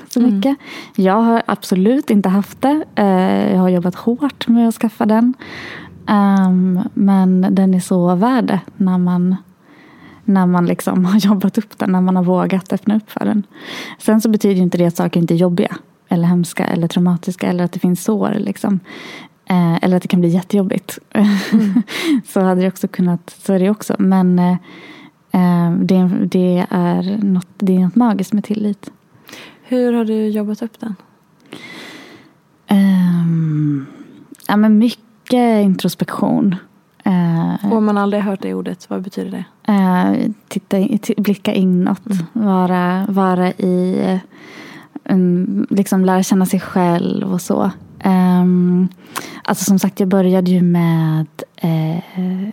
så 0.09 0.21
mycket. 0.21 0.57
Jag 0.97 1.21
har 1.23 1.43
absolut 1.47 2.11
inte 2.11 2.29
haft 2.29 2.61
det. 2.61 2.85
Eh, 2.95 3.53
Jag 3.55 3.61
har 3.61 3.69
jobbat 3.69 3.95
hårt 3.95 4.49
med 4.49 4.69
att 4.69 4.75
skaffa 4.75 5.07
den. 5.07 5.35
Ehm, 6.07 6.81
Men 6.95 7.47
den 7.51 7.75
är 7.75 7.81
så 7.81 8.15
värd 8.15 8.45
det 8.45 8.61
när 8.77 8.99
man, 8.99 9.37
när 10.25 10.47
man 10.47 10.67
liksom 10.67 11.05
har 11.05 11.19
jobbat 11.19 11.59
upp 11.59 11.79
den. 11.79 11.93
När 11.93 12.01
man 12.01 12.17
har 12.17 12.23
vågat 12.25 12.73
öppna 12.73 12.97
upp 12.97 13.11
för 13.11 13.25
den. 13.25 13.43
Sen 13.99 14.21
så 14.21 14.29
betyder 14.29 14.63
inte 14.63 14.79
det 14.79 14.87
att 14.87 14.97
saker 14.97 15.21
inte 15.21 15.35
är 15.35 15.39
jobbiga. 15.39 15.77
Eller 16.09 16.29
hemska 16.29 16.65
eller 16.65 16.89
traumatiska. 16.89 17.47
Eller 17.49 17.65
att 17.65 17.73
det 17.73 17.81
finns 17.81 18.05
sår. 18.05 18.35
Liksom. 18.39 18.81
Eh, 19.51 19.85
Eller 19.85 19.97
att 19.97 20.03
det 20.03 20.09
kan 20.09 20.21
bli 20.21 20.29
jättejobbigt. 20.29 20.99
så 22.27 22.41
hade 22.41 22.61
det 22.61 22.69
också 22.69 22.89
kunnat. 22.89 23.37
Så 23.45 23.53
är 23.53 23.59
det 23.59 23.71
också. 23.71 23.97
Men 23.99 24.39
eh, 24.39 24.57
Eh, 25.33 25.73
Det, 25.73 26.11
det, 26.25 26.67
är 26.71 27.25
något, 27.25 27.47
det 27.59 27.77
är 27.77 27.81
något 27.81 27.95
magiskt 27.97 28.33
med 28.33 28.45
tillit. 28.45 28.91
Hur 29.63 29.93
har 29.93 30.05
du 30.05 30.29
jobbat 30.29 30.63
upp 30.63 30.81
den? 30.81 30.95
Ehm, 32.67 33.87
ja, 34.49 34.57
men 34.57 34.79
mycket 34.79 35.65
introspektion. 35.65 36.57
Eh, 37.05 37.71
Och 37.71 37.77
om 37.77 37.85
man 37.85 37.99
aldrig 37.99 38.23
hört 38.23 38.43
det 38.43 38.55
ordet, 38.55 38.91
vad 38.91 39.03
betyder 39.03 39.31
det? 39.31 39.73
eh, 39.73 40.31
titta, 40.49 40.77
blicka 41.23 41.53
inåt. 41.53 42.03
Vara, 42.33 43.07
vara 43.09 43.53
i 43.53 44.21
en, 45.09 45.67
liksom 45.71 46.05
lära 46.05 46.23
känna 46.23 46.47
sig 46.47 46.61
själv 46.61 47.33
och 47.33 47.41
så. 47.41 47.71
Um, 48.05 48.89
alltså 49.43 49.65
som 49.65 49.79
sagt, 49.79 50.01
jag 50.01 50.09
började 50.09 50.51
ju 50.51 50.63
med 50.63 51.27
eh, 51.57 52.03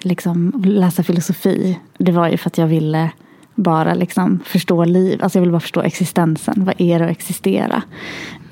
liksom 0.01 0.63
läsa 0.65 1.03
filosofi. 1.03 1.79
Det 1.97 2.11
var 2.11 2.27
ju 2.29 2.37
för 2.37 2.49
att 2.49 2.57
jag 2.57 2.67
ville 2.67 3.11
bara 3.55 3.93
liksom 3.93 4.39
förstå 4.45 4.85
liv. 4.85 5.23
Alltså 5.23 5.37
jag 5.37 5.41
ville 5.41 5.51
bara 5.51 5.59
förstå 5.59 5.81
existensen. 5.81 6.65
Vad 6.65 6.81
är 6.81 6.99
det 6.99 7.05
att 7.05 7.11
existera? 7.11 7.81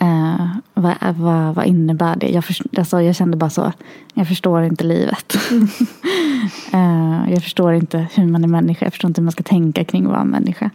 Uh, 0.01 0.47
vad, 0.73 0.95
vad, 1.15 1.55
vad 1.55 1.65
innebär 1.65 2.15
det? 2.15 2.29
Jag, 2.29 2.45
först, 2.45 2.61
alltså 2.77 3.01
jag 3.01 3.15
kände 3.15 3.37
bara 3.37 3.49
så. 3.49 3.71
Jag 4.13 4.27
förstår 4.27 4.63
inte 4.63 4.83
livet. 4.83 5.35
uh, 6.73 7.31
jag 7.31 7.43
förstår 7.43 7.73
inte 7.73 8.07
hur 8.13 8.27
man 8.27 8.43
är 8.43 8.47
människa. 8.47 8.85
Jag 8.85 8.93
förstår 8.93 9.09
inte 9.09 9.21
hur 9.21 9.25
man 9.25 9.31
ska 9.31 9.43
tänka 9.43 9.83
kring 9.83 10.05
att 10.05 10.11
vara 10.11 10.23
människa. 10.23 10.69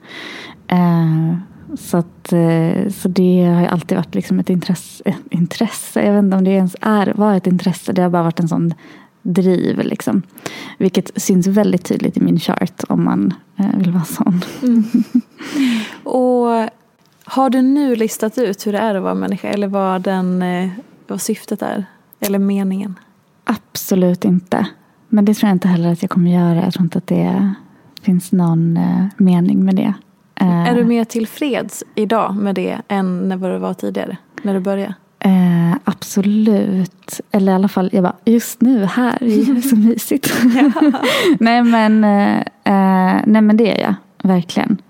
Uh, 0.73 1.37
så, 1.77 1.97
att, 1.97 2.33
eh, 2.33 2.89
så 2.91 3.09
det 3.09 3.45
har 3.45 3.61
ju 3.61 3.67
alltid 3.67 3.97
varit 3.97 4.15
liksom 4.15 4.41
ett 4.41 4.51
intresse, 4.51 5.03
ett 5.05 5.17
intresse. 5.31 6.03
Jag 6.03 6.13
vet 6.13 6.25
inte 6.25 6.37
om 6.37 6.45
det 6.45 6.51
ens 6.51 6.77
är, 6.81 7.13
var 7.17 7.35
ett 7.35 7.47
intresse. 7.47 7.93
Det 7.93 8.03
har 8.03 8.11
bara 8.11 8.23
varit 8.23 8.41
en 8.41 8.49
sån 8.49 8.75
driv. 9.23 9.79
Liksom. 9.79 10.23
Vilket 10.79 11.23
syns 11.23 11.47
väldigt 11.47 11.85
tydligt 11.85 12.17
i 12.17 12.21
min 12.21 12.41
chart 12.41 12.85
om 12.89 13.05
man 13.05 13.35
eh, 13.57 13.79
vill 13.79 13.91
vara 13.91 14.05
sån. 14.05 14.41
Och 16.03 16.71
har 17.25 17.51
du 17.51 17.63
nu 17.63 17.97
listat 17.97 18.39
ut 18.39 18.67
hur 18.67 18.73
det 18.73 18.79
är 18.79 18.95
att 18.95 19.03
vara 19.03 19.15
människa 19.15 19.49
eller 19.49 19.69
vad, 19.69 20.03
den, 20.03 20.43
eh, 20.43 20.71
vad 21.07 21.21
syftet 21.21 21.63
är? 21.63 21.85
Eller 22.21 22.39
meningen? 22.39 22.99
Absolut 23.45 24.25
inte. 24.25 24.67
Men 25.09 25.25
det 25.25 25.35
tror 25.35 25.49
jag 25.49 25.55
inte 25.55 25.69
heller 25.69 25.93
att 25.93 26.03
jag 26.03 26.11
kommer 26.11 26.31
göra. 26.31 26.65
Jag 26.65 26.73
tror 26.73 26.85
inte 26.85 26.99
att 26.99 27.07
det 27.07 27.55
finns 28.03 28.33
någon 28.33 28.77
eh, 28.77 29.05
mening 29.17 29.65
med 29.65 29.77
det. 29.77 29.95
Eh, 30.41 30.69
Är 30.69 30.75
du 30.75 30.85
mer 30.85 31.05
tillfreds 31.05 31.85
idag 31.95 32.37
med 32.37 32.55
det 32.55 32.79
än 32.89 33.29
när 33.29 33.37
vad 33.37 33.51
du 33.51 33.59
var 33.59 33.75
tidigare? 33.75 34.17
När 34.43 34.55
du 34.55 34.61
började? 34.61 34.95
Eh, 35.21 35.77
absolut. 35.85 37.21
Eller 37.31 37.53
i 37.53 37.55
alla 37.55 37.69
fall, 37.69 37.91
jag 37.93 38.03
bara, 38.03 38.17
just 38.25 38.61
nu 38.61 38.85
här, 38.85 39.19
det 39.21 39.41
är 39.41 39.61
så 39.61 39.77
mysigt. 39.77 40.35
nej, 41.41 41.63
men, 41.63 42.05
eh, 42.05 42.39
eh, 42.39 43.23
nej 43.27 43.43
men 43.43 43.57
det 43.57 43.81
är 43.81 43.83
jag, 43.83 43.95
verkligen. 44.29 44.83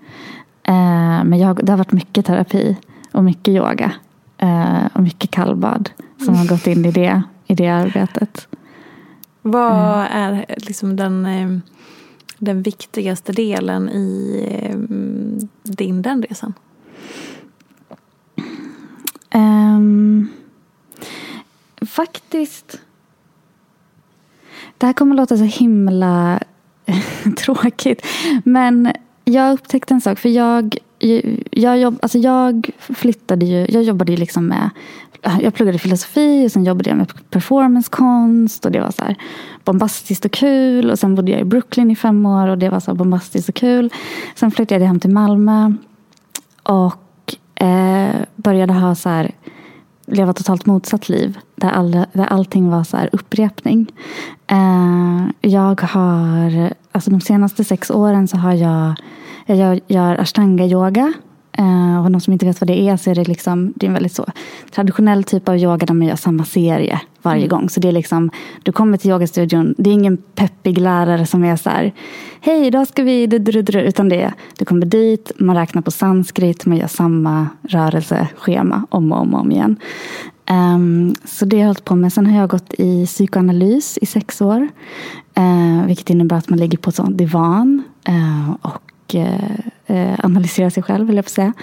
Eh, 0.63 1.23
men 1.23 1.39
jag, 1.39 1.65
det 1.65 1.71
har 1.71 1.77
varit 1.77 1.91
mycket 1.91 2.25
terapi 2.25 2.77
och 3.11 3.23
mycket 3.23 3.47
yoga. 3.53 3.91
Eh, 4.37 4.85
och 4.93 5.03
mycket 5.03 5.31
kallbad 5.31 5.89
som 6.25 6.35
har 6.35 6.47
gått 6.47 6.67
in 6.67 6.85
i 6.85 6.91
det, 6.91 7.21
i 7.47 7.55
det 7.55 7.67
arbetet. 7.67 8.47
Vad 9.41 10.05
är 10.11 10.45
liksom 10.47 10.95
den, 10.95 11.25
eh, 11.25 11.59
den 12.39 12.61
viktigaste 12.61 13.31
delen 13.31 13.89
i 13.89 14.43
eh, 14.51 14.77
din 15.63 16.01
den 16.01 16.23
resan? 16.23 16.53
Um, 19.33 20.27
faktiskt. 21.81 22.79
Det 24.77 24.85
här 24.85 24.93
kommer 24.93 25.15
låta 25.15 25.37
så 25.37 25.43
himla 25.43 26.39
tråkigt. 27.37 28.05
Men 28.43 28.93
jag 29.25 29.53
upptäckte 29.53 29.93
en 29.93 30.01
sak. 30.01 30.19
För 30.19 30.29
jag, 30.29 30.77
jag, 31.51 31.79
jobb, 31.79 31.99
alltså 32.01 32.17
jag 32.17 32.69
flyttade 32.79 33.45
ju. 33.45 33.65
Jag 33.69 33.83
jobbade 33.83 34.11
ju 34.11 34.17
liksom 34.17 34.47
med. 34.47 34.69
Jag 35.21 35.53
pluggade 35.53 35.79
filosofi 35.79 36.47
och 36.47 36.51
sen 36.51 36.63
jobbade 36.63 36.89
jag 36.89 36.97
med 36.97 37.29
performancekonst. 37.29 38.65
Och 38.65 38.71
det 38.71 38.79
var 38.79 38.91
så 38.91 39.03
här 39.03 39.15
bombastiskt 39.63 40.25
och 40.25 40.31
kul. 40.31 40.91
Och 40.91 40.99
sen 40.99 41.15
bodde 41.15 41.31
jag 41.31 41.41
i 41.41 41.43
Brooklyn 41.43 41.91
i 41.91 41.95
fem 41.95 42.25
år. 42.25 42.47
Och 42.47 42.57
det 42.57 42.69
var 42.69 42.79
så 42.79 42.91
här 42.91 42.95
bombastiskt 42.95 43.49
och 43.49 43.55
kul. 43.55 43.93
Sen 44.35 44.51
flyttade 44.51 44.81
jag 44.81 44.87
hem 44.87 44.99
till 44.99 45.09
Malmö. 45.09 45.73
Och 46.63 47.35
eh, 47.63 48.15
började 48.35 48.73
ha 48.73 48.95
så 48.95 49.09
här 49.09 49.31
leva 50.05 50.33
totalt 50.33 50.65
motsatt 50.65 51.09
liv. 51.09 51.39
Där, 51.55 51.69
all, 51.69 51.91
där 51.91 52.25
allting 52.25 52.69
var 52.69 52.83
så 52.83 52.97
här 52.97 53.09
upprepning. 53.11 53.91
Eh, 54.47 55.25
jag 55.41 55.81
har, 55.81 56.73
alltså 56.91 57.11
de 57.11 57.21
senaste 57.21 57.63
sex 57.63 57.91
åren 57.91 58.27
så 58.27 58.37
har 58.37 58.53
jag, 58.53 58.95
jag 59.45 59.57
gör, 59.57 59.79
gör 59.87 60.15
ashtanga 60.15 60.65
yoga. 60.65 61.13
Eh, 61.59 62.03
och 62.05 62.11
de 62.11 62.21
som 62.21 62.33
inte 62.33 62.45
vet 62.45 62.61
vad 62.61 62.67
det 62.67 62.79
är 62.79 62.97
så 62.97 63.11
är 63.11 63.15
det 63.15 63.27
liksom, 63.27 63.73
det 63.75 63.85
är 63.85 63.87
en 63.87 63.93
väldigt 63.93 64.15
så 64.15 64.25
traditionell 64.71 65.23
typ 65.23 65.49
av 65.49 65.57
yoga 65.57 65.85
där 65.85 65.93
man 65.93 66.07
gör 66.07 66.15
samma 66.15 66.45
serie 66.45 67.01
varje 67.21 67.47
gång. 67.47 67.69
Så 67.69 67.79
det 67.79 67.87
är 67.87 67.91
liksom, 67.91 68.31
du 68.63 68.71
kommer 68.71 68.97
till 68.97 69.11
yogastudion, 69.11 69.75
det 69.77 69.89
är 69.89 69.93
ingen 69.93 70.17
peppig 70.17 70.77
lärare 70.77 71.25
som 71.25 71.43
är 71.43 71.55
så 71.55 71.69
här, 71.69 71.93
hej 72.41 72.67
idag 72.67 72.87
ska 72.87 73.03
vi, 73.03 73.23
utan 73.73 74.09
det 74.09 74.21
är, 74.21 74.33
du 74.57 74.65
kommer 74.65 74.85
dit, 74.85 75.31
man 75.37 75.55
räknar 75.55 75.81
på 75.81 75.91
sanskrit, 75.91 76.65
man 76.65 76.77
gör 76.77 76.87
samma 76.87 77.47
rörelseschema 77.61 78.85
om 78.89 79.11
och 79.11 79.19
om, 79.19 79.33
och 79.33 79.39
om 79.39 79.51
igen. 79.51 79.75
Ehm, 80.45 81.15
så 81.25 81.45
det 81.45 81.55
har 81.55 81.61
jag 81.61 81.67
hållit 81.67 81.85
på 81.85 81.95
med. 81.95 82.13
Sen 82.13 82.25
har 82.25 82.39
jag 82.39 82.49
gått 82.49 82.73
i 82.77 83.05
psykoanalys 83.05 83.97
i 84.01 84.05
sex 84.05 84.41
år. 84.41 84.67
Uh, 85.39 85.85
vilket 85.85 86.09
innebär 86.09 86.37
att 86.37 86.49
man 86.49 86.59
ligger 86.59 86.77
på 86.77 86.89
en 86.89 86.93
sån 86.93 87.17
divan 87.17 87.83
eh, 88.07 88.55
och 88.61 89.15
eh, 89.15 89.59
eh, 89.89 90.19
analyserar 90.23 90.69
sig 90.69 90.83
själv, 90.83 91.07
vill 91.07 91.15
jag 91.15 91.25
på 91.25 91.31
säga. 91.31 91.53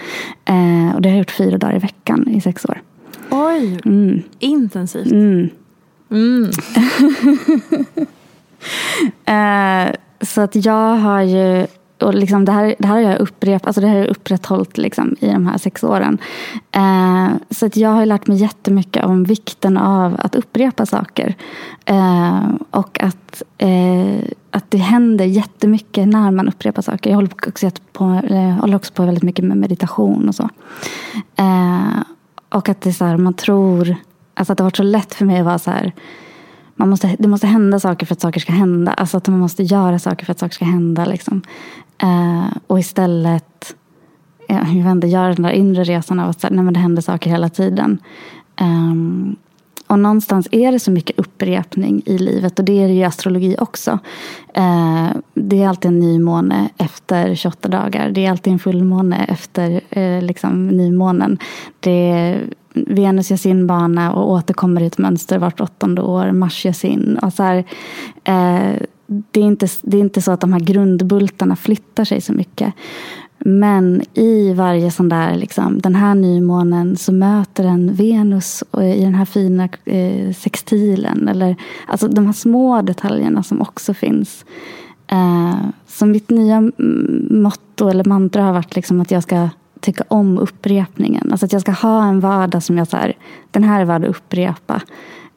Eh, 0.45 0.95
och 0.95 1.01
det 1.01 1.09
har 1.09 1.13
jag 1.13 1.17
gjort 1.17 1.31
fyra 1.31 1.57
dagar 1.57 1.75
i 1.75 1.79
veckan 1.79 2.27
i 2.29 2.41
sex 2.41 2.65
år. 2.65 2.81
Oj, 3.29 3.79
Mm. 3.85 4.21
intensivt. 4.39 5.11
Mm. 5.11 5.49
Mm. 6.11 6.51
Eh, 9.25 9.93
så 10.21 10.41
att 10.41 10.65
jag 10.65 10.95
har 10.95 11.21
ju 11.21 11.67
och 12.03 12.13
liksom 12.13 12.45
det, 12.45 12.51
här, 12.51 12.75
det 12.79 12.87
här 12.87 12.93
har 12.93 13.11
jag 13.11 13.19
upprepat, 13.19 13.67
alltså 13.67 13.81
det 13.81 13.87
har 13.87 13.95
jag 13.95 14.07
upprätthållit 14.07 14.77
liksom 14.77 15.15
i 15.19 15.27
de 15.27 15.47
här 15.47 15.57
sex 15.57 15.83
åren. 15.83 16.17
Eh, 16.71 17.27
så 17.49 17.65
att 17.65 17.77
jag 17.77 17.89
har 17.89 18.05
lärt 18.05 18.27
mig 18.27 18.37
jättemycket 18.37 19.05
om 19.05 19.23
vikten 19.23 19.77
av 19.77 20.15
att 20.19 20.35
upprepa 20.35 20.85
saker. 20.85 21.35
Eh, 21.85 22.49
och 22.71 23.03
att, 23.03 23.43
eh, 23.57 24.29
att 24.51 24.71
det 24.71 24.77
händer 24.77 25.25
jättemycket 25.25 26.07
när 26.07 26.31
man 26.31 26.47
upprepar 26.47 26.81
saker. 26.81 27.09
Jag 27.09 27.17
håller 27.17 27.31
också 27.47 27.69
på, 27.93 28.21
jag 28.29 28.53
håller 28.53 28.75
också 28.75 28.93
på 28.93 29.05
väldigt 29.05 29.23
mycket 29.23 29.45
med 29.45 29.57
meditation 29.57 30.27
och 30.27 30.35
så. 30.35 30.49
Eh, 31.35 32.01
och 32.49 32.69
att 32.69 32.81
det 32.81 32.89
är 32.89 32.93
så 32.93 33.05
här, 33.05 33.17
man 33.17 33.33
tror, 33.33 33.95
alltså 34.33 34.51
att 34.51 34.57
det 34.57 34.63
har 34.63 34.65
varit 34.65 34.77
så 34.77 34.83
lätt 34.83 35.13
för 35.13 35.25
mig 35.25 35.39
att 35.39 35.45
vara 35.45 35.59
så 35.59 35.71
här 35.71 35.93
man 36.77 36.89
måste, 36.89 37.15
det 37.19 37.27
måste 37.27 37.47
hända 37.47 37.79
saker 37.79 38.05
för 38.05 38.13
att 38.13 38.21
saker 38.21 38.39
ska 38.39 38.51
hända. 38.51 38.93
Alltså 38.93 39.17
att 39.17 39.27
man 39.27 39.39
måste 39.39 39.63
göra 39.63 39.99
saker 39.99 40.25
för 40.25 40.31
att 40.31 40.39
saker 40.39 40.53
ska 40.53 40.65
hända. 40.65 41.05
Liksom. 41.05 41.41
Eh, 42.01 42.57
och 42.67 42.79
istället 42.79 43.75
jag 44.47 44.83
vet 44.83 44.91
inte, 44.91 45.07
göra 45.07 45.33
den 45.33 45.43
där 45.43 45.51
inre 45.51 45.83
resan 45.83 46.19
av 46.19 46.29
att 46.29 46.45
nej, 46.51 46.63
men 46.63 46.73
det 46.73 46.79
händer 46.79 47.01
saker 47.01 47.29
hela 47.29 47.49
tiden. 47.49 47.99
Um, 48.61 49.35
och 49.87 49.99
någonstans 49.99 50.47
är 50.51 50.71
det 50.71 50.79
så 50.79 50.91
mycket 50.91 51.19
upprepning 51.19 52.01
i 52.05 52.17
livet 52.17 52.59
och 52.59 52.65
det 52.65 52.83
är 52.83 52.87
det 52.87 52.93
ju 52.93 52.99
i 52.99 53.03
astrologi 53.03 53.55
också. 53.59 53.91
Uh, 54.57 55.09
det 55.33 55.63
är 55.63 55.67
alltid 55.67 55.91
en 55.91 55.99
nymåne 55.99 56.69
efter 56.77 57.35
28 57.35 57.67
dagar. 57.67 58.09
Det 58.09 58.25
är 58.25 58.31
alltid 58.31 58.53
en 58.53 58.59
fullmåne 58.59 59.25
efter 59.25 59.81
uh, 59.97 60.21
liksom, 60.21 60.67
nymånen. 60.67 61.37
Det 61.79 62.09
är, 62.09 62.43
Venus 62.73 63.29
gör 63.29 63.37
sin 63.37 63.67
bana 63.67 64.13
och 64.13 64.31
återkommer 64.31 64.81
i 64.81 64.85
ett 64.85 64.97
mönster 64.97 65.37
vart 65.37 65.61
åttonde 65.61 66.01
år. 66.01 66.31
Mars 66.31 66.65
gör 66.65 66.73
sin. 66.73 67.19
Och 67.21 67.33
så 67.33 67.43
här, 67.43 67.57
uh, 68.29 68.77
det, 69.07 69.39
är 69.39 69.43
inte, 69.43 69.67
det 69.81 69.97
är 69.97 70.01
inte 70.01 70.21
så 70.21 70.31
att 70.31 70.41
de 70.41 70.53
här 70.53 70.59
grundbultarna 70.59 71.55
flyttar 71.55 72.05
sig 72.05 72.21
så 72.21 72.33
mycket. 72.33 72.73
Men 73.39 74.01
i 74.13 74.53
varje 74.53 74.91
sån 74.91 75.09
där, 75.09 75.35
liksom, 75.35 75.79
den 75.79 75.95
här 75.95 76.15
nymånen 76.15 76.97
så 76.97 77.11
möter 77.11 77.63
den 77.63 77.93
Venus 77.93 78.63
i 78.81 79.01
den 79.01 79.15
här 79.15 79.25
fina 79.25 79.69
eh, 79.85 80.33
sextilen. 80.33 81.27
Eller, 81.27 81.55
alltså 81.87 82.07
de 82.07 82.25
här 82.25 82.33
små 82.33 82.81
detaljerna 82.81 83.43
som 83.43 83.61
också 83.61 83.93
finns. 83.93 84.45
Eh, 85.07 85.55
så 85.87 86.05
mitt 86.05 86.29
nya 86.29 86.71
motto 87.29 87.89
eller 87.89 88.03
mantra 88.03 88.43
har 88.43 88.53
varit 88.53 88.75
liksom 88.75 89.01
att 89.01 89.11
jag 89.11 89.23
ska 89.23 89.49
tycka 89.79 90.03
om 90.07 90.37
upprepningen. 90.37 91.31
Alltså 91.31 91.45
att 91.45 91.53
jag 91.53 91.61
ska 91.61 91.71
ha 91.71 92.05
en 92.05 92.19
vardag 92.19 92.63
som 92.63 92.77
jag 92.77 92.87
så 92.87 92.97
här, 92.97 93.13
den 93.51 93.63
här 93.63 93.81
är 93.81 93.85
värd 93.85 94.03
att 94.03 94.09
upprepa. 94.09 94.81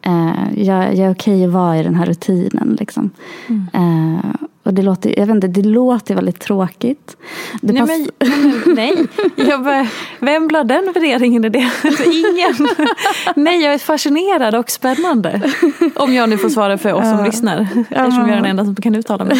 Eh, 0.03 0.62
jag, 0.62 0.94
jag 0.94 1.07
är 1.07 1.12
okej 1.12 1.44
att 1.44 1.51
vara 1.51 1.78
i 1.78 1.82
den 1.82 1.94
här 1.94 2.07
rutinen. 2.07 2.76
Liksom. 2.80 3.11
Mm. 3.48 3.66
Eh, 3.74 4.30
och 4.62 4.74
det 4.74 4.82
låter, 4.82 5.18
jag 5.18 5.26
vet 5.26 5.34
inte, 5.34 5.48
det 5.48 5.62
låter 5.62 6.14
väldigt 6.14 6.40
tråkigt. 6.40 7.16
Det 7.61 7.72
nej, 7.72 7.82
men, 7.82 8.09
men, 8.18 8.74
nej. 8.74 9.07
Jag 9.36 9.64
bara, 9.64 9.86
vem 10.18 10.48
la 10.48 10.64
den 10.64 10.92
värderingen 10.94 11.44
i 11.44 11.48
det? 11.48 11.70
Ingen. 12.05 12.68
nej, 13.36 13.62
jag 13.62 13.74
är 13.74 13.78
fascinerad 13.78 14.55
och 14.55 14.70
spännande. 14.70 15.40
Om 15.94 16.14
jag 16.14 16.28
nu 16.28 16.38
får 16.38 16.48
svara 16.48 16.78
för 16.78 16.92
oss 16.92 17.11
som 17.11 17.24
lyssnar. 17.24 17.61
Eftersom 17.90 18.20
jag 18.20 18.30
är 18.30 18.36
den 18.36 18.44
enda 18.44 18.64
som 18.64 18.74
kan 18.74 18.94
uttala 18.94 19.24
mig. 19.24 19.36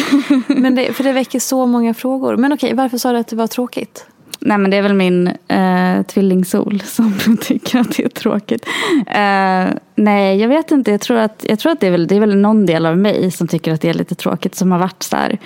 Men 0.47 0.75
det, 0.75 0.93
för 0.93 1.03
det 1.03 1.11
väcker 1.11 1.39
så 1.39 1.65
många 1.65 1.93
frågor. 1.93 2.37
Men 2.37 2.53
okej, 2.53 2.73
varför 2.73 2.97
sa 2.97 3.11
du 3.11 3.17
att 3.17 3.27
det 3.27 3.35
var 3.35 3.47
tråkigt? 3.47 4.05
Nej 4.45 4.57
men 4.57 4.71
det 4.71 4.77
är 4.77 4.81
väl 4.81 4.93
min 4.93 5.27
eh, 5.47 6.01
tvillingsol 6.03 6.81
som 6.81 7.37
tycker 7.41 7.79
att 7.79 7.97
det 7.97 8.03
är 8.03 8.09
tråkigt. 8.09 8.65
Eh, 9.07 9.77
nej 9.95 10.37
jag 10.37 10.47
vet 10.47 10.71
inte. 10.71 10.91
Jag 10.91 11.01
tror 11.01 11.17
att, 11.17 11.45
jag 11.49 11.59
tror 11.59 11.71
att 11.71 11.79
det, 11.79 11.87
är 11.87 11.91
väl, 11.91 12.07
det 12.07 12.15
är 12.15 12.19
väl 12.19 12.37
någon 12.37 12.65
del 12.65 12.85
av 12.85 12.97
mig 12.97 13.31
som 13.31 13.47
tycker 13.47 13.73
att 13.73 13.81
det 13.81 13.89
är 13.89 13.93
lite 13.93 14.15
tråkigt. 14.15 14.55
Som 14.55 14.71
har 14.71 14.79
varit 14.79 15.03
så 15.03 15.15
här. 15.15 15.37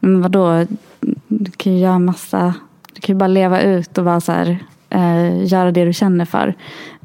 Men 0.00 0.22
vadå. 0.22 0.66
Du 1.28 1.50
kan 1.50 1.72
ju 1.72 1.78
göra 1.78 1.98
massa. 1.98 2.54
Du 2.92 3.00
kan 3.00 3.14
ju 3.14 3.18
bara 3.18 3.26
leva 3.26 3.60
ut 3.60 3.98
och 3.98 4.04
bara 4.04 4.20
så 4.20 4.32
här, 4.32 4.58
eh, 4.90 5.46
göra 5.46 5.72
det 5.72 5.84
du 5.84 5.92
känner 5.92 6.24
för. 6.24 6.54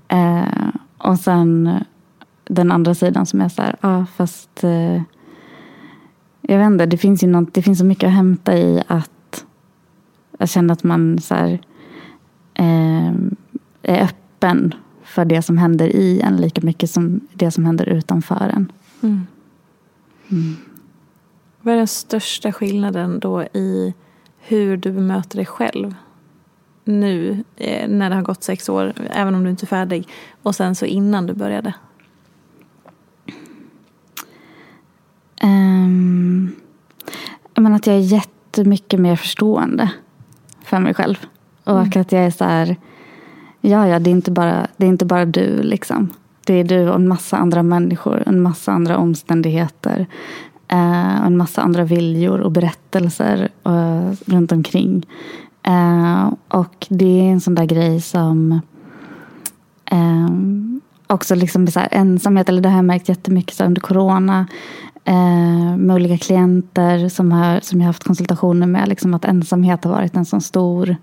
Eh, 0.08 0.70
och 0.98 1.20
sen 1.20 1.80
den 2.48 2.72
andra 2.72 2.96
sidan 2.96 3.26
som 3.26 3.42
är 3.42 3.50
så 3.50 3.62
här. 3.62 3.76
Ja 3.82 3.98
ah, 3.98 4.06
fast. 4.18 4.64
Eh, 4.64 5.02
jag 6.42 6.58
vet 6.58 6.66
inte. 6.66 6.86
Det 6.86 6.98
finns 6.98 7.24
ju 7.24 7.28
något, 7.28 7.54
det 7.54 7.62
finns 7.62 7.80
så 7.80 7.86
mycket 7.86 8.08
att 8.08 8.14
hämta 8.14 8.58
i 8.58 8.84
att 8.88 9.12
jag 10.38 10.50
känner 10.50 10.74
att 10.74 10.84
man 10.84 11.20
så 11.20 11.36
här, 11.36 11.60
eh, 12.54 13.14
är 13.82 14.04
öppen 14.04 14.74
för 15.04 15.26
det 15.26 15.42
som 15.42 15.58
händer 15.58 15.88
i 15.88 16.22
en 16.22 16.38
lika 16.38 16.62
mycket 16.62 16.90
som 16.90 17.28
det 17.34 17.52
som 17.52 17.66
händer 17.66 17.90
utanför 17.90 18.52
en. 18.54 18.72
Mm. 19.02 19.28
Mm. 20.32 20.56
Vad 21.62 21.74
är 21.74 21.78
den 21.78 21.88
största 21.88 22.52
skillnaden 22.52 23.20
då 23.20 23.44
i 23.44 23.94
hur 24.40 24.78
du 24.78 24.92
bemöter 24.92 25.36
dig 25.38 25.46
själv 25.46 25.94
nu 26.84 27.44
eh, 27.56 27.90
när 27.90 28.10
det 28.10 28.16
har 28.16 28.24
gått 28.24 28.44
sex 28.44 28.70
år, 28.70 28.94
även 29.10 29.36
om 29.36 29.44
du 29.44 29.50
inte 29.50 29.66
är 29.66 29.68
färdig, 29.68 30.08
och 30.44 30.56
sen 30.56 30.76
så 30.76 30.86
innan 30.86 31.28
du 31.28 31.34
började? 31.34 31.74
Um, 35.44 36.56
menar 37.56 37.76
att 37.76 37.88
jag 37.88 37.96
är 37.96 38.00
jättemycket 38.00 39.00
mer 39.00 39.16
förstående 39.16 39.92
för 40.66 40.80
mig 40.80 40.94
själv. 40.94 41.16
Och 41.64 41.78
mm. 41.78 42.02
att 42.02 42.12
jag 42.12 42.26
är 42.26 42.32
så 42.32 42.46
här, 42.46 42.76
ja 43.62 43.88
ja 43.88 44.00
det 44.00 44.10
är 44.10 44.12
inte 44.12 44.32
bara, 44.32 44.68
det 44.78 44.86
är 44.86 44.90
inte 44.90 45.06
bara 45.06 45.26
du 45.26 45.64
liksom. 45.64 46.10
Det 46.46 46.54
är 46.54 46.64
du 46.64 46.90
och 46.90 46.96
en 46.96 47.08
massa 47.08 47.38
andra 47.38 47.64
människor, 47.64 48.24
en 48.26 48.42
massa 48.42 48.72
andra 48.72 48.98
omständigheter. 48.98 50.08
Eh, 50.68 51.26
en 51.26 51.38
massa 51.38 51.62
andra 51.62 51.84
viljor 51.84 52.40
och 52.40 52.52
berättelser 52.52 53.50
eh, 53.64 54.12
runt 54.26 54.52
omkring. 54.52 55.06
Eh, 55.64 56.34
och 56.48 56.88
det 56.90 57.20
är 57.20 57.32
en 57.32 57.42
sån 57.42 57.56
där 57.56 57.66
grej 57.66 58.02
som 58.02 58.62
eh, 59.92 60.30
också 61.08 61.36
liksom 61.36 61.68
så 61.68 61.80
här, 61.80 61.90
ensamhet, 61.92 62.50
eller 62.50 62.62
det 62.62 62.70
har 62.70 62.78
jag 62.78 62.86
märkt 62.86 63.10
jättemycket 63.10 63.56
så 63.56 63.64
under 63.64 63.82
corona 63.82 64.48
eh, 65.06 65.78
med 65.78 65.96
olika 65.96 66.18
klienter 66.18 67.10
som, 67.10 67.32
har, 67.32 67.60
som 67.60 67.80
jag 67.80 67.86
har 67.86 67.90
haft 67.90 68.04
konsultationer 68.04 68.68
med. 68.68 68.90
Liksom 68.90 69.14
att 69.14 69.26
ensamhet 69.26 69.84
har 69.84 69.92
varit 69.92 70.16
en 70.16 70.26
sån 70.26 70.42
stor, 70.42 70.96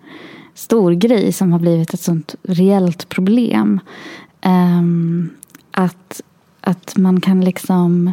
stor 0.55 0.92
grej 0.92 1.32
som 1.32 1.53
har 1.53 1.59
blivit 1.59 1.94
ett 1.94 2.00
sånt 2.00 2.34
reellt 2.42 3.09
problem. 3.09 3.80
Eh, 4.40 4.82
att, 5.70 6.20
att 6.61 6.96
man 6.96 7.20
kan 7.20 7.40
liksom 7.40 8.12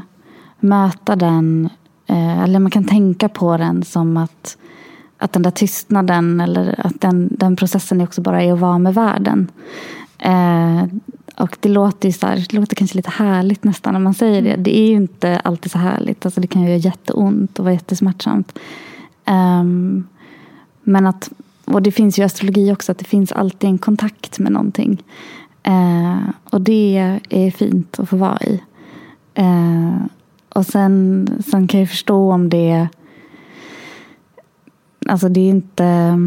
möta 0.59 1.15
den, 1.15 1.69
eh, 2.07 2.43
eller 2.43 2.59
man 2.59 2.71
kan 2.71 2.85
tänka 2.85 3.29
på 3.29 3.57
den 3.57 3.83
som 3.83 4.17
att 4.17 4.57
att 5.19 5.33
den 5.33 5.41
där 5.41 5.51
tystnaden 5.51 6.41
eller 6.41 6.85
att 6.85 7.01
den, 7.01 7.29
den 7.31 7.55
processen 7.55 8.01
också 8.01 8.21
bara 8.21 8.43
är 8.43 8.53
att 8.53 8.59
vara 8.59 8.77
med 8.77 8.93
världen. 8.93 9.51
Eh, 10.19 10.83
och 11.39 11.57
det 11.59 11.69
låter, 11.69 12.09
ju 12.09 12.13
så 12.13 12.27
här, 12.27 12.35
det 12.35 12.53
låter 12.53 12.75
kanske 12.75 12.97
lite 12.97 13.09
härligt 13.09 13.63
nästan 13.63 13.93
när 13.93 13.99
man 13.99 14.13
säger 14.13 14.41
det. 14.41 14.55
Det 14.55 14.77
är 14.79 14.87
ju 14.87 14.95
inte 14.95 15.39
alltid 15.39 15.71
så 15.71 15.77
härligt. 15.77 16.25
Alltså 16.25 16.41
det 16.41 16.47
kan 16.47 16.61
ju 16.61 16.67
göra 16.67 16.77
jätteont 16.77 17.59
och 17.59 17.65
vara 17.65 17.73
jättesmärtsamt. 17.73 18.59
Um, 19.27 20.07
men 20.83 21.07
att, 21.07 21.29
och 21.65 21.81
det 21.81 21.91
finns 21.91 22.19
ju 22.19 22.23
i 22.23 22.25
astrologi 22.25 22.71
också 22.71 22.91
att 22.91 22.97
det 22.97 23.05
finns 23.05 23.31
alltid 23.31 23.69
en 23.69 23.77
kontakt 23.77 24.39
med 24.39 24.51
någonting. 24.51 25.03
Uh, 25.67 26.29
och 26.43 26.61
det 26.61 27.19
är 27.29 27.51
fint 27.51 27.99
att 27.99 28.09
få 28.09 28.17
vara 28.17 28.39
i. 28.41 28.61
Uh, 29.39 30.05
och 30.49 30.65
sen, 30.65 31.27
sen 31.47 31.67
kan 31.67 31.79
jag 31.79 31.89
förstå 31.89 32.31
om 32.31 32.49
det... 32.49 32.87
Alltså 35.05 35.29
det 35.29 35.39
är 35.39 35.49
inte 35.49 36.17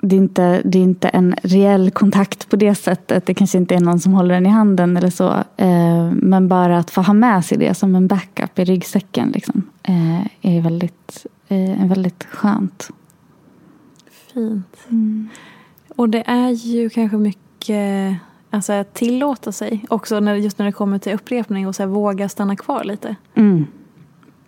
det 0.00 0.16
är, 0.16 0.18
inte, 0.18 0.62
det 0.64 0.78
är 0.78 0.82
inte 0.82 1.08
en 1.08 1.34
reell 1.42 1.90
kontakt 1.90 2.48
på 2.48 2.56
det 2.56 2.74
sättet. 2.74 3.26
Det 3.26 3.34
kanske 3.34 3.58
inte 3.58 3.74
är 3.74 3.80
någon 3.80 4.00
som 4.00 4.12
håller 4.12 4.34
den 4.34 4.46
i 4.46 4.48
handen 4.48 4.96
eller 4.96 5.10
så. 5.10 5.28
Eh, 5.56 6.10
men 6.12 6.48
bara 6.48 6.78
att 6.78 6.90
få 6.90 7.00
ha 7.00 7.14
med 7.14 7.44
sig 7.44 7.58
det 7.58 7.74
som 7.74 7.94
en 7.94 8.06
backup 8.06 8.58
i 8.58 8.64
ryggsäcken 8.64 9.30
liksom, 9.30 9.62
eh, 9.82 10.20
är 10.42 10.60
väldigt, 10.60 11.26
eh, 11.48 11.88
väldigt 11.88 12.24
skönt. 12.24 12.90
Fint. 14.34 14.76
Mm. 14.88 15.28
Och 15.96 16.08
det 16.08 16.22
är 16.26 16.50
ju 16.50 16.90
kanske 16.90 17.16
mycket 17.16 18.16
alltså, 18.50 18.72
att 18.72 18.94
tillåta 18.94 19.52
sig. 19.52 19.84
Också 19.88 20.20
när, 20.20 20.34
just 20.34 20.58
när 20.58 20.66
det 20.66 20.72
kommer 20.72 20.98
till 20.98 21.12
upprepning 21.12 21.68
och 21.68 21.74
så 21.74 21.82
här, 21.82 21.88
våga 21.88 22.28
stanna 22.28 22.56
kvar 22.56 22.84
lite. 22.84 23.16
Mm. 23.34 23.66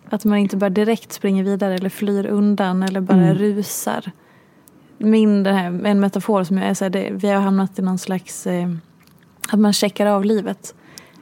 Att 0.09 0.24
man 0.24 0.38
inte 0.38 0.57
bara 0.57 0.70
direkt 0.70 1.12
springer 1.12 1.44
vidare 1.44 1.74
eller 1.74 1.88
flyr 1.88 2.26
undan 2.26 2.82
eller 2.82 3.00
bara 3.00 3.18
mm. 3.18 3.34
rusar 3.34 4.12
min, 5.03 5.46
här, 5.46 5.86
en 5.86 6.00
metafor 6.00 6.44
som 6.44 6.59
jag 6.59 6.66
är 6.66 6.74
så 6.74 6.84
här, 6.84 6.90
det, 6.90 7.11
vi 7.12 7.28
har 7.28 7.40
hamnat 7.40 7.78
i 7.78 7.82
någon 7.82 7.98
slags, 7.98 8.46
eh, 8.46 8.70
att 9.48 9.61
man 9.61 9.72
checkar 9.72 10.07
av 10.07 10.24
livet. 10.24 10.74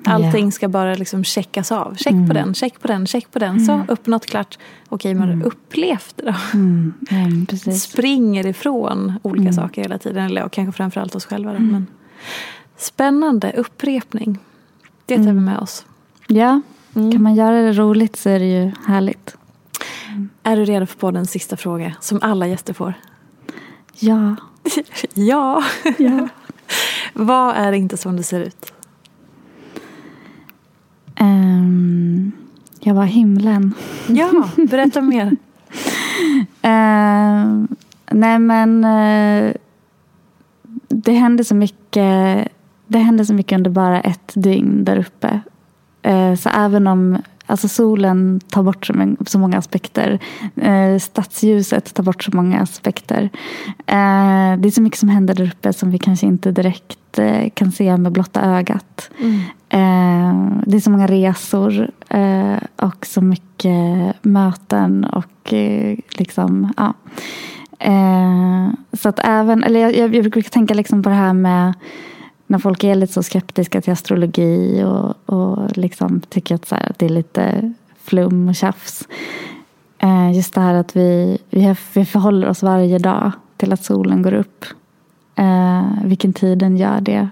Allting 0.05 0.41
yeah. 0.41 0.51
ska 0.51 0.69
bara 0.69 0.95
liksom 0.95 1.25
checkas 1.25 1.73
av. 1.73 1.95
Check 1.97 2.13
mm. 2.13 2.29
på 2.29 2.35
den, 2.35 2.55
check 2.55 2.81
på 2.81 2.89
den, 2.89 3.07
check 3.07 3.31
på 3.31 3.39
den. 3.39 3.51
Mm. 3.51 3.65
Så, 3.67 3.93
uppnått, 3.93 4.27
klart. 4.27 4.59
Okej, 4.89 5.15
men 5.15 5.29
mm. 5.29 5.47
upplevt 5.47 6.17
det 6.17 6.23
då? 6.23 6.35
Mm. 6.55 6.95
Mm, 7.11 7.47
Springer 7.73 8.47
ifrån 8.47 9.13
olika 9.23 9.43
mm. 9.43 9.53
saker 9.53 9.83
hela 9.83 9.99
tiden. 9.99 10.25
Eller 10.25 10.49
kanske 10.49 10.77
framförallt 10.77 11.15
oss 11.15 11.25
själva. 11.25 11.51
Då, 11.51 11.57
mm. 11.57 11.73
men. 11.73 11.87
Spännande, 12.77 13.53
upprepning. 13.57 14.39
Det 15.07 15.17
tar 15.17 15.25
vi 15.25 15.33
med 15.33 15.59
oss. 15.59 15.87
Ja, 16.27 16.61
kan 16.95 17.23
man 17.23 17.35
göra 17.35 17.63
det 17.63 17.73
roligt 17.73 18.17
så 18.17 18.29
är 18.29 18.39
det 18.39 18.47
ju 18.47 18.73
härligt. 18.87 19.37
Är 20.43 20.57
du 20.57 20.65
redo 20.65 20.87
för 20.87 20.99
poddens 20.99 21.31
sista 21.31 21.57
fråga 21.57 21.95
som 22.01 22.19
alla 22.23 22.47
gäster 22.47 22.73
får? 22.73 22.95
Ja. 24.03 24.37
ja. 25.15 25.63
ja. 25.99 26.29
Vad 27.15 27.57
är 27.57 27.73
inte 27.73 27.97
som 27.97 28.17
det 28.17 28.23
ser 28.23 28.41
ut? 28.41 28.73
Um, 31.21 32.33
jag 32.81 32.95
var 32.95 33.05
himlen. 33.05 33.75
Ja, 34.09 34.49
berätta 34.57 35.01
mer. 35.01 35.27
uh, 35.27 35.37
nej 38.11 38.39
men 38.39 38.85
uh, 38.85 39.53
det 40.89 41.13
hände 41.13 41.45
så 41.45 41.55
mycket. 41.55 42.49
Det 42.87 42.99
hände 42.99 43.25
så 43.25 43.35
mycket 43.35 43.57
under 43.57 43.71
bara 43.71 44.01
ett 44.01 44.33
dygn 44.35 44.85
där 44.85 44.99
uppe. 44.99 45.41
Uh, 46.07 46.35
så 46.35 46.49
även 46.49 46.87
om 46.87 47.19
Alltså 47.51 47.69
solen 47.69 48.41
tar 48.49 48.63
bort 48.63 48.87
så, 48.87 49.17
så 49.27 49.39
många 49.39 49.59
aspekter. 49.59 50.19
Eh, 50.57 50.99
stadsljuset 50.99 51.95
tar 51.95 52.03
bort 52.03 52.25
så 52.25 52.31
många 52.35 52.61
aspekter. 52.61 53.31
Eh, 53.87 54.57
det 54.59 54.69
är 54.69 54.71
så 54.71 54.83
mycket 54.83 54.99
som 54.99 55.09
händer 55.09 55.35
där 55.35 55.47
uppe 55.47 55.73
som 55.73 55.91
vi 55.91 55.99
kanske 55.99 56.27
inte 56.27 56.53
direkt 56.53 57.19
eh, 57.19 57.51
kan 57.55 57.73
se 57.73 57.97
med 57.97 58.13
blotta 58.13 58.41
ögat. 58.41 59.11
Mm. 59.21 59.41
Eh, 59.69 60.63
det 60.67 60.77
är 60.77 60.81
så 60.81 60.91
många 60.91 61.07
resor 61.07 61.91
eh, 62.09 62.59
och 62.77 63.07
så 63.07 63.21
mycket 63.21 64.15
möten 64.23 65.05
och 65.05 65.53
eh, 65.53 65.99
liksom, 66.19 66.73
ja. 66.77 66.95
så 68.93 69.09
att 69.09 69.21
även, 69.25 69.65
eller 69.65 69.81
jag, 69.81 69.97
jag, 69.97 70.15
jag 70.15 70.31
brukar 70.31 70.51
tänka 70.51 70.75
liksom 70.75 71.03
på 71.03 71.09
det 71.09 71.15
här 71.15 71.33
med 71.33 71.75
när 72.51 72.59
folk 72.59 72.85
är 72.85 72.95
lite 72.95 73.13
så 73.13 73.23
skeptiska 73.23 73.81
till 73.81 73.93
astrologi 73.93 74.85
och, 74.85 75.35
och 75.35 75.77
liksom 75.77 76.21
tycker 76.21 76.55
att, 76.55 76.67
så 76.67 76.75
här, 76.75 76.91
att 76.91 76.99
det 76.99 77.07
är 77.07 77.11
lite 77.11 77.73
flum 78.03 78.49
och 78.49 78.55
tjafs. 78.55 79.09
Eh, 79.99 80.33
just 80.33 80.55
det 80.55 80.61
här 80.61 80.75
att 80.75 80.97
vi, 80.97 81.39
vi, 81.51 81.75
vi 81.95 82.05
förhåller 82.05 82.49
oss 82.49 82.63
varje 82.63 82.99
dag 82.99 83.33
till 83.57 83.73
att 83.73 83.85
solen 83.85 84.23
går 84.23 84.35
upp. 84.35 84.65
Eh, 85.35 85.85
vilken 86.05 86.33
tid 86.33 86.59
den 86.59 86.77
gör 86.77 87.01
det. 87.01 87.29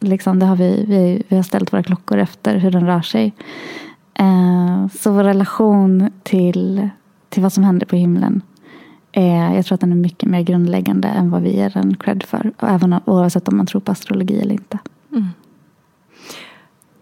Liksom, 0.00 0.38
det 0.38 0.46
har 0.46 0.56
vi, 0.56 0.84
vi, 0.88 1.22
vi 1.28 1.36
har 1.36 1.42
ställt 1.42 1.72
våra 1.72 1.82
klockor 1.82 2.18
efter 2.18 2.56
hur 2.56 2.70
den 2.70 2.86
rör 2.86 3.02
sig. 3.02 3.32
Eh, 4.14 4.86
så 5.00 5.12
vår 5.12 5.24
relation 5.24 6.10
till, 6.22 6.88
till 7.28 7.42
vad 7.42 7.52
som 7.52 7.64
händer 7.64 7.86
på 7.86 7.96
himlen 7.96 8.42
Eh, 9.12 9.54
jag 9.56 9.66
tror 9.66 9.74
att 9.74 9.80
den 9.80 9.92
är 9.92 9.96
mycket 9.96 10.28
mer 10.28 10.42
grundläggande 10.42 11.08
än 11.08 11.30
vad 11.30 11.42
vi 11.42 11.56
ger 11.56 11.70
den 11.70 11.96
cred 11.96 12.22
för. 12.22 12.52
Och 12.60 12.68
även 12.68 13.00
oavsett 13.04 13.48
om 13.48 13.56
man 13.56 13.66
tror 13.66 13.80
på 13.80 13.92
astrologi 13.92 14.40
eller 14.40 14.52
inte. 14.52 14.78
Mm. 15.12 15.28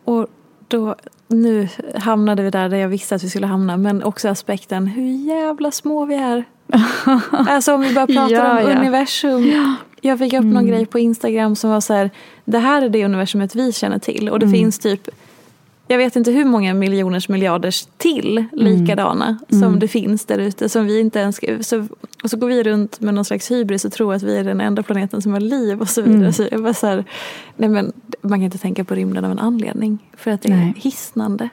Och 0.05 0.27
då, 0.69 0.95
nu 1.29 1.69
hamnade 1.95 2.43
vi 2.43 2.51
där, 2.51 2.69
där 2.69 2.77
jag 2.77 2.89
visste 2.89 3.15
att 3.15 3.25
vi 3.25 3.29
skulle 3.29 3.47
hamna. 3.47 3.77
Men 3.77 4.03
också 4.03 4.29
aspekten 4.29 4.87
hur 4.87 5.27
jävla 5.27 5.71
små 5.71 6.05
vi 6.05 6.15
är. 6.15 6.45
alltså 7.31 7.75
om 7.75 7.81
vi 7.81 7.95
bara 7.95 8.07
pratar 8.07 8.31
ja, 8.31 8.61
om 8.61 8.71
ja. 8.71 8.79
universum. 8.79 9.49
Ja. 9.49 9.75
Jag 10.01 10.19
fick 10.19 10.33
upp 10.33 10.41
mm. 10.41 10.55
någon 10.55 10.67
grej 10.67 10.87
på 10.87 10.99
Instagram 10.99 11.57
som 11.57 11.71
var 11.71 11.81
så 11.81 11.95
här. 11.95 12.11
Det 12.45 12.59
här 12.59 12.83
är 12.83 12.89
det 12.89 13.05
universumet 13.05 13.55
vi 13.55 13.73
känner 13.73 13.99
till. 13.99 14.29
Och 14.29 14.39
det 14.39 14.47
mm. 14.47 14.59
finns 14.59 14.79
typ 14.79 15.09
jag 15.89 15.99
vet 15.99 16.17
inte 16.17 16.31
hur 16.31 16.45
många 16.45 16.75
miljoners 16.75 17.29
miljarders 17.29 17.87
till 17.97 18.45
likadana 18.53 19.27
mm. 19.27 19.39
som 19.49 19.63
mm. 19.63 19.79
det 19.79 19.89
finns 19.89 20.25
där 20.25 20.39
ute. 20.39 20.69
Som 20.69 20.87
vi 20.87 21.01
inte 21.01 21.19
ens, 21.19 21.41
så, 21.69 21.87
och 22.23 22.31
så 22.31 22.37
går 22.37 22.49
vi 22.49 22.63
runt 22.63 23.01
med 23.01 23.15
någon 23.15 23.25
slags 23.25 23.51
hybris 23.51 23.85
och 23.85 23.93
tror 23.93 24.15
att 24.15 24.23
vi 24.23 24.37
är 24.37 24.45
den 24.45 24.61
enda 24.61 24.83
planeten 24.83 25.23
som 25.23 25.33
har 25.33 25.41
liv 25.41 25.81
och 25.81 25.89
så 25.89 26.03
vidare. 26.03 26.19
Mm. 26.19 26.33
Så 26.33 26.45
jag 26.51 26.63
bara 26.63 26.75
så 26.75 26.87
här, 26.87 27.05
nej 27.57 27.69
men, 27.69 27.93
man 28.23 28.39
kan 28.39 28.45
inte 28.45 28.59
tänka 28.59 28.85
på 28.85 28.95
rymden 28.95 29.25
av 29.25 29.31
en 29.31 29.39
anledning. 29.39 29.99
För 30.17 30.31
att 30.31 30.43
det 30.43 30.49
nej. 30.49 30.75
är 30.77 30.81
hisnande. 30.81 31.49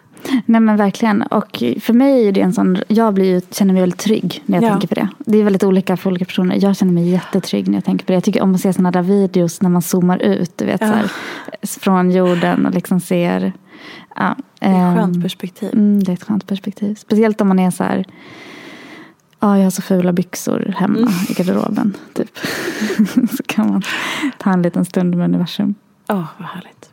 Nej 0.46 0.62
men 0.62 0.78
verkligen. 0.78 1.22
Och 1.22 1.64
för 1.80 1.94
mig 1.94 2.28
är 2.28 2.32
det 2.32 2.42
en 2.42 2.54
sån, 2.54 2.78
jag 2.88 3.14
blir, 3.14 3.42
känner 3.52 3.74
mig 3.74 3.82
väldigt 3.82 4.00
trygg 4.00 4.44
när 4.46 4.58
jag 4.58 4.64
ja. 4.64 4.70
tänker 4.70 4.88
på 4.88 4.96
det. 4.96 5.10
Det 5.20 5.38
är 5.38 5.44
väldigt 5.44 5.64
olika 5.64 5.98
för 5.98 6.10
olika 6.10 6.26
personer. 6.26 6.58
Jag 6.62 6.78
känner 6.78 6.94
mig 6.94 7.10
jättetrygg 7.10 7.68
när 7.68 7.76
jag 7.76 7.86
tänker 7.86 8.06
på 8.06 8.12
det. 8.12 8.16
Jag 8.16 8.24
tycker 8.24 8.42
om 8.42 8.56
att 8.56 8.62
se 8.62 8.74
sådana 8.74 8.92
där 8.92 9.02
videos 9.02 9.62
när 9.62 9.70
man 9.70 9.82
zoomar 9.82 10.18
ut. 10.18 10.58
Du 10.58 10.66
vet, 10.66 10.82
ja. 10.82 10.88
så 10.88 10.94
här, 10.94 11.10
från 11.80 12.12
jorden 12.12 12.66
och 12.66 12.74
liksom 12.74 13.00
ser 13.00 13.54
Ja, 14.16 14.36
det 14.60 14.66
är 14.66 14.70
ett 14.70 14.76
ehm, 14.76 14.96
skönt 14.96 15.22
perspektiv. 15.22 15.70
Mm, 15.74 16.04
det 16.04 16.12
är 16.12 16.14
ett 16.14 16.24
skönt 16.24 16.48
perspektiv. 16.48 16.96
Speciellt 16.96 17.42
om 17.42 17.48
man 17.48 17.60
är 17.60 17.72
så 17.72 17.84
här. 17.84 18.06
Ja, 19.40 19.58
jag 19.58 19.64
har 19.64 19.72
så 19.72 19.82
fula 19.82 20.14
byxor 20.14 20.74
hemma 20.78 20.98
mm. 20.98 21.10
i 21.30 21.34
garderoben. 21.34 21.98
Typ. 22.14 22.38
så 23.38 23.44
kan 23.46 23.70
man 23.70 23.82
ta 24.38 24.52
en 24.52 24.62
liten 24.62 24.86
stund 24.86 25.16
med 25.16 25.26
universum. 25.26 25.76
Ja, 26.08 26.16
oh, 26.16 26.26
vad 26.38 26.48
härligt. 26.48 26.90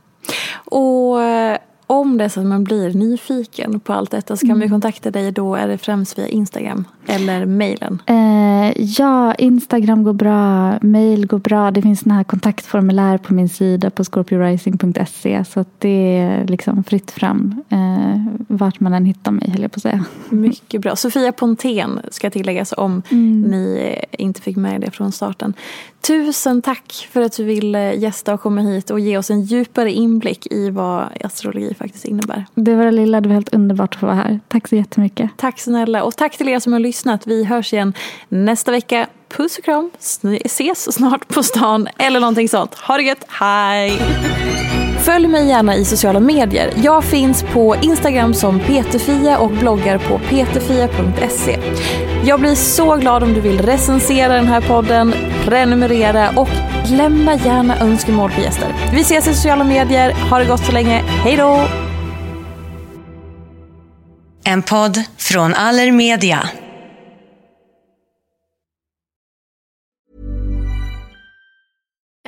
Och 0.65 1.23
eh, 1.23 1.59
om 1.87 2.19
det 2.19 2.25
är 2.25 2.29
så 2.29 2.41
att 2.41 2.47
man 2.47 2.65
blir 2.65 2.95
nyfiken 2.95 3.81
på 3.81 3.93
allt 3.93 4.11
detta 4.11 4.37
så 4.37 4.47
kan 4.47 4.51
mm. 4.51 4.61
vi 4.61 4.69
kontakta 4.69 5.11
dig 5.11 5.33
då 5.33 5.55
är 5.55 5.69
det 5.69 5.79
främst 5.79 6.19
via 6.19 6.29
Instagram 6.29 6.85
eller 7.07 7.47
mejlen? 7.47 8.03
Eh, 8.07 8.83
ja, 8.83 9.35
Instagram 9.35 10.05
går 10.05 10.13
bra, 10.13 10.79
mejl 10.81 11.27
går 11.27 11.39
bra. 11.39 11.71
Det 11.71 11.83
finns 11.83 12.01
såna 12.01 12.15
här 12.15 12.25
kontaktformulär 12.25 13.19
på 13.19 13.35
min 13.35 13.49
sida 13.49 13.91
på 13.91 14.05
scorpiorising.se 14.05 15.45
så 15.45 15.65
det 15.79 16.19
är 16.19 16.47
liksom 16.47 16.85
fritt 16.85 17.11
fram 17.11 17.63
eh, 17.69 18.43
vart 18.49 18.81
man 18.81 18.95
än 18.95 19.05
hittar 19.05 19.33
mig 19.33 19.51
höll 19.51 19.63
jag 19.63 19.73
på 19.73 19.77
att 19.77 19.83
säga. 19.83 20.05
Mycket 20.29 20.81
bra. 20.81 20.97
Sofia 20.97 21.33
Pontén 21.33 22.01
ska 22.11 22.31
tilläggas 22.31 22.75
om 22.77 23.03
mm. 23.11 23.43
ni 23.43 23.97
inte 24.11 24.41
fick 24.41 24.57
med 24.57 24.81
det 24.81 24.91
från 24.91 25.13
starten. 25.13 25.55
Tusen 26.07 26.63
tack 26.63 27.09
för 27.13 27.21
att 27.21 27.37
du 27.37 27.45
ville 27.45 27.95
gästa 27.95 28.35
och 28.35 28.41
komma 28.41 28.61
hit 28.61 28.91
och 28.91 29.01
ge 29.01 29.19
oss 29.19 29.31
en 29.31 29.43
djupare 29.43 29.93
inblick 29.93 30.47
i 30.53 30.71
vad 30.71 31.09
astrologi 31.25 31.75
faktiskt 31.75 32.05
innebär. 32.05 32.47
Det 32.55 32.75
var 32.75 32.85
det 32.85 32.91
lilla, 32.91 33.21
det 33.21 33.29
var 33.29 33.35
helt 33.35 33.55
underbart 33.55 33.95
att 33.95 34.01
få 34.01 34.07
vara 34.07 34.17
här. 34.17 34.41
Tack 34.49 34.69
så 34.69 34.77
jättemycket. 34.77 35.31
Tack 35.37 35.61
snälla 35.61 36.05
och 36.05 36.17
tack 36.17 36.37
till 36.37 36.49
er 36.49 36.59
som 36.59 36.73
har 36.73 36.81
lyssnat. 36.81 37.27
Vi 37.27 37.45
hörs 37.45 37.73
igen 37.73 37.93
nästa 38.29 38.71
vecka. 38.71 39.07
Puss 39.37 39.59
och 39.59 39.65
kram, 39.65 39.91
ses 40.45 40.95
snart 40.95 41.29
på 41.29 41.43
stan 41.43 41.89
eller 41.99 42.21
någonting 42.21 42.49
sånt. 42.49 42.75
Ha 42.75 42.97
det 42.97 43.03
gött, 43.03 43.25
hej! 43.29 44.01
Följ 45.05 45.27
mig 45.27 45.49
gärna 45.49 45.77
i 45.77 45.85
sociala 45.85 46.21
medier. 46.21 46.73
Jag 46.77 47.05
finns 47.05 47.43
på 47.43 47.77
Instagram 47.83 48.35
som 48.35 48.61
peterfia 48.61 49.39
och 49.39 49.51
bloggar 49.51 49.99
på 49.99 50.19
peterfia.se. 50.19 51.59
Jag 52.25 52.41
blir 52.41 52.55
så 52.55 52.97
glad 52.97 53.23
om 53.23 53.35
du 53.35 53.41
vill 53.41 53.63
recensera 53.63 54.35
den 54.35 54.47
här 54.47 54.61
podden, 54.61 55.15
prenumerera 55.45 56.31
och 56.37 56.49
lämna 56.91 57.35
gärna 57.35 57.79
önskemål 57.81 58.31
på 58.31 58.41
gäster. 58.41 58.75
Vi 58.93 59.01
ses 59.01 59.29
i 59.29 59.35
sociala 59.35 59.65
medier. 59.65 60.13
Ha 60.31 60.39
det 60.39 60.45
gott 60.45 60.67
så 60.67 60.73
länge. 60.73 61.03
Hej 61.07 61.37
då! 61.37 61.67
En 64.45 64.63
podd 64.63 64.99
från 65.17 65.55
Allermedia. 65.55 66.49